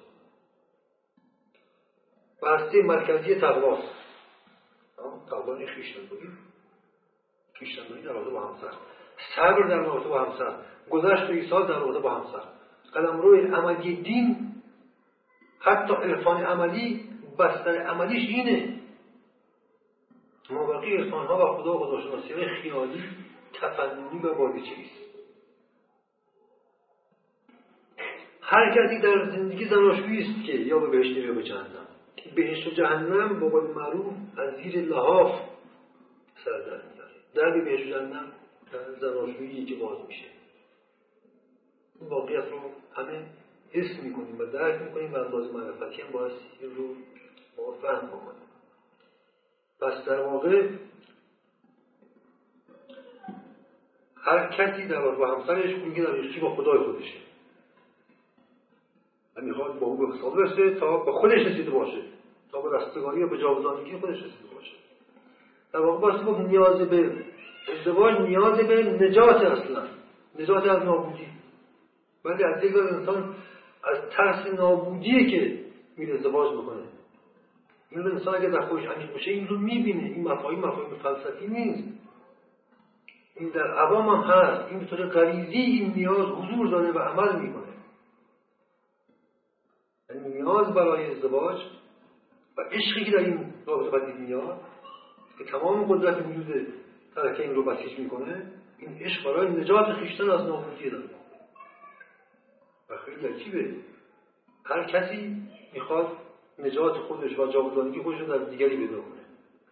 و 2.42 2.48
هسته 2.48 2.82
مرکزی 2.82 3.36
تقواست. 3.36 4.00
تقوا 5.30 5.56
این 5.56 5.68
خیشتنداری 5.68 6.30
خیشتنداری 7.54 8.02
در 8.02 8.12
رابطه 8.12 8.30
با 8.30 8.48
همسر 8.48 8.72
صبر 9.36 9.68
در 9.68 9.78
رابطه 9.78 10.10
با 10.10 10.24
همسر 10.24 10.56
گذشت 10.90 11.30
و 11.30 11.34
ایثار 11.34 11.68
در 11.68 11.80
رابطه 11.80 12.00
با 12.00 12.12
همسر 12.12 12.42
قلم 12.94 13.22
روی 13.22 13.48
عملی 13.48 13.96
دین 13.96 14.50
حتی 15.60 15.94
عرفان 15.94 16.44
عملی 16.44 17.10
بستر 17.40 17.82
عملیش 17.82 18.30
اینه. 18.30 18.80
مابقی 20.50 20.98
عرفان 20.98 21.28
ها 21.28 21.38
و 21.38 21.58
خدا 21.58 21.78
و 21.78 21.80
خداشناسی 21.80 22.46
خیالی. 22.62 23.04
تفننی 23.54 24.20
و 24.20 24.34
بازیچه 24.34 24.72
است 24.72 25.10
هر 28.42 28.76
کسی 28.76 29.00
در 29.02 29.26
زندگی 29.26 29.66
زناشویی 29.66 30.22
است 30.22 30.46
که 30.46 30.54
یا 30.54 30.80
به 30.80 30.88
بهشت 30.88 31.18
یا 31.18 31.34
به 31.34 31.44
جهنم. 31.44 31.88
بهشت 32.36 32.68
و 32.68 32.72
جهنم 32.72 33.40
با 33.40 33.50
قول 33.50 33.74
معروف 33.74 34.14
از 34.38 34.56
زیر 34.56 34.82
لحاف 34.82 35.42
سر 36.46 36.60
در 36.60 36.82
میاره 36.82 37.12
در 37.36 37.66
بهشت 37.66 37.86
و 37.86 37.90
جهنم 37.90 38.32
زناشویی 39.00 39.66
که 39.66 39.76
باز 39.76 39.98
میشه. 40.08 40.26
این 42.02 42.10
واقعیت 42.10 42.46
رو 42.52 42.60
همه 42.94 43.26
حس 43.72 44.04
می‌کنیم 44.04 44.40
و 44.40 44.46
درک 44.46 44.82
می‌کنیم 44.82 45.14
و 45.14 45.18
انداز 45.18 45.54
معرفتی 45.54 46.02
هم 46.02 46.12
باید 46.12 46.32
این 46.60 46.76
رو 46.76 46.96
ما 47.58 47.72
فهم 47.82 48.08
بکنیم. 48.08 48.50
پس 49.82 50.06
در 50.06 50.22
واقع 50.22 50.70
هر 54.22 54.48
کسی 54.48 54.88
در 54.88 55.02
با 55.02 55.36
همسرش 55.36 55.76
میگه 55.76 56.04
در 56.04 56.40
با 56.42 56.56
خدای 56.56 56.78
خودشه. 56.78 57.18
و 59.36 59.42
می‌خواد 59.42 59.80
با 59.80 59.88
او 59.88 59.98
به 59.98 60.18
حساب 60.18 60.36
برسه 60.36 60.80
تا 60.80 60.98
به 60.98 61.12
خودش 61.12 61.46
رسیده 61.46 61.72
باشه. 61.72 62.02
تا 62.52 62.62
به 62.62 62.78
رستگاری 62.78 63.24
و 63.24 63.28
به 63.28 63.38
جاودانگی 63.38 63.98
خودش 63.98 64.18
رسیده 64.18 64.56
باشه. 64.56 64.72
در 65.74 65.80
واقع 65.80 66.02
باید 66.02 66.26
گفت 66.26 66.40
نیاز 66.40 66.82
به 66.82 67.12
ازدواج 67.80 68.22
نیاز 68.22 68.58
به 68.60 68.84
نجات 68.84 69.42
اصلا. 69.42 69.84
نجات 70.40 70.68
از 70.68 70.84
نابودی. 70.84 71.28
ولی 72.26 72.44
از 72.44 72.64
یک 72.64 72.76
انسان 72.76 73.36
از 73.84 73.98
ترس 74.12 74.54
نابودیه 74.54 75.30
که 75.30 75.60
میره 75.98 76.16
ازدواج 76.16 76.58
بکنه. 76.58 76.84
این 77.90 78.02
انسان 78.02 78.36
اگر 78.36 78.50
در 78.50 78.62
خودش 78.62 78.86
عمیق 78.86 79.16
بشه 79.16 79.32
این 79.32 79.48
رو 79.48 79.58
می‌بینه. 79.58 80.04
این 80.04 80.28
مفاهیم 80.28 80.60
مفاهیم 80.60 80.96
فلسفی 81.04 81.48
نیست. 81.48 81.84
این 83.40 83.50
در 83.50 83.72
عوام 83.72 84.10
هم 84.10 84.32
هست. 84.32 84.70
این 84.70 84.80
به 84.80 84.86
طور 84.86 85.08
غریزی 85.08 85.58
این 85.58 85.94
نیاز 85.96 86.28
حضور 86.28 86.68
داره 86.68 86.92
و 86.92 87.00
عمل 87.00 87.40
می‌کنه. 87.40 87.74
یعنی 90.10 90.30
نیاز 90.30 90.74
برای 90.74 91.12
ازدواج 91.12 91.62
و 92.58 92.62
عشقی 92.62 93.06
که 93.06 93.12
در 93.12 93.18
این 93.18 93.54
رابطه 93.66 93.98
بدید 93.98 94.16
میاد 94.16 94.62
که 95.38 95.44
تمام 95.44 95.84
قدرت 95.84 96.26
وجود 96.28 96.68
ترکه 97.16 97.44
این 97.44 97.56
رو 97.56 97.64
بسیج 97.64 98.00
می‌کنه 98.00 98.52
این 98.78 98.98
عشق 99.02 99.26
برای 99.26 99.50
نجات 99.50 99.94
خیشتن 99.94 100.30
از 100.30 100.42
نابودی 100.42 100.90
داره. 100.90 101.04
و 102.90 102.98
خیلی 102.98 103.28
عجیبه. 103.28 103.76
هر 104.66 104.84
کسی 104.84 105.42
می‌خواد 105.74 106.08
نجات 106.60 106.98
خودش 106.98 107.40
و 107.40 107.48
جاودانگی 107.48 108.02
خودش 108.02 108.20
رو 108.20 108.26
در 108.26 108.46
دیگری 108.46 108.88
کنه. 108.88 109.02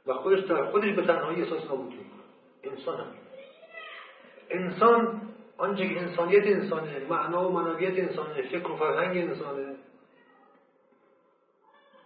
و 0.08 0.14
خودش 0.14 0.40
در 0.40 0.66
خودش 0.66 0.96
به 0.96 1.02
تنهایی 1.02 1.42
احساس 1.42 1.66
نابودی 1.66 1.96
می‌کنه. 1.96 2.24
انسان 2.64 2.98
هم. 2.98 3.27
انسان 4.50 5.22
آنچه 5.58 5.90
که 5.90 6.02
انسانیت 6.02 6.48
انسانه 6.48 7.08
معنا 7.10 7.50
و 7.50 7.54
منویت 7.54 8.00
انسانه 8.00 8.42
فکر 8.42 8.72
و 8.72 8.76
فرهنگ 8.76 9.18
انسانه 9.18 9.76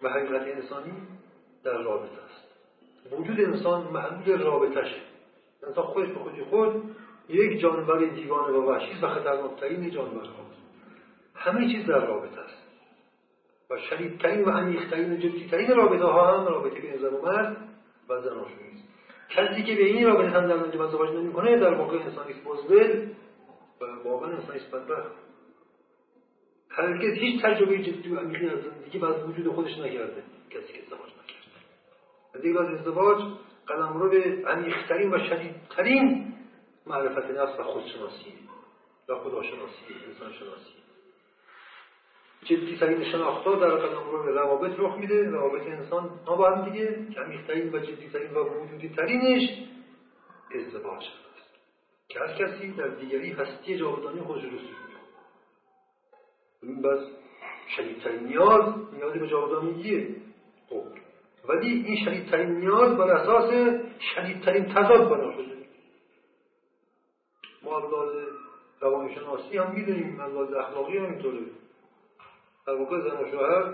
و 0.02 0.10
حقیقت 0.10 0.42
انسانی 0.42 0.94
در 1.64 1.78
رابطه 1.78 2.24
است. 2.24 2.52
وجود 3.12 3.40
انسان 3.40 3.82
محدود 3.82 4.42
رابطشه 4.42 5.02
انسان 5.68 5.84
خودش 5.84 6.10
به 6.10 6.20
خودی 6.20 6.44
خود 6.44 6.96
یک 7.30 7.60
جانور 7.60 8.06
دیوانه 8.06 8.58
و 8.58 8.70
وحشی 8.70 9.00
و 9.02 9.08
خطرناکترین 9.08 9.92
جانور 9.92 10.28
همه 11.36 11.72
چیز 11.72 11.86
در 11.86 12.06
رابطه 12.06 12.42
است. 12.42 12.62
و 13.70 13.78
شدیدترین 13.78 14.46
و 14.46 14.50
عمیقترین 14.50 15.14
و 15.14 15.18
جدیترین 15.18 15.72
رابطه 15.72 16.06
ها 16.06 16.38
هم 16.38 16.46
رابطه 16.46 16.82
بین 16.82 16.98
زن 16.98 17.14
و 17.14 17.22
مرد 17.22 17.58
و 18.10 18.22
زناشویی 18.22 18.72
است. 18.74 18.91
کسی 19.32 19.64
که 19.64 19.76
به 19.76 19.86
این 19.86 20.08
رابطه 20.08 20.30
هم 20.30 20.48
در 20.48 20.58
انجام 20.58 20.82
ازدواج 20.82 21.10
نمی‌کنه 21.10 21.60
در 21.60 21.74
واقع 21.74 21.98
انسانی 21.98 22.32
است 22.32 22.44
بزدل 22.44 23.08
و 23.82 23.86
واقعا 24.04 24.30
انسانی 24.30 24.60
است 24.60 24.72
بدبخت. 24.72 25.12
هرگز 26.70 27.14
هیچ 27.14 27.42
تجربه 27.42 27.78
جدی 27.78 28.10
و 28.10 28.20
عمیقی 28.20 28.50
از 28.50 28.60
زندگی 28.62 29.06
از 29.06 29.30
وجود 29.30 29.54
خودش 29.54 29.78
نکرده 29.78 30.24
کسی 30.50 30.74
که 30.74 30.80
ازدواج 30.84 31.10
نکرده. 31.10 31.60
از 32.36 32.46
یک 32.46 32.58
ازدواج 32.58 33.24
قدم 33.68 33.98
رو 33.98 34.10
به 34.10 34.44
عمیقترین 34.48 35.14
و 35.14 35.20
شدیدترین 35.30 36.34
معرفت 36.86 37.32
نفس 37.32 37.60
و 37.60 37.64
خودشناسی 37.64 38.34
و 39.10 39.16
خداشناسی 39.16 39.96
انسان 40.08 40.34
شناسی 40.34 40.74
جدی 42.44 42.78
ترین 42.80 43.04
شناختا 43.04 43.56
در 43.56 43.70
قدم 43.70 44.12
رو 44.12 44.24
به 44.24 44.32
روابط 44.32 44.80
رخ 44.80 44.98
میده. 44.98 45.30
روابط 45.30 45.68
انسان 45.68 46.10
ها 46.28 46.36
با 46.36 46.50
هم 46.50 46.70
دیگه 46.70 47.06
کمیخترین 47.16 47.74
و 47.74 47.80
جدی 47.80 48.10
ترین 48.10 48.34
و 48.34 48.64
وجودی 48.64 48.90
ترینش 48.90 49.50
ازدواج 50.56 51.04
است. 51.04 51.32
که 52.10 52.20
هر 52.20 52.34
کسی 52.34 52.72
در 52.72 52.88
دیگری 52.88 53.32
هستی 53.32 53.78
جاودانی 53.78 54.22
خودش 54.22 54.44
رسید 54.44 54.82
این 56.64 56.82
بس 56.82 57.00
شدیدترین 57.76 58.24
نیاز 58.24 58.94
نیازی 58.94 59.20
به 59.20 59.28
جاودانگیه 59.28 60.16
خب. 60.70 60.84
ولی 61.50 61.68
این 61.68 62.06
شدیدترین 62.06 62.52
نیاز 62.52 62.98
بر 62.98 63.12
اساس 63.12 63.52
شدیدترین 64.16 64.66
تضاد 64.66 65.10
بنا 65.10 65.32
شده. 65.32 65.58
ما 67.64 67.78
از 67.78 67.84
روانشناسی 68.82 69.58
هم 69.58 69.72
می‌دونیم 69.74 70.20
از 70.20 70.54
اخلاقی 70.54 70.98
هم 70.98 71.06
اینطوره. 71.06 71.40
در 72.68 72.74
واقع 72.74 73.00
زن 73.00 73.24
و 73.24 73.32
شوهر 73.32 73.74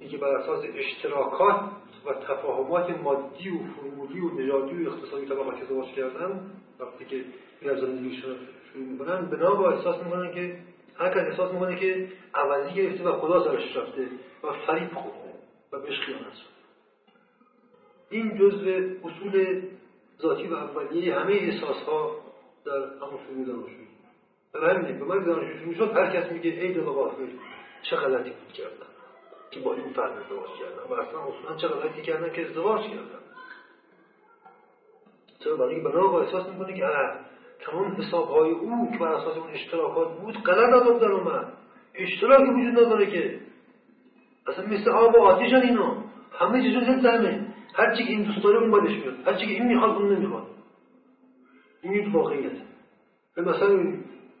اینکه 0.00 0.18
بر 0.18 0.36
اساس 0.36 0.64
اشتراکات 0.74 1.60
و 2.06 2.12
تفاهمات 2.12 2.90
مادی 2.90 3.50
و 3.50 3.58
فرمولی 3.58 4.20
و 4.20 4.30
نژادی 4.30 4.84
و 4.84 4.90
اقتصادی 4.90 5.26
طبقاتی 5.26 5.60
ازدواج 5.60 5.88
کردن 5.88 6.50
وقتی 6.80 7.04
که 7.04 7.24
این 7.60 7.70
از 7.70 7.80
زندگیشون 7.80 8.36
شروع 8.72 8.84
می‌کنن 8.84 9.26
بنا 9.26 9.54
با 9.54 9.70
احساس 9.70 10.04
می‌کنن 10.04 10.34
که 10.34 10.58
هر 10.98 11.10
کس 11.10 11.16
احساس 11.16 11.52
می‌کنه 11.52 11.76
که 11.76 12.08
عوضی 12.34 12.74
گرفته 12.74 13.04
و 13.04 13.12
خدا 13.12 13.44
سرش 13.44 13.76
رفته 13.76 14.08
و 14.42 14.52
فریب 14.66 14.94
خورده 14.94 15.32
و 15.72 15.78
بهش 15.78 16.00
خیانت 16.00 16.32
شد 16.32 16.56
این 18.10 18.38
جزء 18.38 18.80
اصول 19.04 19.62
ذاتی 20.22 20.46
و 20.46 20.54
اولیه 20.54 21.14
همه 21.14 21.32
احساس 21.32 21.76
ها 21.76 22.16
در 22.64 22.78
همون 22.78 23.20
شروع 23.26 23.46
دانشجویی. 23.46 23.88
برای 24.52 24.76
همینه 24.76 24.98
به 24.98 25.04
من 25.04 25.24
دانشجویی 25.24 25.64
می‌شد 25.64 25.96
هر 25.96 26.10
کس 26.10 26.32
میگه 26.32 26.50
ای 26.50 26.72
دل 26.72 26.84
غافل 26.84 27.26
چه 27.82 27.96
غلطی 27.96 28.30
بود 28.30 28.52
کردن؟ 28.52 28.86
که 29.50 29.60
با 29.60 29.74
این 29.74 29.92
فرد 29.92 30.12
ازدواج 30.12 30.50
کردن؟ 30.58 30.88
و 30.90 30.92
اصلا 30.92 31.20
اصولا 31.24 31.56
چه 31.56 31.68
غلطی 31.68 32.02
کردن 32.02 32.32
که 32.32 32.46
ازدواج 32.46 32.82
کردن؟ 32.82 33.20
چرا 35.38 35.56
برای 35.56 35.80
بنا 35.80 36.06
با 36.06 36.22
احساس 36.22 36.48
می‌کنه 36.48 36.74
که 36.76 36.86
تمام 37.60 37.92
حساب 37.92 38.28
های 38.28 38.50
او 38.50 38.90
که 38.92 38.98
بر 38.98 39.12
اساس 39.12 39.36
اون 39.36 39.50
اشتراکات 39.50 40.20
بود 40.20 40.34
غلط 40.34 40.86
از 40.86 41.00
در 41.00 41.12
اومد 41.12 41.52
اشتراکی 41.94 42.50
وجود 42.50 42.84
نداره 42.84 43.06
که. 43.06 43.40
اصلا 44.46 44.66
مثل 44.66 44.90
آب 44.90 45.14
و 45.14 45.18
آتیش 45.18 45.52
اینا. 45.52 46.04
همه 46.32 46.62
چیزون 46.62 46.84
زد 46.84 47.06
همه 47.06 47.54
هر 47.74 47.94
چی 47.94 48.04
که 48.04 48.10
این 48.10 48.22
دوست 48.22 48.42
داره 48.44 48.58
اون 48.58 48.70
بدش 48.70 48.92
میاد 48.92 49.28
هر 49.28 49.34
چی 49.34 49.46
که 49.46 49.52
این 49.52 49.66
می‌خواد 49.66 49.96
اون 49.96 50.12
نمی‌خواد. 50.12 50.46
این 51.82 51.92
یک 51.92 52.14
واقعیت. 52.14 52.52
به 53.34 53.42
مثلا 53.42 53.92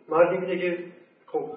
مردی 0.08 0.38
میگه 0.38 0.58
که 0.58 0.84
خب 1.26 1.50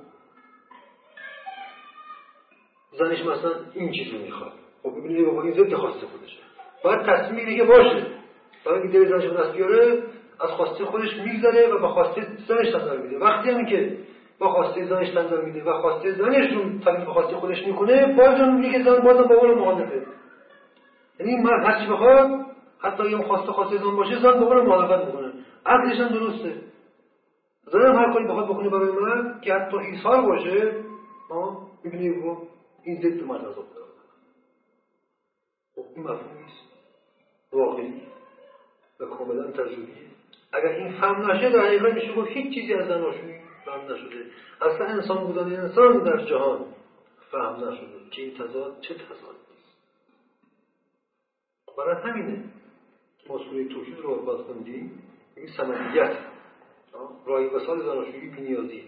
زنش 2.99 3.25
مثلا 3.25 3.51
این 3.73 3.91
چیزی 3.91 4.17
می‌خواد. 4.17 4.51
خب 4.83 4.89
ببینید 4.89 5.35
با 5.35 5.41
این 5.43 5.53
ضد 5.53 5.73
خواسته 5.73 6.07
خودشه. 6.07 6.37
باید 6.83 6.99
تصمیم 7.01 7.45
میگه 7.45 7.63
باشه. 7.63 8.07
برای 8.65 8.81
اینکه 8.81 8.99
دل 8.99 9.09
زنش 9.09 9.31
دست 9.31 9.53
بیاره 9.53 10.03
از 10.39 10.49
خواسته 10.49 10.85
خودش 10.85 11.17
میگذره 11.25 11.67
و 11.67 11.79
با 11.79 11.89
خواسته 11.89 12.27
زنش 12.47 12.71
تندار 12.71 12.97
میده 12.97 13.17
وقتی 13.17 13.49
هم 13.49 13.65
که 13.65 13.97
با 14.39 14.49
خواسته 14.49 14.85
زنش 14.85 15.09
تندار 15.09 15.45
میده 15.45 15.63
و 15.63 15.81
خواسته 15.81 16.11
زنش 16.11 16.53
رو 16.53 16.79
طبیعی 16.79 17.05
خواسته 17.05 17.35
خودش 17.35 17.67
می‌کنه 17.67 18.15
باز 18.15 18.41
اون 18.41 18.61
میگه 18.61 18.83
زن 18.83 18.99
بازم 18.99 19.23
با 19.23 19.35
اون 19.35 19.59
مخالفه 19.59 20.05
یعنی 21.19 21.43
مرد 21.43 21.65
هرچی 21.65 21.91
بخواد 21.91 22.29
حتی 22.79 23.03
اگه 23.03 23.17
خواسته 23.17 23.51
خواسته 23.51 23.77
زن 23.77 23.95
باشه 23.95 24.19
زن 24.19 24.39
با 24.39 24.45
اون 24.45 24.65
مخالفت 24.65 25.05
می‌کنه. 25.05 25.33
عقلش 25.65 25.99
هم 25.99 26.07
درسته. 26.07 26.53
زن 27.71 27.81
هم 27.81 27.95
هر 27.95 28.13
کاری 28.13 28.25
بخواد 28.25 28.45
بکنه 28.45 28.69
برای 28.69 28.91
من 28.91 29.39
که 29.41 29.53
حتی 29.53 29.77
ایثار 29.77 30.21
باشه 30.21 30.71
می‌بینی 31.83 32.09
این 32.83 33.01
ضد 33.01 33.23
مرد 33.23 33.45
از 33.45 33.55
خب 35.75 35.85
این 35.95 36.03
مفهوم 36.03 36.43
نیست. 36.43 36.69
واقعی 37.51 38.01
و 38.99 39.05
کاملا 39.05 39.51
تجربی 39.51 39.93
اگر 40.51 40.69
این 40.69 40.91
فهم 41.01 41.31
نشه 41.31 41.49
در 41.49 41.65
حقیقت 41.65 41.93
میشه 41.93 42.13
گفت 42.13 42.29
هیچ 42.29 42.53
چیزی 42.53 42.73
از 42.73 42.87
زناشویی 42.87 43.39
فهم 43.65 43.91
نشده. 43.91 44.25
اصلا 44.61 44.85
انسان 44.85 45.27
بودن 45.27 45.59
انسان 45.59 46.03
در 46.03 46.25
جهان 46.25 46.65
فهم 47.31 47.67
نشده. 47.67 48.09
که 48.11 48.21
این 48.21 48.33
تضاد 48.33 48.81
چه 48.81 48.93
تضاد 48.93 49.35
نیست. 49.49 49.77
برای 51.77 52.11
همینه 52.11 52.43
ما 53.29 53.37
سوره 53.37 53.65
توحید 53.65 53.99
رو 53.99 54.25
باز 54.25 54.39
خوندیم. 54.39 55.03
این 55.35 55.47
سمدیت. 55.57 56.17
رای 57.25 57.47
وسال 57.47 57.81
زناشویی 57.81 58.29
بینیازی 58.29 58.83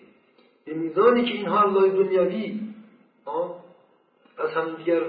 به 0.66 0.74
میزانی 0.74 1.26
که 1.26 1.32
اینها 1.32 1.62
الله 1.62 1.90
دنیوی 1.90 2.60
از 4.38 4.50
همدیگر 4.50 5.02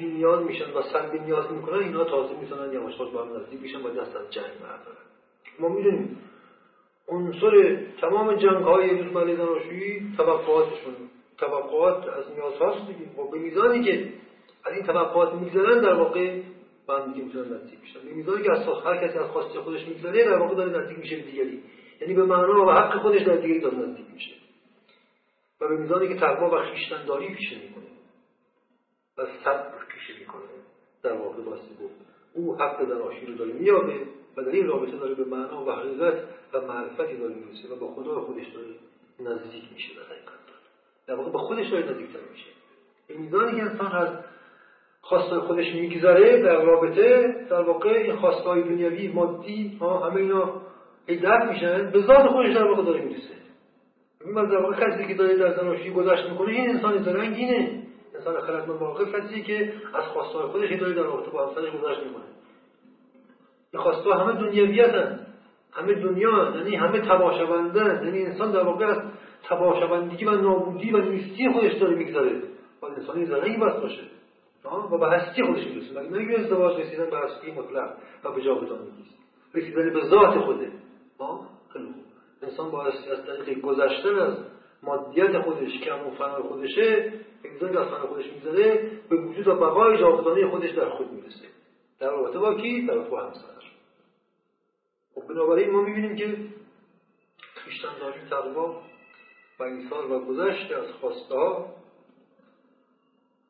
نیاز 0.00 0.42
میشن 0.42 0.70
و 0.70 0.82
سلب 0.82 1.14
نیاز 1.14 1.52
می‌کنن 1.52 1.78
اینا 1.78 2.04
تازه 2.04 2.40
می‌تونن 2.40 2.72
یواش 2.72 2.94
یواش 2.98 3.12
با 3.12 3.24
هم 3.24 3.36
نزدیک 3.36 3.62
میشن 3.62 3.82
و 3.82 3.90
دست 3.90 4.16
از 4.16 4.30
جنگ 4.30 4.58
بردارن. 4.62 5.04
ما 5.58 5.68
می‌دونیم 5.68 6.18
عنصر 7.08 7.82
تمام 8.00 8.36
جنگ 8.36 8.64
های 8.64 8.98
روزمره 8.98 9.36
زناشویی 9.36 10.12
توقعاتشون 10.16 10.94
توقعات 11.38 12.08
از 12.08 12.24
نیاز 12.30 12.54
هاست 12.54 12.86
دیگه. 12.86 13.20
و 13.20 13.30
به 13.30 13.38
میزانی 13.38 13.84
که 13.84 14.12
از 14.64 14.72
این 14.72 14.86
توقعات 14.86 15.34
میگذرن 15.34 15.80
در 15.80 15.94
واقع 15.94 16.40
هم 16.88 17.12
دیگه 17.12 17.24
می‌تونن 17.24 17.54
نزدیک 17.54 17.80
میشن 17.80 18.00
به 18.04 18.14
میزانی 18.14 18.42
که 18.42 18.52
از 18.52 18.68
هر 18.84 19.08
کسی 19.08 19.18
از 19.18 19.30
خواسته 19.30 19.60
خودش 19.60 19.86
میگذره 19.86 20.24
در 20.24 20.38
واقع 20.38 20.54
داره 20.54 20.80
نزدیک 20.80 20.98
میشه 20.98 21.16
به 21.16 21.22
دیگری. 21.22 21.62
یعنی 22.00 22.14
به 22.14 22.24
معنا 22.24 22.66
و 22.66 22.70
حق 22.70 22.98
خودش 23.02 23.22
در 23.22 23.36
دیگری 23.36 23.60
داره 23.60 23.78
نزدیک 23.78 24.06
میشه. 24.12 24.32
و 25.60 25.68
به 25.68 25.76
میزانی 25.76 26.08
که 26.08 26.14
تقوا 26.14 26.50
و 26.50 26.62
خیشتنداری 26.62 27.34
پیشه 27.34 27.56
می‌کنه. 27.56 27.91
و 29.18 29.26
صبر 29.44 29.84
پیشه 29.88 30.20
می‌کنه. 30.20 30.42
در 31.02 31.12
واقع 31.12 31.42
باستی 31.42 31.74
گفت 31.82 31.94
او 32.34 32.56
حق 32.56 32.88
زناشویی 32.88 33.26
رو 33.26 33.34
داره 33.34 33.52
میابه 33.52 34.00
و 34.36 34.42
در 34.42 34.50
این 34.50 34.66
رابطه 34.66 34.96
داره 34.96 35.14
به 35.14 35.24
معنا 35.24 35.64
و 35.64 35.70
حقیقت 35.70 36.14
و 36.52 36.60
معرفتی 36.60 37.16
داره 37.16 37.34
می‌رسه 37.34 37.74
و 37.74 37.76
با 37.76 37.94
خدا 37.94 38.20
خودش 38.20 38.46
داره 38.46 38.66
نزدیک 39.20 39.64
میشه 39.72 39.94
در 39.94 40.02
حقیقت 40.02 40.42
در 41.06 41.14
واقع 41.14 41.30
با 41.30 41.38
خودش 41.38 41.68
داره 41.68 41.90
نزدیکتر 41.90 42.18
میشه. 42.32 42.50
به 43.08 43.14
میزانی 43.14 43.56
که 43.56 43.62
انسان 43.62 43.92
از 43.92 44.08
خواستای 45.00 45.40
خودش 45.40 45.74
میگذره 45.74 46.42
در 46.42 46.62
رابطه 46.62 47.36
در 47.50 47.62
واقع 47.62 47.90
این 47.90 48.16
خواستای 48.16 48.62
دنیوی 48.62 49.08
مادی 49.08 49.78
ها 49.80 50.10
همه 50.10 50.20
اینا 50.20 50.62
هدف 51.08 51.50
میشن 51.50 51.90
به 51.90 52.00
ذات 52.02 52.26
خودش 52.26 52.54
در 52.54 52.64
واقع 52.64 52.82
داره 52.82 53.00
می‌رسه 53.00 53.34
من 54.26 54.46
در 54.46 54.58
واقع 54.58 54.76
کسی 54.76 55.06
که 55.08 55.14
داره 55.14 55.36
در 55.36 55.56
زناشویی 55.56 55.90
گذشت 55.90 56.30
می‌کنه 56.30 56.52
این 56.52 56.70
انسان 56.70 57.02
زرنگینه. 57.02 57.81
انسان 58.26 58.40
خردمند 58.40 58.80
واقع 58.80 59.04
کسی 59.04 59.42
که 59.42 59.72
از 59.94 60.04
خواستای 60.04 60.42
خودش 60.42 60.72
داره. 60.72 60.92
در 60.92 61.02
رابطه 61.02 61.30
با 61.30 61.46
همسرش 61.46 61.70
گذشت 61.72 62.00
می‌کنه 62.06 62.24
این 63.72 63.82
خواستا 63.82 64.12
همه 64.12 64.32
دنیویتن 64.32 65.26
همه 65.72 65.94
دنیا 65.94 66.52
یعنی 66.56 66.76
همه 66.76 67.00
تباشبندن 67.00 68.04
یعنی 68.04 68.26
انسان 68.26 68.52
در 68.52 68.62
واقع 68.62 68.86
از 68.86 68.98
تباشبندگی 69.48 70.24
و 70.24 70.30
نابودی 70.30 70.90
و 70.90 70.98
نیستی 70.98 71.52
خودش 71.52 71.72
داره 71.72 71.94
می‌گذاره 71.94 72.42
و 72.82 72.86
انسانی 72.86 73.26
زرنگی 73.26 73.56
بس 73.56 73.80
باشه. 73.80 74.02
و 74.92 74.98
به 74.98 75.08
هستی 75.08 75.42
خودش 75.42 75.66
می‌رسه. 75.66 76.00
مگه 76.00 76.22
نگه 76.22 76.40
ازدواج 76.40 76.80
رسیدن 76.80 77.10
به 77.10 77.16
هستی 77.18 77.52
مطلق 77.52 77.96
و 78.24 78.32
به 78.32 78.42
جاودانگی 78.42 79.04
رسیدن 79.54 79.92
به 79.92 80.00
ذات 80.00 80.38
خوده 80.38 80.72
خیلی 81.72 81.94
انسان 82.42 82.70
با 82.70 82.84
از 82.84 83.26
طریق 83.26 83.60
گذشتن 83.60 84.18
از 84.18 84.34
مادیت 84.82 85.38
خودش 85.38 85.80
که 85.80 85.92
همون 85.92 86.14
فنای 86.14 86.42
خودشه 86.42 87.12
انسان 87.44 87.76
از 87.76 87.88
فنای 87.88 88.06
خودش 88.08 88.32
می‌ذاره 88.32 88.90
به 89.08 89.16
وجود 89.16 89.48
و 89.48 89.54
بقای 89.54 89.98
جاودانه 89.98 90.50
خودش 90.50 90.70
در 90.70 90.88
خود 90.88 91.12
می‌رسه. 91.12 91.48
در 92.00 92.10
رابطه 92.10 92.38
با 92.38 92.54
کی؟ 92.54 92.86
در 92.86 92.98
با 92.98 93.22
همسر 93.22 93.52
خب 95.14 95.28
بنابراین 95.28 95.70
ما 95.70 95.82
می‌بینیم 95.82 96.16
که 96.16 96.36
خویشتنداری 97.64 98.20
تقوا 98.30 98.82
و 99.58 99.62
ایثار 99.62 100.12
و 100.12 100.18
گذشت 100.18 100.72
از 100.72 100.92
خواسته 101.00 101.34
ها 101.34 101.74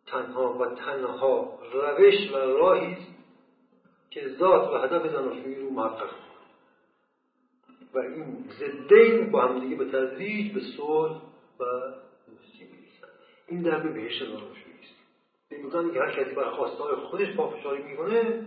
تنها 0.06 0.58
و 0.58 0.66
تنها 0.66 1.58
روش 1.72 2.32
و 2.32 2.36
راهی 2.36 2.96
که 4.10 4.28
ذات 4.28 4.70
و 4.70 4.78
هدف 4.78 5.06
زناشویی 5.06 5.54
رو 5.54 5.70
محقق 5.70 6.21
و 7.94 7.98
این 7.98 8.44
زدین 8.58 9.30
با 9.30 9.42
همدیگه 9.46 9.76
به 9.76 9.84
تدریج 9.84 10.54
به 10.54 10.60
صلح 10.76 11.22
و 11.60 11.64
دوستی 12.26 12.64
می‌رسن 12.64 13.12
این 13.48 13.62
در 13.62 13.78
به 13.78 13.92
بهشت 13.92 14.24
زناشویی 14.24 14.74
است 14.82 14.94
به 15.48 15.92
که 15.92 16.00
هر 16.00 16.24
کسی 16.24 16.34
بر 16.34 16.50
خواستهای 16.50 16.94
خودش 16.94 17.36
پافشاری 17.36 17.82
می‌کنه 17.82 18.46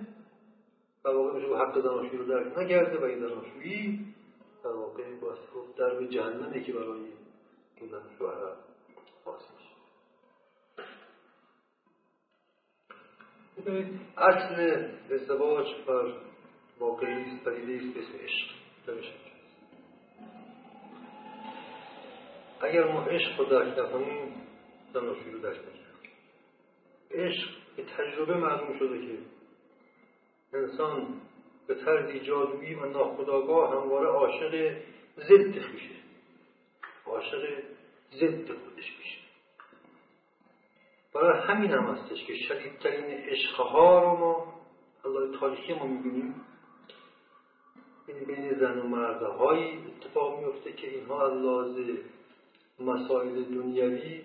در 1.03 1.11
واقع 1.11 1.33
میشه 1.33 1.47
حق 1.47 1.81
زناشویی 1.81 2.17
رو 2.17 2.25
درک 2.25 2.57
نکرده 2.57 2.97
و 2.97 3.03
این 3.03 3.19
زناشویی 3.19 4.05
در 4.63 4.71
واقع 4.71 5.03
باید 5.15 5.37
در 5.77 5.99
به 5.99 6.07
جهنمه 6.07 6.63
که 6.63 6.73
برای 6.73 6.99
این 6.99 7.89
شوهر 8.17 8.53
باز 9.25 9.41
میشه. 9.55 9.75
اصل 14.17 14.87
ازدواج 15.11 15.65
بر 15.87 16.13
واقعی 16.79 17.13
است 17.13 17.45
پدیده 17.45 17.85
است 17.85 17.93
به 17.93 17.99
اسم 17.99 18.17
عشق. 18.23 19.24
اگر 22.65 22.91
ما 22.91 23.01
عشق 23.01 23.39
رو 23.39 23.45
درک 23.45 23.79
نکنیم 23.79 24.33
زناشویی 24.93 25.31
رو 25.31 25.39
درک 25.39 25.59
عشق 27.11 27.49
به 27.75 27.83
تجربه 27.83 28.37
معلوم 28.37 28.79
شده 28.79 29.07
که 29.07 29.17
انسان 30.53 31.21
به 31.67 31.75
طرزی 31.75 32.19
جادویی 32.19 32.73
و 32.73 32.85
ناخداگاه 32.85 33.71
همواره 33.71 34.07
عاشق 34.07 34.77
ضد 35.17 35.71
میشه 35.73 35.95
عاشق 37.05 37.63
ضد 38.13 38.51
خودش 38.51 38.97
میشه. 38.97 39.17
برای 41.13 41.41
همین 41.41 41.71
هم 41.71 41.83
هستش 41.83 42.25
که 42.25 42.33
شدیدترین 42.35 43.05
عشقها 43.05 44.03
رو 44.03 44.17
ما 44.17 44.53
الله 45.05 45.39
تاریخی 45.39 45.73
ما 45.73 45.85
می‌بینیم. 45.87 46.45
این 48.07 48.23
بین 48.25 48.53
زن 48.59 48.79
و 48.79 48.87
مردهایی 48.87 49.77
اتفاق 49.77 50.39
میفته 50.39 50.73
که 50.73 50.89
اینها 50.89 51.27
از 51.27 51.33
لازه 51.33 51.97
مسائل 52.79 53.43
دنیوی 53.43 54.23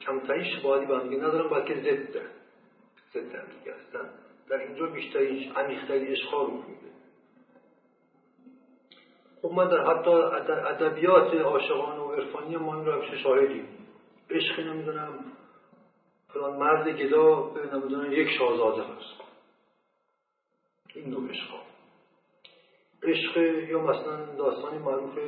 کمتری 0.00 0.44
شباهی 0.44 0.86
به 0.86 0.98
همدیگه 0.98 1.22
ندارن 1.22 1.50
بلکه 1.50 1.74
ضد. 1.74 2.16
ضد 3.14 3.34
همدیگه 3.34 3.74
هستن. 3.74 4.10
در 4.48 4.56
اینجا 4.56 4.86
بیشترین 4.86 5.52
عمیقترین 5.52 6.12
اشخا 6.12 6.42
رو 6.42 6.52
میده 6.52 6.86
خب 9.42 9.52
من 9.52 9.68
در 9.68 9.84
حتی 9.84 10.10
ادبیات 10.50 11.34
عاشقانه 11.34 12.00
و 12.00 12.12
عرفانی 12.12 12.56
ما 12.56 12.74
این 12.74 12.86
رو 12.86 12.92
همیشه 12.92 13.18
شاهدیم. 13.18 13.68
عشقی 14.30 14.64
نمی‌دونم. 14.64 15.24
فلان 16.28 16.56
مرد 16.56 16.88
گدا 16.88 17.40
به 17.40 17.76
نمی‌دونم 17.76 18.12
یک 18.12 18.28
شاهزاده 18.38 18.82
هست. 18.82 19.20
این 20.94 21.10
دو 21.10 21.26
عشقا. 21.28 21.58
عشق 23.02 23.36
یا 23.68 23.80
مثلا 23.80 24.24
داستانی 24.24 24.78
معروف 24.78 25.18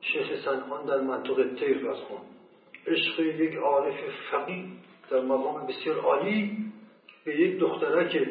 شیخ 0.00 0.44
سنخان 0.44 0.86
در 0.86 1.00
منطقه 1.00 1.54
تیر 1.54 1.90
از 1.90 1.96
خون. 1.96 2.20
عشق 2.86 3.20
یک 3.20 3.54
عارف 3.54 3.96
فقی 4.30 4.72
در 5.10 5.20
مقام 5.20 5.66
بسیار 5.66 5.98
عالی 6.00 6.56
به 7.24 7.40
یک 7.40 7.58
دخترک 7.58 8.28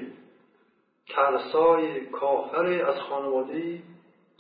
ترسای 1.10 2.06
کافر 2.06 2.66
از 2.66 3.00
خانواده 3.00 3.82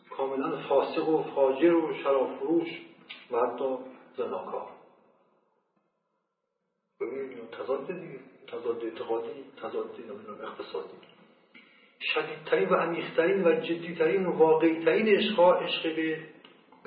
کاملا 0.09 0.57
فاسق 0.69 1.09
و 1.09 1.23
فاجر 1.23 1.73
و 1.73 1.93
شراب 2.03 2.35
فروش 2.39 2.81
و 3.31 3.37
حتی 3.37 3.77
زناکار. 4.17 4.67
ببینید 7.01 7.49
تضاد 7.49 7.87
دیگه. 7.87 8.19
تضاد 8.47 8.83
اعتقادی 8.83 9.43
تضاد 9.57 9.89
اقتصادی. 10.43 10.97
شدیدترین 12.01 12.69
و 12.69 12.75
عمیقترین 12.75 13.43
و 13.47 13.61
جدیترین 13.61 14.25
و 14.25 14.31
واقعیترین 14.31 15.07
عشقها 15.07 15.53
عشق 15.53 15.95
به 15.95 16.19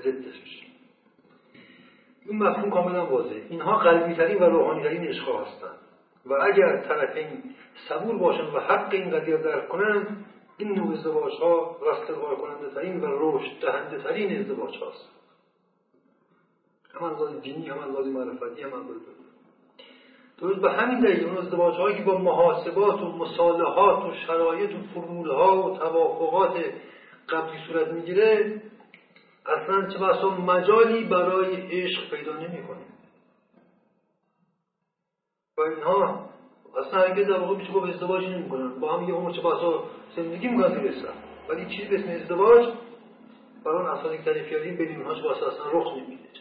ضدش 0.00 0.66
این 2.26 2.42
مفهوم 2.42 2.70
کاملا 2.70 3.06
واضحه. 3.06 3.42
اینها 3.50 3.76
قلبیترین 3.76 4.38
و 4.38 4.44
روحانیترین 4.44 5.04
عشقها 5.04 5.44
هستند. 5.44 5.78
و 6.26 6.32
اگر 6.32 6.76
طرفین 6.76 7.42
صبور 7.88 8.18
باشند 8.18 8.54
و 8.54 8.60
حق 8.60 8.92
این 8.92 9.10
قضیه 9.10 9.36
درک 9.36 9.68
کنند 9.68 10.24
این 10.58 10.72
نوع 10.78 10.92
ازدواج 10.92 11.32
ها 11.32 11.76
رستگار 11.82 12.36
کننده 12.36 12.74
ترین 12.74 13.00
و 13.00 13.06
رشد 13.06 13.60
دهنده 13.60 14.02
ترین 14.02 14.40
ازدواج 14.40 14.76
هاست 14.76 15.08
هم 16.94 17.04
از 17.04 17.40
دینی 17.42 17.68
هم 17.68 17.78
از 17.78 18.06
معرفتی 18.06 18.62
هم 18.62 18.72
از 18.72 18.82
درست 20.40 20.60
به 20.60 20.72
همین 20.72 21.00
دلیل 21.00 21.24
اون 21.24 21.38
ازدواج 21.38 21.74
هایی 21.74 21.96
که 21.96 22.02
با 22.02 22.18
محاسبات 22.18 23.00
و 23.00 23.12
مصالحات 23.12 24.04
و 24.04 24.14
شرایط 24.26 24.70
و 24.70 24.82
فرمول 24.94 25.30
ها 25.30 25.62
و 25.62 25.78
توافقات 25.78 26.64
قبلی 27.28 27.58
صورت 27.66 27.88
می‌گیره 27.88 28.62
اصلا 29.50 29.86
چه 29.86 29.98
بسا 29.98 30.30
مجالی 30.30 31.04
برای 31.04 31.56
عشق 31.56 32.10
پیدا 32.10 32.32
نمی‌کنه. 32.32 32.80
و 35.58 35.60
اینها 35.60 36.30
اصلا 36.78 37.02
اگه 37.02 37.22
در 37.22 37.38
واقع 37.38 37.56
میشه 37.56 37.72
گفت 37.72 37.94
ازدواج 37.94 38.24
نمی‌کنن. 38.24 38.80
با 38.80 38.96
هم 38.96 39.08
یه 39.08 39.14
عمر 39.14 39.32
چه 39.32 39.40
بسا 39.40 39.84
زندگی 40.16 40.48
می‌کنن 40.48 40.74
رسن 40.74 41.14
ولی 41.48 41.76
چیزی 41.76 41.88
به 41.88 42.00
اسم 42.00 42.22
ازدواج 42.22 42.74
برای 43.64 43.86
افرادی 43.86 44.18
که 44.18 44.24
تعریف 44.24 44.50
کردیم 44.50 44.76
بین 44.76 44.88
اینها 44.88 45.14
چه 45.14 45.46
اصلا 45.46 45.72
رخ 45.72 45.96
نمیده 45.96 46.28
چه 46.32 46.40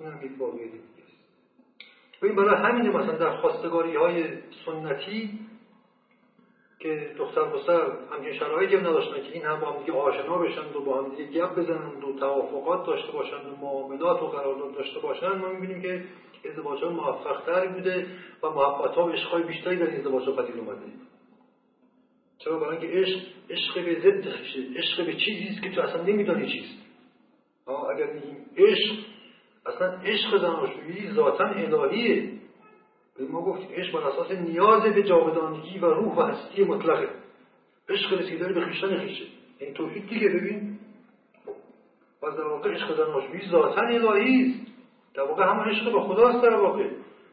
این 0.00 0.12
هم 0.12 0.26
یک 0.26 0.40
واقعی 0.40 0.64
دیگه 0.64 0.82
است. 1.04 2.22
و 2.22 2.26
این 2.26 2.36
برای 2.36 2.62
همینه 2.62 2.88
مثلا 2.88 3.16
در 3.16 3.36
خواستگاری 3.36 3.96
های 3.96 4.24
سنتی 4.66 5.40
که 6.82 7.14
دختر 7.18 7.44
بسر 7.44 7.92
همچین 8.10 8.34
شرایطی 8.34 8.76
هم 8.76 8.80
نداشتن 8.80 9.22
که 9.22 9.32
این 9.32 9.42
هم 9.42 9.60
با 9.60 9.72
هم 9.72 9.78
دیگه 9.78 9.92
آشنا 9.92 10.38
بشن 10.38 10.60
و 10.60 10.80
با 10.84 11.02
هم 11.02 11.14
دیگه 11.14 11.30
گپ 11.30 11.58
بزنند 11.58 12.04
و 12.04 12.18
توافقات 12.18 12.86
داشته 12.86 13.12
باشند 13.12 13.46
و 13.46 13.56
معاملات 13.60 14.22
و 14.22 14.26
قرارداد 14.26 14.74
داشته 14.74 15.00
باشند 15.00 15.36
ما 15.36 15.48
می‌بینیم 15.48 15.82
که 15.82 16.04
ازدواج 16.50 16.84
ها 16.84 16.90
موفق 16.90 17.42
تر 17.46 17.66
بوده 17.66 18.06
و 18.42 18.50
محبت 18.50 18.94
ها 18.94 19.06
و 19.06 19.10
عشق 19.10 19.46
بیشتری 19.46 19.76
در 19.76 19.96
ازدواج 19.96 20.24
ها 20.24 20.32
پدید 20.32 20.58
اومده. 20.58 20.80
چرا؟ 22.38 22.58
برای 22.58 22.76
اینکه 22.76 22.98
عشق 22.98 23.20
عشق 23.50 23.84
به 23.84 24.00
ضد 24.00 24.28
عشق 24.76 25.06
به 25.06 25.14
چیزی 25.16 25.48
است 25.48 25.62
که 25.62 25.70
تو 25.70 25.80
اصلا 25.80 26.02
نمیدانی 26.02 26.52
چیست. 26.52 26.78
اگر 27.66 28.12
میگیم 28.12 28.46
عشق 28.56 28.94
اصلا 29.66 29.86
عشق 29.86 30.38
زناشویی 30.38 31.10
ذاتا 31.10 31.44
الهیه. 31.44 32.41
به 33.22 33.32
ما 33.32 33.42
گفتیم 33.42 33.68
عشق 33.70 33.92
بر 33.92 34.08
اساس 34.08 34.30
نیاز 34.30 34.82
به 34.82 35.02
جاودانگی 35.02 35.78
و 35.78 35.86
روح 35.86 36.14
و 36.14 36.22
هستی 36.22 36.64
مطلقه. 36.64 37.08
عشق 37.88 38.12
رسیدن 38.12 38.54
به 38.54 38.60
خیشتن 38.60 38.98
خیشه. 38.98 39.24
این 39.58 39.74
توحید 39.74 40.08
دیگه 40.08 40.28
ببین. 40.28 40.78
و 42.22 42.30
در 42.30 42.44
واقع 42.44 42.74
عشق 42.74 42.96
زناشویی 42.96 43.50
ذاتا 43.50 43.80
الهی 43.80 44.50
است. 44.50 44.72
در 45.14 45.22
واقع 45.22 45.44
همون 45.44 45.68
عشق 45.68 45.92
به 45.92 46.00
خداست 46.00 46.42
در 46.42 46.54
واقع. 46.54 46.90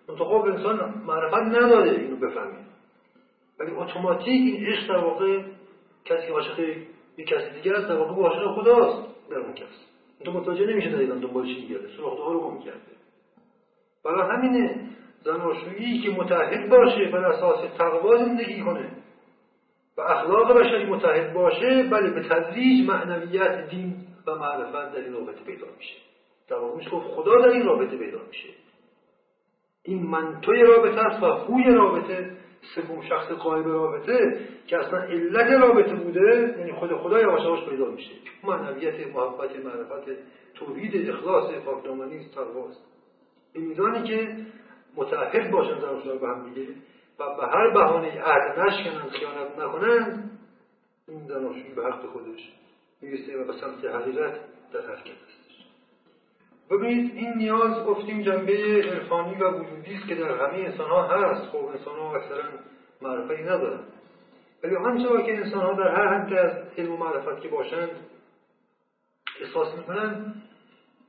منتخب 0.09 0.45
انسان 0.45 1.03
معرفت 1.07 1.57
نداره 1.57 1.91
اینو 1.91 2.15
بفهمید 2.15 2.69
ولی 3.59 3.71
اتوماتیک 3.71 4.27
این 4.27 4.65
عشق 4.65 4.87
در 4.87 4.97
واقع 4.97 5.41
کسی 6.05 6.27
عاشق 6.27 6.59
یک 7.17 7.27
کسی 7.27 7.49
دیگه 7.55 7.73
است 7.73 7.87
در 7.87 7.97
واقع 7.97 8.21
عاشق 8.21 8.55
خداست. 8.55 9.29
در 9.29 9.37
اون 9.37 9.53
کس. 9.53 9.85
تو 10.25 10.31
متوجه 10.31 10.65
نمیشه 10.65 10.89
دقیقا 10.89 11.15
دنبال 11.15 11.45
چی 11.45 11.61
میگرده. 11.61 11.87
سراغ 11.97 12.31
رو 12.31 12.39
گم 12.39 12.59
کرده. 12.59 12.79
برای 14.05 14.37
همینه 14.37 14.89
زناشویی 15.23 16.01
که 16.01 16.09
متحد 16.09 16.69
باشه 16.69 17.09
بر 17.13 17.25
اساس 17.25 17.77
تقوا 17.77 18.17
زندگی 18.17 18.61
کنه. 18.61 18.91
و 19.97 20.01
اخلاق 20.01 20.59
بشری 20.59 20.85
متحد 20.85 21.33
باشه 21.33 21.83
بله 21.91 22.09
به 22.09 22.29
تدریج 22.29 22.87
معنویت 22.87 23.69
دین 23.69 23.95
و 24.27 24.35
معرفت 24.35 24.95
در 24.95 25.03
این 25.03 25.13
رابطه 25.13 25.43
پیدا 25.45 25.67
میشه. 25.77 25.95
در 26.47 26.55
واقع 26.55 26.83
خدا 26.83 27.41
در 27.41 27.49
این 27.49 27.65
رابطه 27.65 27.97
پیدا 27.97 28.19
میشه. 28.27 28.49
این 29.83 30.03
منتوی 30.03 30.63
رابطه 30.63 30.99
است 30.99 31.23
و 31.23 31.35
خوی 31.35 31.63
رابطه 31.63 32.31
سوم 32.75 33.01
شخص 33.01 33.31
قائم 33.31 33.65
رابطه 33.65 34.39
که 34.67 34.77
اصلا 34.77 34.99
علت 34.99 35.61
رابطه 35.61 35.95
بوده 35.95 36.55
یعنی 36.59 36.71
خود 36.71 36.93
خدا 36.93 37.19
یواش 37.19 37.69
پیدا 37.69 37.85
میشه. 37.85 38.11
معنویت 38.43 39.15
محبت 39.15 39.55
معرفت 39.65 40.05
توحید 40.53 41.09
اخلاص 41.09 41.51
پاکدامنی 41.65 42.25
تقواست 42.35 42.85
این 43.53 43.65
میزانی 43.65 44.03
که 44.03 44.35
متعهد 44.99 45.51
باشن 45.51 45.79
زن 45.79 46.17
به 46.17 46.27
هم 46.27 46.53
دیگه. 46.53 46.67
و 47.19 47.35
به 47.35 47.47
هر 47.47 47.69
بهانه 47.69 48.21
عهد 48.21 48.59
نشکنن 48.59 49.09
خیانت 49.09 49.59
نکنن 49.59 50.29
این 51.07 51.27
زناشویی 51.27 51.73
به 51.73 51.85
حق 51.85 52.05
خودش 52.05 52.51
می‌رسه 53.01 53.37
و 53.37 53.43
به 53.43 53.53
سمت 53.53 53.85
حقیقت 53.85 54.33
در 54.73 54.81
حرکت 54.81 55.17
هستش. 55.27 55.65
ببینید 56.71 57.15
این 57.15 57.33
نیاز 57.37 57.85
گفتیم 57.85 58.21
جنبه 58.21 58.83
عرفانی 58.83 59.35
و 59.35 59.51
وجودی 59.51 59.95
است 59.95 60.07
که 60.07 60.15
در 60.15 60.31
همه 60.31 60.57
انسان 60.57 60.89
ها 60.89 61.07
هست. 61.07 61.49
خب 61.51 61.65
انسان 61.65 61.99
ها 61.99 62.15
اکثرا 62.15 62.43
معرفتی 63.01 63.43
ندارن. 63.43 63.79
ولی 64.63 64.75
آنچه 64.75 65.23
که 65.25 65.37
انسان 65.37 65.61
ها 65.61 65.73
در 65.73 65.95
هر 65.95 66.07
حد 66.07 66.33
از 66.33 66.51
علم 66.77 66.91
و 66.91 66.97
معرفت 66.97 67.41
که 67.41 67.47
باشند 67.47 67.89
احساس 69.41 69.77
می‌کنن 69.77 70.33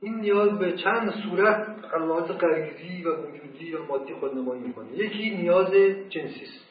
این 0.01 0.15
نیاز 0.15 0.59
به 0.59 0.71
چند 0.71 1.13
صورت 1.23 1.85
علامات 1.93 2.31
غریزی 2.31 3.03
و 3.03 3.15
وجودی 3.15 3.73
و 3.73 3.83
مادی 3.83 4.13
خودنمایی 4.13 4.61
می‌کنه. 4.61 4.91
یکی 4.93 5.29
نیاز 5.29 5.73
جنسی 6.09 6.43
است. 6.43 6.69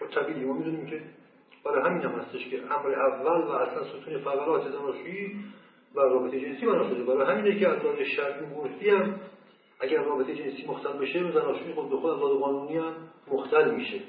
و 0.00 0.06
طبیعی. 0.06 0.44
ما 0.44 0.52
می‌دونیم 0.52 0.86
که 0.86 1.02
برای 1.64 1.90
همین 1.90 2.02
هم 2.02 2.10
هستش 2.10 2.48
که 2.48 2.62
امر 2.62 2.94
اول 2.94 3.40
و 3.40 3.50
اصلا 3.50 3.84
ستون 3.84 4.18
فقرات 4.18 4.70
زناشویی 4.70 5.36
و 5.94 6.00
رابطه 6.00 6.40
جنسی 6.40 6.66
بنا 6.66 6.88
شده. 6.88 7.04
برای 7.04 7.34
همینه 7.34 7.60
که 7.60 7.68
از 7.68 7.84
لحاظ 7.84 7.98
شرعی 7.98 8.44
و 8.44 8.98
هم 8.98 9.20
اگر 9.80 10.02
رابطه 10.02 10.34
جنسی 10.34 10.66
مختل 10.66 10.92
بشه 10.92 11.32
زناشویی 11.32 11.72
خود 11.72 11.90
به 11.90 11.96
خود 11.96 12.10
از 12.10 12.18
لحاظ 12.18 12.38
قانونی 12.38 12.76
هم 12.76 12.94
مختل 13.28 13.74
میشه. 13.74 14.00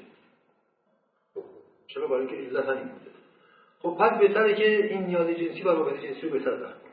چرا؟ 1.86 2.06
برای 2.06 2.26
اینکه 2.26 2.36
علت 2.36 2.68
همین 2.68 2.88
بوده. 2.88 3.10
خب 3.82 3.96
پس 4.00 4.18
بهتره 4.18 4.54
که 4.54 4.86
این 4.86 5.06
نیاز 5.06 5.26
جنسی 5.26 5.62
و 5.62 5.68
رابطه 5.68 6.08
جنسی 6.08 6.20
رو 6.20 6.30
بهتر 6.30 6.56
درک 6.56 6.85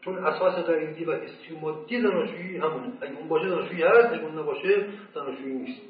چون 0.00 0.18
اساس 0.18 0.54
غریزی 0.54 1.04
و 1.04 1.12
حسی 1.12 1.54
و 1.54 1.58
مادی 1.58 2.00
زناشویی 2.00 2.56
همونه 2.56 2.92
اگه 3.00 3.18
اون 3.18 3.28
باشه 3.28 3.48
زناشویی 3.48 3.82
هست 3.82 4.12
اگه 4.12 4.22
اون 4.22 4.38
نباشه 4.38 4.86
زناشویی 5.14 5.54
نیست 5.54 5.80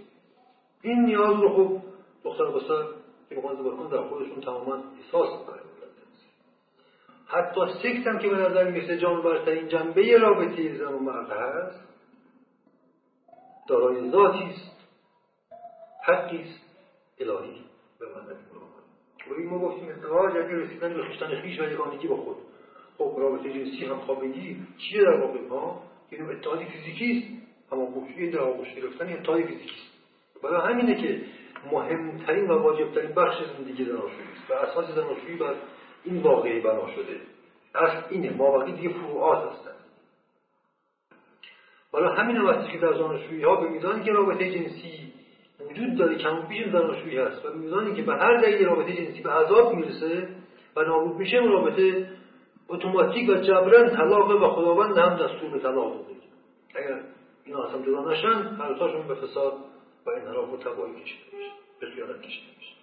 این 0.82 1.04
نیاز 1.04 1.40
رو 1.40 1.48
خب 1.48 1.82
دختر 2.24 2.44
بسر 2.44 2.84
که 3.28 3.34
بخوان 3.34 3.56
ازدواج 3.56 3.90
در 3.90 4.08
خودشون 4.08 4.40
تماما 4.40 4.74
احساس 4.74 5.40
می‌کنه 5.40 5.60
حتی 7.26 7.60
سکس 7.82 8.06
هم 8.06 8.18
که 8.18 8.28
به 8.28 8.36
نظر 8.36 8.70
می‌رسه 8.70 8.98
جان 8.98 9.22
برترین 9.22 9.68
جنبه 9.68 10.18
رابطه 10.18 10.78
زن 10.78 10.92
و 10.92 10.98
مرد 10.98 11.30
هست 11.30 11.80
دارای 13.68 14.10
ذاتی 14.10 14.44
است 14.44 14.88
حقی 16.02 16.42
است 16.42 16.60
الهی 17.20 17.64
به 17.98 18.06
من 18.06 19.50
ما 19.50 19.58
گفتیم 19.58 19.88
ازدواج 19.88 20.36
اگه 20.36 20.56
رسیدن 20.56 20.94
به 20.94 21.02
خیشتن 21.02 21.40
خیش 21.40 21.60
و 21.60 21.62
یگانگی 21.62 22.08
با 22.08 22.16
خود 22.16 22.36
خب 23.00 23.14
رابطه 23.18 23.52
جنسی 23.52 23.88
خوابگی 23.88 24.56
چیه 24.78 25.02
در 25.02 25.20
واقع؟ 25.20 25.48
ها؟ 25.50 25.82
این 26.10 26.30
اتحادی 26.30 26.64
فیزیکی 26.64 27.18
است. 27.18 27.72
اما 27.72 27.86
گوشی 27.86 28.30
در 28.30 28.38
آغوش 28.38 28.74
گرفتن 28.74 29.12
اتحادی 29.12 29.42
فیزیکی 29.42 29.70
است. 29.70 30.42
برای 30.42 30.72
همینه 30.72 31.02
که 31.02 31.20
مهمترین 31.72 32.50
و 32.50 32.58
واجبترین 32.62 33.10
بخش 33.10 33.36
زندگی 33.58 33.84
زناشویی 33.84 34.28
است 34.36 34.50
و 34.50 34.54
اساس 34.54 34.94
زناشویی 34.94 35.36
بر 35.36 35.54
این 36.04 36.22
واقعی 36.22 36.60
بنا 36.60 36.90
شده. 36.90 37.20
اصل 37.74 38.02
اینه 38.10 38.30
مابقی 38.30 38.72
دیگه 38.72 38.88
فروعات 38.88 39.52
هستن. 39.52 39.74
برای 41.92 42.16
همین 42.16 42.36
هم 42.36 42.66
که 42.72 42.78
در 42.78 42.92
زناشویی 42.92 43.42
ها 43.42 43.56
به 43.56 43.68
میزانی 43.68 44.04
که 44.04 44.12
رابطه 44.12 44.50
جنسی 44.50 45.12
وجود 45.70 45.94
داره 45.98 46.18
کم 46.18 46.38
و 46.38 46.42
بیش 46.42 46.66
زناشویی 46.66 47.18
هست 47.18 47.44
و 47.44 47.48
به 47.48 47.58
میزانی 47.58 47.94
که 47.94 48.02
به 48.02 48.12
هر 48.12 48.40
دلیل 48.40 48.66
رابطه 48.66 48.92
جنسی 48.92 49.22
به 49.22 49.30
عذاب 49.30 49.74
می‌رسه 49.74 50.28
و 50.76 50.82
نابود 50.82 51.16
میشه 51.16 51.36
اون 51.36 51.52
رابطه 51.52 52.19
اتوماتیک 52.70 53.30
و 53.30 53.34
جبران 53.34 53.90
طلاق 53.96 54.30
و 54.30 54.48
خداوند 54.48 54.98
هم 54.98 55.16
دستور 55.16 55.50
به 55.50 55.58
طلاق 55.58 55.92
داده 55.92 56.20
اگر 56.74 57.02
اینا 57.44 57.62
اصلا 57.62 57.82
جدا 57.82 58.12
نشن 58.12 58.56
هر 58.58 58.78
تاشون 58.78 59.08
به 59.08 59.14
فساد 59.14 59.52
و 60.06 60.10
انحراف 60.10 60.52
و 60.52 60.56
تباهی 60.56 60.92
کشیده 60.92 61.36
میشه 61.36 61.50
به 61.80 61.86
خیانت 61.86 62.22
کشیده 62.22 62.46
میشه. 62.58 62.74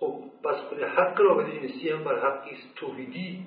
خب 0.00 0.14
بس 0.44 0.56
خود 0.56 0.78
حق 0.78 1.20
رابطه 1.20 1.60
جنسی 1.60 1.88
هم 1.88 2.04
بر 2.04 2.18
حقی 2.18 2.56
توحیدی 2.76 3.46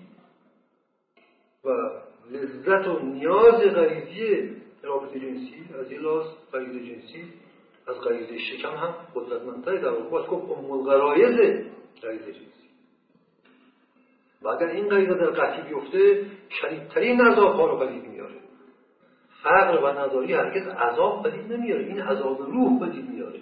و 1.65 1.69
لذت 2.31 2.87
و 2.87 2.99
نیاز 2.99 3.61
غریزی 3.61 4.55
رابطه 4.83 5.19
جنسی 5.19 5.65
از 5.79 5.91
این 5.91 6.01
لحاظ 6.01 6.25
غریزه 6.53 6.79
جنسی 6.79 7.33
از 7.87 7.95
غریزه 7.95 8.37
شکم 8.37 8.75
هم 8.75 8.95
قدرتمندتر 9.15 9.75
در 9.75 9.89
واقع 9.89 10.27
گفت 10.27 10.57
ام 10.57 10.71
الغرایز 10.71 11.65
غریزه 12.03 12.33
جنسی 12.33 12.52
و 14.43 14.47
اگر 14.47 14.67
این 14.67 14.89
قضیه 14.89 15.13
در 15.13 15.29
قطعی 15.29 15.73
بیفته 15.73 16.25
شدیدترین 16.61 17.21
عذاب 17.21 17.55
ها 17.55 17.65
رو 17.65 17.87
پدید 17.87 18.07
میاره. 18.07 18.35
فقر 19.43 19.79
و 19.83 19.87
نداری 19.87 20.33
هرگز 20.33 20.67
عذاب 20.67 21.29
پدید 21.29 21.53
نمیاره. 21.53 21.85
این 21.85 22.01
عذاب 22.01 22.41
روح 22.41 22.79
پدید 22.79 23.09
میاره. 23.09 23.39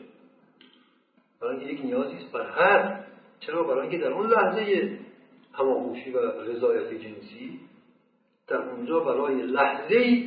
برای 1.41 1.57
اینکه 1.57 1.73
یک 1.73 1.85
نیازی 1.85 2.15
است 2.15 2.31
بر 2.31 2.49
هر 2.49 3.03
چرا 3.39 3.63
برای 3.63 3.81
اینکه 3.81 3.97
در 3.97 4.13
اون 4.13 4.27
لحظه 4.27 4.97
هماغوشی 5.53 6.11
و 6.11 6.19
رضایت 6.41 6.93
جنسی 6.93 7.59
در 8.47 8.57
اونجا 8.57 8.99
برای 8.99 9.41
لحظه 9.41 10.25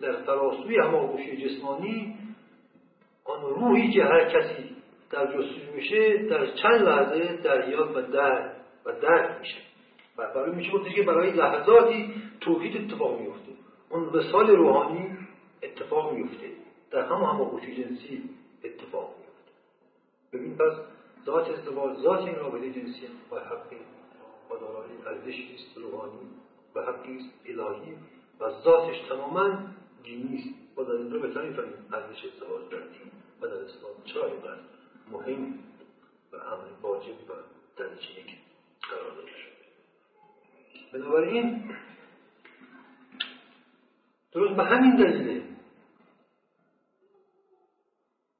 در 0.00 0.12
فراسوی 0.12 0.78
هماغوشی 0.78 1.36
جسمانی 1.36 2.16
آن 3.24 3.40
روحی 3.40 3.92
که 3.92 4.04
هر 4.04 4.24
کسی 4.24 4.76
در 5.10 5.26
جستجو 5.26 5.72
میشه 5.74 6.16
در 6.16 6.46
چند 6.46 6.82
لحظه 6.82 7.36
دریاد 7.36 7.96
و 7.96 8.02
در 8.02 8.52
و 8.86 8.92
درک 8.92 9.40
میشه. 9.40 9.71
برای 10.26 10.56
میشه 10.56 10.72
گفته 10.72 10.90
که 10.90 11.02
برای 11.02 11.30
لحظاتی 11.30 12.14
توحید 12.40 12.76
اتفاق 12.76 13.20
میفته. 13.20 13.52
اون 13.90 14.04
وسال 14.04 14.50
روحانی 14.50 15.18
اتفاق 15.62 16.12
میفته. 16.12 16.50
در 16.90 17.02
هم 17.06 17.22
هم 17.22 17.58
جنسی 17.58 18.30
اتفاق 18.64 19.14
میفته. 19.18 19.52
ببین 20.32 20.56
پس 20.56 20.72
ذات 21.26 21.50
ازدواج 21.50 21.96
ذات 21.96 22.20
این 22.20 22.34
رابطه 22.34 22.70
جنسی 22.70 23.06
و 23.30 23.36
حقی 23.36 23.76
و 24.50 24.56
دارای 24.60 24.90
ارزشی 25.06 25.54
است 25.54 25.78
روحانی 25.78 26.28
و 26.74 26.80
حقی 26.80 27.16
است 27.16 27.30
الهی. 27.46 27.94
و 28.40 28.50
ذاتش 28.64 28.98
تماما 29.08 29.58
دینی 30.02 30.38
است. 30.38 30.78
و 30.78 30.84
در 30.84 30.92
این 30.92 31.08
بهتر 31.08 31.42
می‌فهمیم 31.42 31.86
ارزش 31.92 32.24
ازدواج 32.24 32.68
در 32.70 32.78
دین 32.78 33.12
و 33.40 33.46
در 33.46 33.64
اسلام 33.64 33.92
چرا 34.04 34.26
اینقدر 34.26 34.60
مهم 35.12 35.58
و 36.32 36.36
امر 36.36 36.64
واجب 36.82 37.30
و 37.30 37.32
درجه 37.76 38.10
یک 38.20 38.36
قرار 38.90 39.26
شده 39.26 39.51
بنابراین 40.92 41.64
درست 44.32 44.56
به 44.56 44.64
همین 44.64 44.96
دلیله 44.96 45.42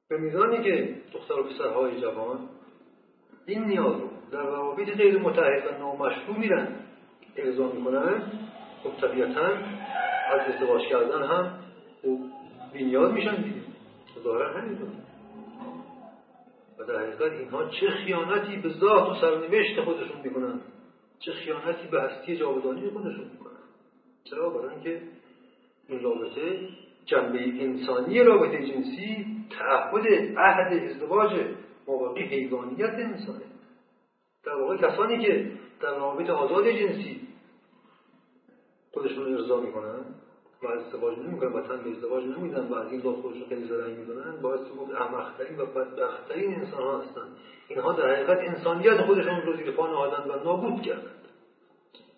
به 0.09 0.17
میزانی 0.17 0.63
که 0.63 0.95
دختر 1.13 1.33
و 1.33 1.43
پسرهای 1.43 2.01
جوان 2.01 2.49
این 3.45 3.63
نیاز 3.63 4.01
رو 4.01 4.09
در 4.31 4.43
روابط 4.43 4.89
غیر 4.89 5.19
متحد 5.19 5.67
و 5.67 5.77
نامشروع 5.79 6.37
میرن 6.37 6.67
ارضا 7.35 7.71
می‌کنن 7.71 8.21
خب 8.83 9.07
طبیعتا 9.07 9.47
از 10.31 10.41
ازدواج 10.53 10.81
کردن 10.81 11.23
هم 11.23 11.59
خوب 12.01 12.31
بینیاز 12.73 13.11
میشن 13.11 13.35
دیگه. 13.35 13.61
ظاهرا 14.23 14.53
همینطور 14.53 14.87
و 16.79 16.83
در 16.83 16.99
حقیقت 16.99 17.31
اینها 17.31 17.69
چه 17.69 17.89
خیانتی 17.89 18.55
به 18.55 18.69
ذات 18.69 19.09
و 19.09 19.21
سرنوشت 19.21 19.81
خودشون 19.81 20.21
می‌کنن. 20.23 20.61
چه 21.25 21.31
خیانتی 21.31 21.87
به 21.87 22.01
هستی 22.01 22.37
جاودانی 22.37 22.89
خودشون 22.89 23.29
می‌کنن. 23.31 23.63
چرا؟ 24.23 24.49
برای 24.49 24.73
اینکه 24.73 25.01
این 25.87 26.03
رابطه 26.03 26.69
جنبه 27.05 27.39
انسانی 27.39 28.23
رابطه 28.23 28.57
جنسی 28.57 29.25
تعهد 29.49 30.07
عهد 30.37 30.83
ازدواج 30.83 31.45
مابقی 31.87 32.21
حیوانیت 32.23 32.93
انسانه. 32.93 33.45
در 34.45 34.55
واقع 34.55 34.77
کسانی 34.77 35.25
که 35.25 35.51
در 35.81 35.95
رابطه 35.95 36.31
آزاد 36.31 36.67
جنسی 36.67 37.27
خودشون 38.93 39.33
ارضا 39.33 39.61
می‌کنن 39.61 40.05
و 40.63 40.67
ازدواج 40.67 41.17
نمی‌کنن 41.19 41.53
و 41.53 41.61
تن 41.61 41.91
ازدواج 41.91 42.23
نمیدن 42.23 42.67
و 42.67 42.73
از 42.73 42.91
این 42.91 43.01
داد 43.01 43.15
خودشون 43.15 43.47
خیلی 43.49 43.67
زرنگ 43.67 43.97
می‌دونن 43.97 44.41
باعث 44.41 44.59
گفت 44.59 44.91
احمقترین 44.91 45.59
و 45.59 45.65
بدبختترین 45.65 46.55
انسان 46.55 46.83
ها 46.83 47.01
هستن. 47.01 47.27
اینها 47.67 47.93
در 47.93 48.15
حقیقت 48.15 48.37
انسانیت 48.37 49.01
خودشون 49.01 49.41
رو 49.41 49.57
زیر 49.57 49.71
پا 49.71 49.87
نهادند 49.87 50.29
و 50.29 50.43
نابود 50.43 50.81
کردند 50.81 51.27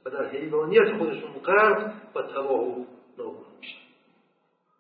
و 0.06 0.10
در 0.10 0.30
حیوانیت 0.30 0.98
خودشون 0.98 1.32
غرق 1.32 1.94
و 2.16 2.22
تباه 2.22 2.62
و 2.62 2.86
نابود 3.18 3.46
میشن. 3.60 3.80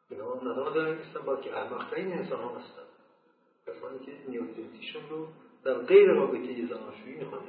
اینها 0.09 0.39
ندانه 0.41 0.73
دارن 0.73 0.97
نیستن 0.97 1.19
بلکه 1.19 1.57
احمقترین 1.57 2.13
انسان 2.13 2.39
ها 2.39 2.49
هستن. 2.49 2.81
کسانی 3.67 3.99
که 4.05 4.11
نیاز 4.27 4.47
جنسیشون 4.47 5.01
رو 5.09 5.27
در 5.63 5.73
غیر 5.73 6.11
رابطه 6.11 6.65
زناشویی 6.65 7.15
می‌خوان 7.19 7.41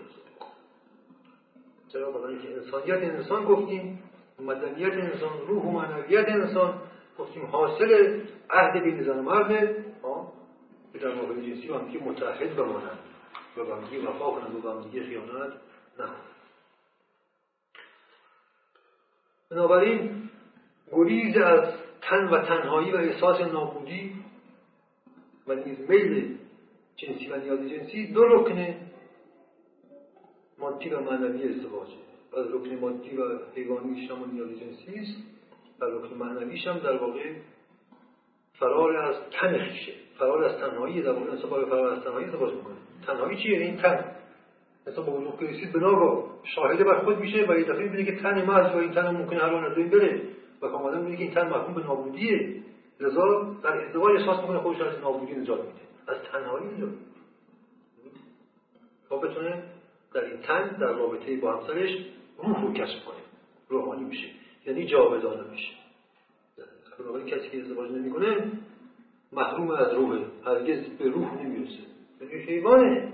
چرا؟ 1.89 2.11
برای 2.11 2.35
اینکه 2.35 2.55
انسانیت 2.55 3.15
انسان 3.15 3.45
گفتیم 3.45 4.06
مدنیت 4.39 4.93
انسان 4.93 5.47
روح 5.47 5.63
و 5.63 5.71
معنویت 5.71 6.29
انسان 6.29 6.83
گفتیم 7.19 7.47
حاصل 7.47 8.21
عهد 8.51 8.83
بین 8.83 9.03
زن 9.03 9.19
و 9.19 9.23
مرده 9.23 9.85
که 10.93 10.99
در 10.99 11.15
جنسی 11.15 11.69
هم 11.69 11.89
که 11.93 11.99
متحد 11.99 12.57
بمانند. 12.57 12.99
و 13.57 13.65
به 13.65 13.75
همدیگه 13.75 14.09
وفا 14.09 14.31
کنند 14.31 14.55
و 14.55 14.61
به 14.61 14.71
همدیگه 14.71 15.07
خیانت 15.07 15.53
نکنند. 15.95 16.37
بنابراین 19.51 20.31
گریز 20.93 21.37
از 21.37 21.75
تن 22.01 22.29
و 22.29 22.43
تنهایی 22.43 22.93
و 22.93 22.97
احساس 22.97 23.41
نابودی 23.41 24.25
و 25.47 25.55
نیز 25.55 25.91
میل 25.91 26.39
جنسی 26.97 27.29
و 27.29 27.37
نیاز 27.37 27.61
جنسی 27.61 28.13
دو 28.13 28.25
رکن 28.25 28.77
مادی 30.59 30.89
و 30.89 31.01
معنوی 31.01 31.49
ازدواجه. 31.49 31.93
از 31.93 32.06
رکن 32.41 32.79
مادی 32.81 33.17
و 33.17 33.23
حیوانیش 33.55 34.11
هم 34.11 34.31
نیاز 34.33 34.49
جنسی 34.49 35.01
است 35.01 35.17
و 35.81 35.85
رکن 35.85 36.17
معنویش 36.17 36.67
هم 36.67 36.79
در 36.79 36.97
واقع 36.97 37.33
فرار 38.59 38.97
از 38.97 39.17
تن 39.31 39.59
خیشه 39.59 39.93
فرار 40.19 40.45
از 40.45 40.61
تنهایی 40.61 41.03
در 41.03 41.13
واقع 41.13 41.31
انسان 41.31 41.51
فرار 41.51 41.93
از 41.93 42.05
تنهایی 42.05 42.27
ازدواج 42.27 42.55
می‌کنه. 42.55 42.75
تنهایی 43.07 43.39
چیه؟ 43.43 43.59
این 43.59 43.77
تن. 43.77 44.05
انسان 44.87 45.07
با 45.07 45.13
وجود 45.13 45.43
رسید 45.43 45.73
بنا 45.73 46.25
شاهده 46.45 46.85
بر 46.85 46.99
خود 46.99 47.19
میشه 47.19 47.47
و 47.49 47.59
یه 47.59 47.65
دفعه 47.65 47.83
می‌بینه 47.83 48.05
که 48.05 48.17
تن 48.17 48.45
محض 48.45 48.75
و 48.75 48.79
این 48.79 48.93
تن 48.93 49.17
ممکنه 49.17 49.41
هر 49.41 49.55
از 49.55 49.91
بره 49.91 50.23
و 50.63 50.69
کاملا 50.69 50.99
می‌بینه 50.99 51.17
که 51.17 51.23
این 51.23 51.35
تن 51.35 51.49
محکوم 51.49 51.75
به 51.75 51.83
نابودیه. 51.83 52.63
لذا 53.01 53.57
در 53.63 53.87
ازدواج 53.87 54.21
احساس 54.21 54.41
می‌کنه 54.41 54.59
خودش 54.59 54.81
از 54.81 55.01
نابودی 55.01 55.33
نجات 55.33 55.61
میده. 55.61 55.81
از 56.09 56.17
تنهایی 56.33 56.67
نجات 56.67 56.91
تا 59.09 59.17
بتونه 59.17 59.63
در 60.15 60.25
این 60.25 60.41
تن 60.41 60.77
در 60.81 60.93
رابطه 60.93 61.37
با 61.37 61.53
همسرش 61.53 61.91
روح 62.39 62.63
رو 62.63 62.73
کشف 62.73 63.05
کنه 63.05 63.17
روحانی 63.69 64.05
میشه. 64.05 64.29
یعنی 64.67 64.87
جاودانه 64.87 65.51
میشه. 65.51 65.73
بنابراین 66.99 67.27
کسی 67.27 67.49
که 67.49 67.61
ازدواج 67.61 67.91
نمی‌کنه 67.91 68.53
محروم 69.33 69.71
از 69.71 69.95
روحه. 69.95 70.25
هرگز 70.45 70.85
به 70.99 71.11
روح 71.11 71.43
نمی‌رسه. 71.43 71.79
یعنی 72.21 72.35
حیوانه. 72.35 73.13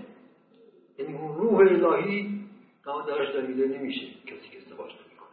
یعنی 0.99 1.15
اون 1.15 1.37
روح 1.37 1.59
الهی 1.59 2.41
اما 2.87 3.03
درش 3.03 3.35
دمیده 3.35 3.79
نمیشه 3.79 4.07
کسی 4.07 4.49
که 4.51 4.59
ازدواج 4.59 4.91
نمی‌کنه. 4.91 5.29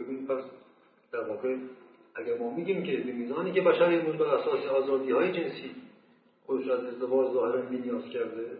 ببین 0.00 0.26
پس 0.26 0.44
در 1.12 1.28
واقع 1.28 1.56
اگر 2.14 2.38
ما 2.38 2.54
میگیم 2.54 2.82
که 2.82 2.96
به 2.96 3.12
میزانی 3.12 3.52
که 3.52 3.60
بشر 3.60 3.84
امروز 3.84 4.16
بر 4.16 4.26
اساس 4.26 4.66
آزادی 4.66 5.10
های 5.10 5.32
جنسی 5.32 5.70
خودش 6.46 6.68
از 6.68 6.84
ازدواج 6.84 7.32
ظاهرا 7.32 7.68
نیاز 7.68 8.04
کرده 8.04 8.56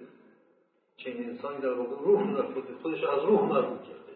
چنین 0.97 1.31
انسانی 1.31 1.61
در 1.61 1.73
واقع 1.73 2.05
روح 2.05 2.43
خودش 2.83 3.05
از 3.05 3.25
روح 3.25 3.43
محروم 3.43 3.79
کرده. 3.79 4.08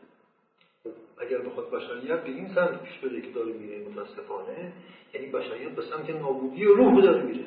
اگر 1.18 1.38
بخواد 1.38 1.70
بشریت 1.70 2.24
به 2.24 2.28
این 2.28 2.48
سمت 2.54 2.82
پیش 2.82 2.98
بره 2.98 3.20
که 3.20 3.30
داره 3.30 3.52
میره 3.52 3.88
متاسفانه. 3.88 4.72
یعنی 5.14 5.26
بشریت 5.26 5.74
به 5.74 5.82
سمت 5.82 6.10
نابودی 6.10 6.64
روح 6.64 7.02
داره 7.02 7.22
میره. 7.22 7.44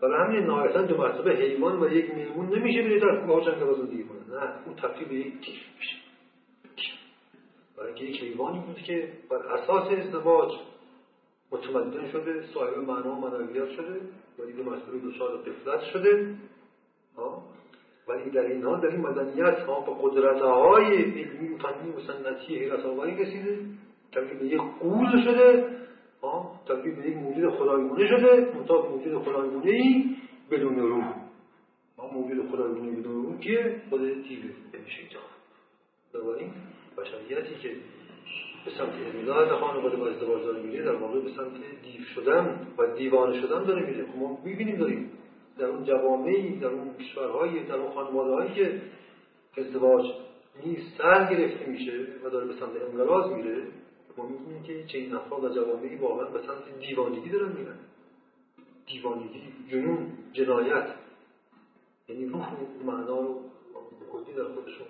برای 0.00 0.26
همین 0.26 0.46
نهایتا 0.46 0.82
دو 0.82 0.96
مرتبه 0.96 1.36
حیوان 1.36 1.82
و 1.82 1.92
یک 1.92 2.14
میمون 2.14 2.58
نمیشه 2.58 2.82
بره 2.82 3.00
در 3.00 3.26
کوه 3.26 3.44
جنگ 3.44 3.72
زندگی 3.72 4.04
کنه 4.04 4.40
نه 4.40 4.66
اون 4.66 4.76
تبدیل 4.76 5.08
به 5.08 5.14
یک 5.14 5.40
تیر 5.40 5.66
میشه. 5.78 5.96
برای 7.76 7.88
اینکه 7.88 8.04
یک 8.04 8.22
حیوانی 8.22 8.60
بود 8.60 8.76
که 8.76 9.12
بر 9.30 9.36
اساس 9.36 9.92
ازدواج 9.92 10.52
متمدن 11.50 12.10
شده 12.12 12.46
صاحب 12.54 12.78
معنا 12.78 13.12
و 13.12 13.20
معنویت 13.20 13.70
شده 13.70 14.00
ولی 14.38 14.52
دو 14.52 14.64
مرتبه 14.64 14.98
دچار 14.98 15.36
قفلت 15.36 15.80
شده. 15.92 16.36
ولی 18.08 18.30
در 18.30 18.46
اینها 18.46 18.76
در 18.76 18.88
این 18.88 19.00
مدنیت 19.00 19.58
ها 19.58 19.80
به 19.80 19.92
قدرت 20.02 20.42
های 20.42 21.02
علمی 21.02 21.48
و 21.48 21.58
فنی 21.58 21.90
و 21.90 22.00
سنتی 22.00 22.70
آوری 22.70 23.16
رسیده. 23.16 23.58
تبدیل 24.12 24.38
به 24.38 24.46
یک 24.46 24.60
قول 24.80 25.22
شده. 25.24 25.64
تبدیل 26.68 26.94
به 26.94 27.10
یک 27.10 27.16
موجود 27.16 27.54
خدایگونه 27.54 28.06
شده. 28.06 28.52
منتها 28.54 28.88
موجود 28.88 29.22
خدایگونه 29.22 29.70
ای 29.70 30.04
بدون 30.50 30.78
روح. 30.78 31.14
ما 31.98 32.08
موجود 32.12 32.50
خدایگونه 32.50 32.90
بدون 32.90 33.14
روح 33.14 33.40
که 33.40 33.82
خود 33.90 34.00
تیبه 34.00 34.48
یعنی 34.74 34.90
شیطان 34.96 35.22
بنابراین 36.14 36.50
بشریتی 36.98 37.54
که 37.62 37.68
به 38.64 38.70
سمت 38.78 39.14
امیداد 39.14 39.48
خانواده 39.48 39.96
با 39.96 40.08
ازدواج 40.08 40.42
داره 40.42 40.62
میره 40.62 40.84
در 40.84 40.94
واقع 40.94 41.20
به 41.20 41.30
سمت 41.30 41.52
دیو 41.82 42.04
شدن 42.14 42.66
و 42.78 42.86
دیوانه 42.96 43.40
شدن 43.40 43.64
داره 43.64 43.86
میره 43.86 44.04
خب 44.04 44.18
ما 44.18 44.38
می‌بینیم 44.44 44.76
داریم. 44.76 45.10
در 45.58 45.66
اون 45.66 45.84
جوامعی 45.84 46.58
در 46.58 46.66
اون 46.66 46.94
کشورهایی 46.96 47.64
در 47.64 47.74
اون 47.74 47.94
خانواده 47.94 48.54
که 48.54 48.80
ازدواج 49.56 50.06
نیست 50.64 50.98
سر 50.98 51.34
گرفته 51.34 51.66
میشه 51.66 52.06
و 52.24 52.30
داره 52.30 52.46
به 52.46 52.52
سمت 52.52 52.82
انقراض 52.90 53.32
میره 53.32 53.62
ما 54.16 54.26
می‌بینیم 54.26 54.62
که 54.62 54.84
چنین 54.84 55.14
افراد 55.14 55.44
و 55.44 55.54
جوامعی 55.54 55.96
واقعا 55.96 56.30
به 56.30 56.38
سمت 56.38 56.80
دیوانگی 56.80 57.30
دارن 57.30 57.52
میرن. 57.52 57.78
دیوانگی 58.86 59.42
جنون 59.70 60.12
جنایت. 60.32 60.94
یعنی 62.08 62.26
روح 62.26 62.52
و 62.52 62.84
معنا 62.84 63.20
رو 63.20 63.40
کلی 64.12 64.34
در 64.36 64.44
خودشون 64.44 64.86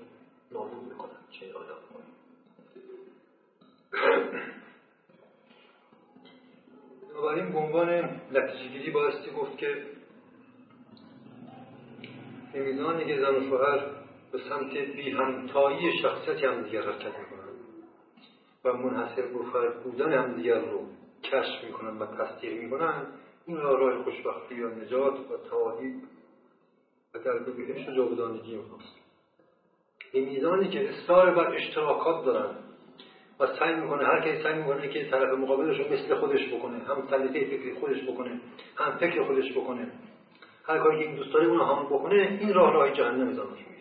نابود 0.52 0.88
می‌کنن 0.88 1.18
چنین 1.30 1.52
آدم 1.52 1.76
بنابراین 7.12 7.52
به 7.52 7.58
عنوان 7.58 7.88
نتیجه 8.32 8.68
گیری 8.68 8.90
بایستی 8.90 9.30
گفت 9.30 9.58
که 9.58 9.82
میزانی 12.66 13.04
که 13.04 13.20
زن 13.20 13.36
و 13.36 13.48
شوهر 13.48 13.78
به 14.32 14.38
سمت 14.48 14.72
بی 14.72 15.10
همتایی 15.10 15.98
شخصیت 16.02 16.44
همدیگر 16.44 16.82
حرکت 16.82 17.18
می‌کنن 17.18 17.46
و 18.64 18.72
منحصر 18.72 19.22
به 19.22 19.50
فرد 19.52 19.82
بودن 19.82 20.12
همدیگر 20.12 20.58
رو 20.58 20.80
کشف 21.22 21.64
می‌کنن 21.64 21.98
و 21.98 22.06
تصدیق 22.06 22.62
می‌کنن 22.62 23.06
این 23.46 23.56
راه 23.56 24.02
خوشبختی 24.02 24.62
و 24.62 24.68
نجات 24.68 25.14
و 25.14 25.48
تعالی 25.50 25.94
و 27.14 27.18
در 27.18 27.38
بهشت 27.38 27.88
و 27.88 27.92
جاودانگی 27.92 28.56
اونهاست 28.56 28.96
به 30.12 30.20
میزانی 30.20 30.68
که 30.68 30.90
اصرار 30.90 31.34
بر 31.34 31.54
اشتراکات 31.54 32.24
دارن 32.24 32.54
و 33.40 33.46
سعی 33.46 33.74
می‌کنه 33.74 34.04
هر 34.04 34.20
کسی 34.20 34.42
سعی 34.42 34.58
می‌کنه 34.58 34.88
که 34.88 35.10
طرف 35.10 35.38
مقابلش 35.38 35.78
رو 35.78 35.92
مثل 35.92 36.14
خودش 36.14 36.54
بکنه 36.54 36.78
هم 36.78 37.08
سلیقه 37.10 37.56
فکری 37.56 37.74
خودش 37.74 38.02
بکنه 38.08 38.40
هم 38.76 38.98
فکر 38.98 39.24
خودش 39.24 39.52
بکنه 39.52 39.92
هر 40.68 40.78
کاری 40.78 40.98
که 40.98 41.04
این 41.04 41.16
دوست 41.16 41.32
داره 41.32 41.46
اون 41.46 41.60
هم 41.60 41.84
بکنه 41.84 42.38
این 42.40 42.54
راه 42.54 42.72
راه 42.72 42.90
جهنم 42.90 43.32
زناشویی 43.32 43.76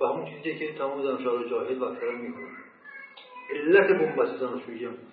و 0.00 0.04
همون 0.04 0.24
چیزی 0.24 0.58
که 0.58 0.78
تمام 0.78 1.02
زناشویان 1.02 1.48
جاهل 1.48 1.82
و 1.82 1.94
فرار 1.94 2.14
می‌کنه. 2.14 2.48
علت 3.50 3.86
بنبست 3.86 4.42
هم 4.42 4.60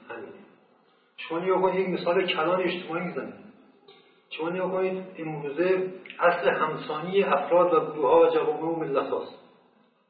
همینه. 0.09 0.33
شما 1.17 1.39
نیا 1.39 1.61
کنید 1.61 1.79
یک 1.79 1.89
مثال 1.89 2.25
کلان 2.25 2.61
اجتماعی 2.61 3.05
می‌زنید 3.05 3.33
شما 4.29 4.49
نیا 4.49 4.67
کنید 4.67 5.03
امروزه 5.17 5.93
اصل 6.19 6.49
همسانی 6.49 7.23
افراد 7.23 7.73
و 7.73 7.79
گروه 7.93 8.09
ها 8.09 8.21
و 8.21 8.27
جوامع 8.27 8.61
و 8.61 8.75
ملت 8.75 9.09
هاست. 9.09 9.39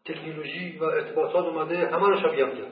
تکنولوژی 0.06 0.78
و 0.78 0.84
ارتباطات 0.84 1.46
اومده 1.46 1.88
همه 1.88 2.08
رو 2.08 2.20
شبیه 2.20 2.46
هم 2.46 2.52
کرده. 2.52 2.72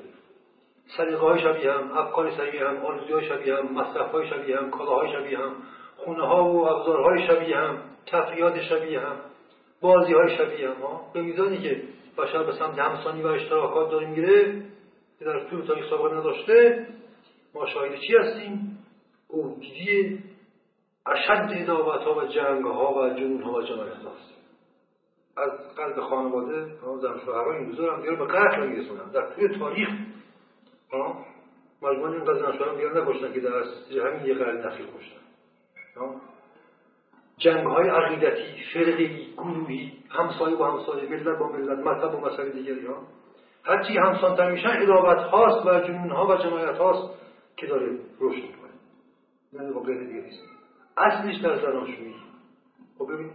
سلیقه 0.97 1.17
های 1.17 1.41
شبیه 1.41 1.71
هم 1.71 1.91
افکار 1.97 2.31
شبیه 2.31 2.67
هم 2.67 2.77
آرزوی 2.77 3.13
های 3.13 3.25
شبیه 3.25 3.55
هم 3.55 3.73
مصرف 3.73 4.11
های 4.11 4.27
شبیه 4.29 4.57
هم 4.57 4.69
کالاهای 4.69 5.11
شبیه 5.11 5.37
هم. 5.37 5.55
خونه 6.05 6.27
ها 6.27 6.43
و 6.43 6.67
ابزارهای 6.67 7.27
شبیه 7.27 7.57
هم 7.57 7.77
تفریات 8.05 8.61
شبیه 8.61 8.99
هم 8.99 9.15
بازی 9.81 10.13
های 10.13 10.37
شبیه 10.37 10.69
هم. 10.69 10.81
ها 10.81 11.11
به 11.13 11.21
میزانی 11.21 11.57
که 11.57 11.81
بشر 12.17 12.43
به 12.43 12.51
سمت 12.51 12.79
همسانی 12.79 13.21
و 13.21 13.27
اشتراکات 13.27 13.91
داره 13.91 14.07
میره 14.07 14.61
که 15.19 15.25
در 15.25 15.49
طول 15.49 15.65
تاریخ 15.65 15.89
سابقه 15.89 16.15
نداشته 16.15 16.87
ما 17.55 17.65
شاهد 17.65 17.99
چی 17.99 18.17
هستیم؟ 18.17 18.77
اوگیری 19.27 20.23
اشد 21.07 21.49
ادابت 21.51 22.01
ها 22.01 22.15
و 22.15 22.25
جنگ 22.25 22.65
ها 22.65 22.93
و 22.93 23.09
جنون 23.09 23.43
ها 23.43 23.53
و 23.53 23.61
جنایت 23.61 23.93
هاست 23.93 24.33
از 25.37 25.75
قلب 25.75 25.99
خانواده 25.99 26.65
زن 27.01 27.19
شوهرها 27.25 27.53
این 27.53 27.69
روزا 27.69 27.93
هم 27.93 28.01
به 28.01 28.25
قتل 28.25 28.67
میرسونن. 28.67 29.11
در 29.11 29.35
طول 29.35 29.59
تاریخ 29.59 29.89
مجموعا 31.81 32.13
این 32.13 32.23
قضیه 32.23 32.57
شوهرها 32.57 32.75
دیگر 32.75 33.01
نکشتن 33.01 33.33
که 33.33 33.39
در 33.39 34.07
همین 34.07 34.25
یه 34.25 34.33
قرن 34.33 34.65
اخیر 34.65 34.85
کشتن. 34.85 35.22
جنگ 37.37 37.67
های 37.67 37.89
عقیدتی 37.89 38.63
فرقی 38.73 39.33
گروهی 39.37 39.91
همسایه 40.09 40.55
با 40.55 40.71
همسایه 40.71 41.09
ملت 41.09 41.39
با 41.39 41.47
ملت 41.47 41.79
مذهب 41.79 42.11
با 42.11 42.19
مسئله 42.19 42.49
دیگری 42.49 42.85
ها. 42.85 43.03
هرچی 43.63 43.97
همسانتر 43.97 44.51
میشن 44.51 44.81
ادابت 44.81 45.23
هاست 45.23 45.65
و 45.65 45.79
جنون 45.79 46.11
ها 46.11 46.27
و 46.27 46.35
جنایت 46.35 46.77
هاست 46.77 47.19
که 47.57 47.67
داره 47.67 47.99
رشد 48.19 48.41
می‌کنه. 48.41 48.71
یعنی 49.53 49.73
واقع 49.73 49.93
دیگه 49.93 50.21
نیست. 50.21 50.43
اصلش 50.97 51.35
در 51.35 51.55
زناشویی. 51.55 52.15
خب 52.97 53.13
ببین 53.13 53.31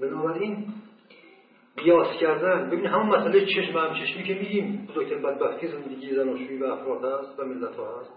بنابراین 0.00 0.66
قیاس 1.76 2.16
کردن 2.20 2.70
ببین 2.70 2.86
همون 2.86 3.06
مسئله 3.06 3.46
چشم 3.46 3.78
هم 3.78 3.94
چشمی 3.94 4.24
که 4.24 4.34
میگیم 4.34 4.86
بزرگترین 4.90 5.22
بدبختی 5.22 5.68
زندگی 5.68 6.14
زناشویی 6.14 6.58
و 6.58 6.64
افراد 6.64 7.04
هست 7.04 7.40
و 7.40 7.44
ملت 7.44 7.76
ها 7.76 8.00
هست. 8.00 8.12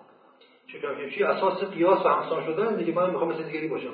چشمی 0.80 1.24
اساس 1.24 1.64
قیاس 1.64 2.06
و 2.06 2.10
همسان 2.10 2.46
شدن 2.46 2.76
دیگه 2.76 2.94
من 2.94 3.10
می‌خوام 3.10 3.30
مثل 3.30 3.44
دیگری 3.44 3.68
باشم. 3.68 3.94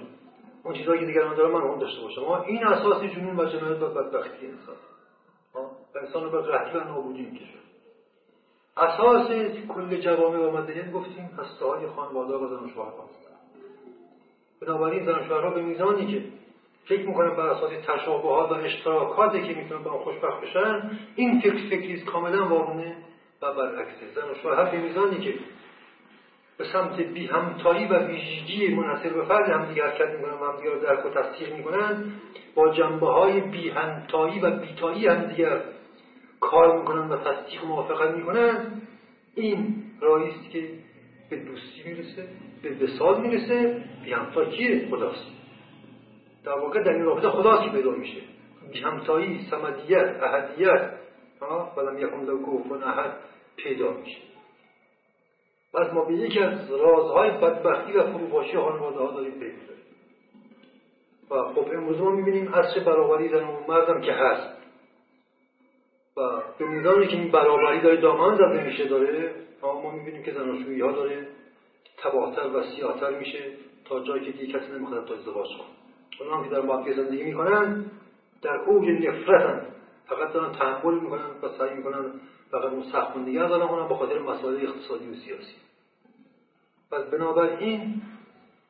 اون 0.64 0.74
چیزهایی 0.76 1.00
که 1.00 1.06
دیگران 1.06 1.36
دارن 1.36 1.52
من 1.52 1.62
اون 1.62 1.80
داشته 1.80 2.02
باشم. 2.02 2.44
این 2.48 2.64
اساس 2.64 3.04
جنون 3.04 3.40
و 3.40 3.46
جنایت 3.46 3.82
و 3.82 3.88
بدبختی 3.88 4.48
انسان. 4.48 4.76
انسان 6.02 6.24
رو 6.24 6.30
به 6.30 6.42
قحطی 6.42 6.78
و 6.78 6.84
نابودی 6.84 7.22
می‌کشه. 7.22 7.58
اساس 8.78 9.28
کل 9.68 9.98
جوامع 10.02 10.38
و 10.38 10.58
مدنیت 10.58 10.92
گفتیم 10.92 11.26
هسته 11.38 11.66
های 11.66 11.88
خانواده 11.88 12.34
و 12.34 12.48
زن 12.48 12.66
و 12.66 12.70
شوهر 12.70 12.92
بنابراین 14.62 15.06
زن 15.06 15.20
و 15.20 15.24
شوهرها 15.28 15.50
به 15.50 15.62
میزانی 15.62 16.14
که 16.14 16.24
فکر 16.86 17.08
می‌کنن 17.08 17.36
بر 17.36 17.50
اساس 17.50 17.72
تشابهات 17.88 18.52
و 18.52 18.54
اشتراکاتی 18.54 19.48
که 19.48 19.62
می‌تونن 19.62 19.84
با 19.84 19.92
خوشبخت 19.92 20.42
بشن 20.42 20.92
این 21.16 21.42
فکر 21.42 21.70
فکری 21.70 22.02
کاملا 22.02 22.48
وارونه 22.48 22.96
و 23.42 23.54
برعکسه. 23.54 24.08
زن 24.16 24.32
و 24.32 24.36
شوهر 24.36 24.72
به 24.72 24.78
میزانی 24.78 25.20
که 25.20 25.34
به 26.58 26.64
سمت 26.64 27.00
بی 27.00 27.26
همتایی 27.26 27.86
و 27.86 28.08
ویژگی 28.08 28.76
منحصر 28.76 29.10
به 29.10 29.24
فرد 29.24 29.50
همدیگه 29.50 29.84
حرکت 29.84 30.16
می‌کنن 30.16 30.34
و 30.34 30.52
همدیگه 30.52 30.70
رو 30.70 30.80
درک 30.80 31.06
و 31.06 31.10
تصدیق 31.10 31.54
با 32.56 32.70
جنبه 32.70 33.08
های 33.08 33.42
بی 33.42 33.70
همتایی 33.70 34.40
و 34.40 34.60
بیتایی 34.60 35.08
همدیگر 35.08 35.62
کار 36.40 36.80
می‌کنن 36.80 37.10
و 37.10 37.18
تصدیق 37.18 37.64
و 37.64 37.68
موافقت 37.68 38.16
می‌کنن. 38.16 38.82
این 39.36 39.84
راهی 40.02 40.30
است 40.30 40.52
که 40.52 40.70
به 41.30 41.36
دوستی 41.38 41.84
می‌رسه 41.86 42.28
به 42.64 42.86
وصال 42.86 43.22
می‌رسه 43.22 43.84
بی 44.04 44.14
همتا 44.14 44.46
کیه 44.46 44.88
خداست. 44.90 45.28
در 46.46 46.60
واقع 46.60 46.84
در 46.84 46.92
این 46.92 47.04
رابطه 47.04 47.30
خداست 47.30 47.64
که 47.64 47.70
پیدا 47.70 47.92
میشه. 47.92 48.22
بی 48.74 48.80
همتایی 48.80 49.40
سمدیت 49.52 50.24
احدیت 50.24 50.92
ولم 51.78 51.98
یکن 51.98 52.26
له 52.26 52.42
کفوا 52.42 52.84
احد 52.84 53.14
پیدا 53.58 53.92
میشه. 53.92 54.18
از 55.74 55.94
ما 55.94 56.06
به 56.06 56.14
یکی 56.14 56.40
از 56.40 56.72
رازهای 56.72 57.32
بدبختی 57.32 57.94
و 57.94 58.04
فروپاشی 58.04 58.58
خانواده 58.58 59.00
ها 59.00 59.12
داریم 59.12 59.32
پی 59.32 59.52
و 61.32 61.44
خب 61.44 61.68
امروز 61.74 61.98
ما 62.00 62.10
می‌بینیم 62.10 62.52
چه 62.74 62.80
برابری 62.80 63.30
زن 63.30 63.44
و 63.44 63.60
مردم 63.68 64.02
که 64.02 64.12
هست. 64.12 64.58
و 66.18 66.42
به 66.60 66.66
میزانی 66.66 67.08
که 67.08 67.18
این 67.18 67.32
برابری 67.32 67.82
داره 67.82 68.02
دامن 68.02 68.36
زده 68.36 68.64
میشه 68.64 68.86
داره. 68.86 69.36
ما 69.62 69.92
می‌بینیم 69.92 70.24
که 70.24 70.32
زناشویی 70.32 70.82
ها 70.82 70.92
داره 70.92 71.28
تباهتر 71.98 72.48
و 72.48 72.64
سیاهتر 72.64 73.20
میشه 73.20 73.52
تا 73.86 74.04
جایی 74.04 74.26
که 74.26 74.32
دیگه 74.32 74.60
کسی 74.60 74.72
نمی‌خواد 74.72 75.08
تا 75.08 75.14
ازدواج 75.14 75.48
کنه. 75.48 75.68
اونها 76.20 76.44
که 76.44 76.50
در 76.50 76.62
مافیا 76.62 76.94
زندگی 76.94 77.24
می‌کنن 77.24 77.86
در 78.42 78.56
اوج 78.56 78.90
نفرتن. 78.90 79.68
فقط 80.06 80.34
دارن 80.34 80.52
تحمل 80.52 81.00
می‌کنن 81.00 81.30
و 81.44 81.50
سعی 81.58 81.74
می‌کنن 81.78 82.12
فقط 82.52 82.72
سخت 82.92 83.18
نگه 83.18 83.48
دارن 83.48 83.68
کنن 83.68 83.88
به 83.88 83.96
خاطر 83.96 84.20
مسائل 84.20 84.68
اقتصادی 84.68 85.10
و 85.10 85.16
سیاسی. 85.16 85.56
پس 86.92 87.04
بنابراین 87.04 88.02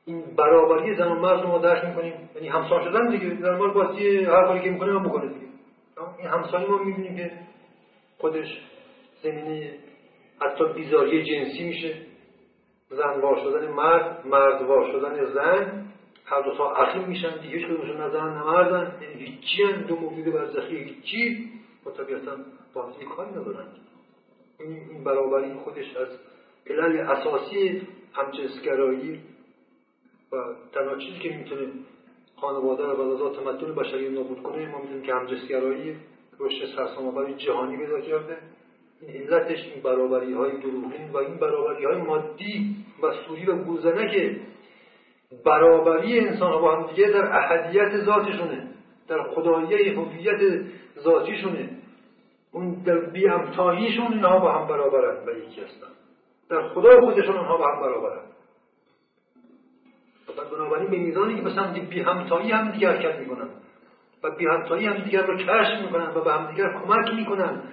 این 0.06 0.36
برابری 0.38 0.96
زن 0.96 1.08
و 1.08 1.16
مرد 1.16 1.42
رو 1.42 1.48
ما 1.48 1.58
درک 1.58 1.86
می‌کنیم. 1.86 2.30
یعنی 2.36 2.48
همسان 2.48 2.84
شدن 2.84 3.10
دیگه. 3.10 3.52
مال 3.52 3.74
بازی 3.74 4.24
هر 4.24 4.46
کاری 4.46 4.62
که 4.62 4.70
می‌کنه 4.70 5.00
هم 5.00 5.10
بکنه 5.10 5.34
دیگه. 5.34 5.48
این 6.18 6.28
همسانی 6.28 6.66
ما 6.66 6.78
می‌بینیم 6.78 7.16
که 7.16 7.32
خودش 8.18 8.62
زمینه 9.24 9.74
حتی 10.42 10.74
بیزاری 10.74 11.24
جنسی 11.24 11.64
میشه. 11.64 11.96
زن 12.90 13.22
وار 13.22 13.40
شدن 13.44 13.72
مرد 13.72 14.28
مرد 14.28 14.62
وار 14.62 14.92
شدن 14.92 15.26
زن 15.26 15.88
هر 16.26 16.42
دو 16.42 16.58
تا 16.58 16.72
اخیم 16.72 17.04
میشن. 17.04 17.42
دیگه 17.42 17.60
کدومشون 17.60 17.98
نه 17.98 18.10
زن 18.10 18.24
نه 18.24 18.44
مردن 18.44 19.02
یعنی 19.02 19.14
هیچی 19.14 19.84
دو 19.88 19.96
موجود 19.96 20.34
برزخی 20.34 20.78
هیچی 20.78 21.50
و 21.88 21.92
طبیعتا 21.92 22.36
با 22.74 22.92
کاری 23.16 23.32
ندارن. 23.32 23.66
این 24.60 25.04
برابری 25.04 25.54
خودش 25.54 25.96
از 25.96 26.08
علل 26.68 27.00
اساسی 27.00 27.82
همجنسگرایی 28.14 29.20
و 30.32 30.36
تنها 30.74 30.96
چیزی 30.96 31.20
که 31.20 31.30
می‌تونه 31.30 31.68
خانواده 32.36 32.84
و 32.84 32.96
بلازا 32.96 33.30
تمدن 33.30 33.76
بشری 33.76 34.10
نابود 34.10 34.44
کنه 34.44 34.72
ما 34.72 34.82
می‌دونیم 34.82 35.04
که 35.04 35.14
همجنسگرایی 35.14 35.96
رشد 36.40 36.66
سرسام‌آور 36.76 37.32
جهانی 37.32 37.78
پیدا 37.78 38.02
کرده. 38.02 38.38
این 39.02 39.24
علتش 39.24 39.64
این 39.64 39.84
برابری 39.84 40.34
های 40.34 40.58
دروغین 40.58 41.12
و 41.14 41.18
این 41.18 41.38
برابری 41.38 41.86
های 41.86 41.98
مادی 41.98 42.76
و 43.04 43.14
سوری 43.28 43.46
و 43.46 43.56
گوزنک 43.56 44.38
برابری 45.46 46.20
انسان 46.20 46.62
با 46.62 46.76
هم 46.76 46.88
دیگه 46.88 47.10
در 47.10 47.36
احدیت 47.36 47.98
ذاتشونه 48.06 48.68
در 49.08 49.24
خداییه 49.24 50.00
هویت 50.00 50.66
ذاتیشونه. 51.00 51.77
اون 52.52 52.74
در 52.74 53.00
بیامتاییشون 53.00 54.14
اینها 54.14 54.40
با 54.40 54.52
هم 54.52 54.68
برابرن 54.68 55.28
و 55.28 55.32
یکی 55.32 55.62
هستن. 55.62 55.88
در 56.50 56.70
خدای 56.70 57.00
خودشون 57.00 57.36
اونها 57.36 57.58
با 57.58 57.68
هم 57.68 57.82
برابرن. 57.82 58.22
بنابراین 60.52 60.90
به 60.90 60.98
میزانی 60.98 61.44
که 61.44 61.50
سمت 61.50 61.80
بی 61.80 62.02
همتایی 62.02 62.52
هم 62.52 62.72
دیگر 62.72 62.92
حرکت 62.92 63.20
می‌کنن. 63.20 63.50
و 64.24 64.32
بی 64.32 64.48
همتایی 64.48 64.86
هم 64.86 64.98
دیگر 64.98 65.22
رو 65.22 65.38
کشف 65.38 65.82
می‌کنن 65.82 66.08
و 66.08 66.22
به 66.22 66.34
هم 66.34 66.52
دیگر 66.52 66.74
کمک 66.74 67.14
می‌کنن 67.14 67.64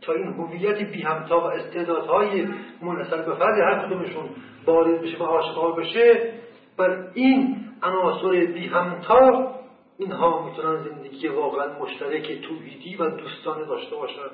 تا 0.00 0.12
این 0.12 0.26
هویت 0.26 0.78
بی 0.90 1.02
همتا 1.02 1.40
و 1.40 1.44
استعدادهای 1.44 2.48
منحصر 2.82 3.22
به 3.22 3.34
فرد 3.34 3.58
هر 3.58 3.86
کدومشون 3.86 4.24
وارد 4.66 5.00
بشه 5.02 5.18
و 5.18 5.22
آشکار 5.22 5.72
بشه. 5.72 6.32
بر 6.76 7.10
این 7.14 7.56
عناصر 7.82 8.30
بی 8.30 8.66
همتا 8.66 9.54
اینها 9.98 10.48
می‌تونن 10.48 10.84
زندگی 10.84 11.28
واقعا 11.28 11.78
مشترک 11.78 12.40
توحیدی 12.42 12.96
و 12.96 13.10
دوستانه 13.10 13.64
داشته 13.64 13.96
باشن. 13.96 14.30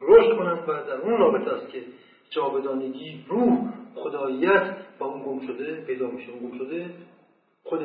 رشد 0.00 0.36
کنند 0.38 0.68
و 0.68 0.72
در 0.72 1.00
اون 1.00 1.18
رابطه 1.18 1.50
است 1.50 1.68
که 1.68 1.82
جاودانگی 2.30 3.24
روح 3.28 3.58
خداییت 3.94 4.76
با 4.98 5.06
اون 5.06 5.22
گم 5.22 5.46
شده 5.46 5.84
پیدا 5.86 6.06
میشه 6.06 6.30
اون 6.30 6.50
گم 6.50 6.58
شده 6.58 6.90
خود 7.64 7.80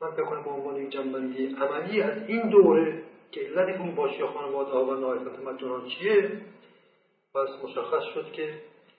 من 0.00 0.10
فکر 0.10 0.24
کنم 0.24 0.42
به 0.42 0.50
عنوان 0.50 0.76
یک 0.76 0.90
جنبندی 0.90 1.46
عملی 1.46 2.02
از 2.02 2.28
این 2.28 2.48
دوره 2.48 3.02
که 3.32 3.40
علت 3.40 3.80
اون 3.80 3.94
باشی 3.94 4.22
خانواده 4.22 4.70
ها 4.70 4.84
و 4.84 4.94
نایفت 4.94 5.38
مجنان 5.46 5.88
چیه 5.88 6.30
پس 7.34 7.64
مشخص 7.64 8.02
شد 8.14 8.32
که 8.32 8.54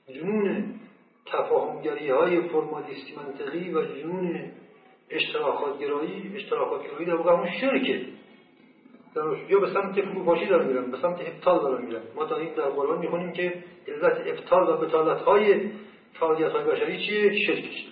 جنون 0.07 0.80
تفاهمگری 1.25 2.09
های 2.09 2.41
فرمالیستی 2.41 3.15
منطقی 3.15 3.73
و 3.73 3.86
جنون 3.86 4.51
اشتراکات 5.12 5.80
گرایی 5.80 6.32
اشتراکات 6.36 6.84
گرایی 6.88 7.05
در 7.05 7.16
واقع 7.16 7.34
همون 7.34 7.49
شرکه. 7.62 8.01
یا 9.49 9.60
به 9.60 9.74
سمت 9.74 10.01
فروپاشی 10.01 10.45
دارن 10.45 10.68
میرن 10.68 10.91
به 10.91 10.97
سمت 10.97 11.22
ابطال 11.22 11.60
دارن 11.60 11.86
میرن. 11.86 12.01
ما 12.16 12.26
تا 12.26 12.38
این 12.38 12.53
در 12.53 12.64
قرآن 12.64 12.99
می‌خونیم 12.99 13.32
که 13.32 13.64
علت 13.88 14.28
ابطال 14.28 14.70
و 14.70 14.78
بطالت 14.78 15.22
های 15.22 15.70
فعالیت 16.14 16.51
های 16.51 16.64
بشری 16.64 17.05
چیه؟ 17.05 17.39
شرکش 17.45 17.88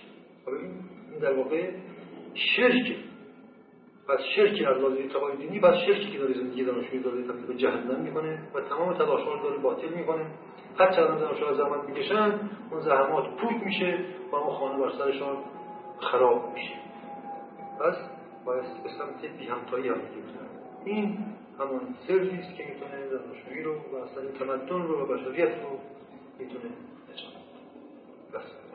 این 0.46 1.18
در 1.20 1.32
واقع 1.32 1.70
شرکه. 2.34 2.96
پس 4.08 4.18
شرکی 4.36 4.64
از 4.64 4.76
لحاظ 4.76 4.92
اعتقاد 4.92 5.38
دینی 5.38 5.60
پس 5.60 5.74
شرکی 5.86 6.10
که 6.10 6.18
داره 6.18 6.34
زندگی 6.34 6.64
دانشجوی 6.64 7.02
داره 7.02 7.22
تبدیل 7.22 7.46
به 7.46 7.54
جهنم 7.54 8.00
می‌کنه 8.00 8.38
و 8.54 8.60
تمام 8.60 8.94
تلاشها 8.94 9.34
رو 9.34 9.42
داره 9.42 9.58
باطل 9.62 9.88
می‌کنه. 9.88 10.26
هر 10.78 10.90
چند 10.92 11.20
دانشجو 11.20 11.54
زحمت 11.54 11.88
می‌کشن 11.88 12.40
اون 12.70 12.80
زحمات 12.80 13.36
پوک 13.36 13.62
میشه 13.64 13.98
و 14.32 14.36
اون 14.36 14.54
خانه 14.54 14.82
بر 14.82 14.90
سرشان 14.98 15.36
خراب 16.00 16.52
میشه. 16.54 16.85
پس 17.78 17.94
باید 18.44 18.82
به 18.82 18.88
سمت 18.88 19.36
بی 19.38 19.46
همتایی 19.46 19.88
هم 19.88 19.96
این 20.84 21.18
همون 21.58 21.80
سرفی 22.08 22.38
است 22.38 22.54
که 22.54 22.64
می‌تونه 22.64 23.06
دانشجویی 23.10 23.62
رو 23.62 23.72
و 23.74 23.96
اصلا 23.96 24.24
تمدن 24.38 24.82
رو 24.82 25.02
و 25.02 25.06
بشریت 25.06 25.48
رو 25.48 25.78
می‌تونه 26.38 26.64
نجات 27.08 27.32
بس. 28.34 28.65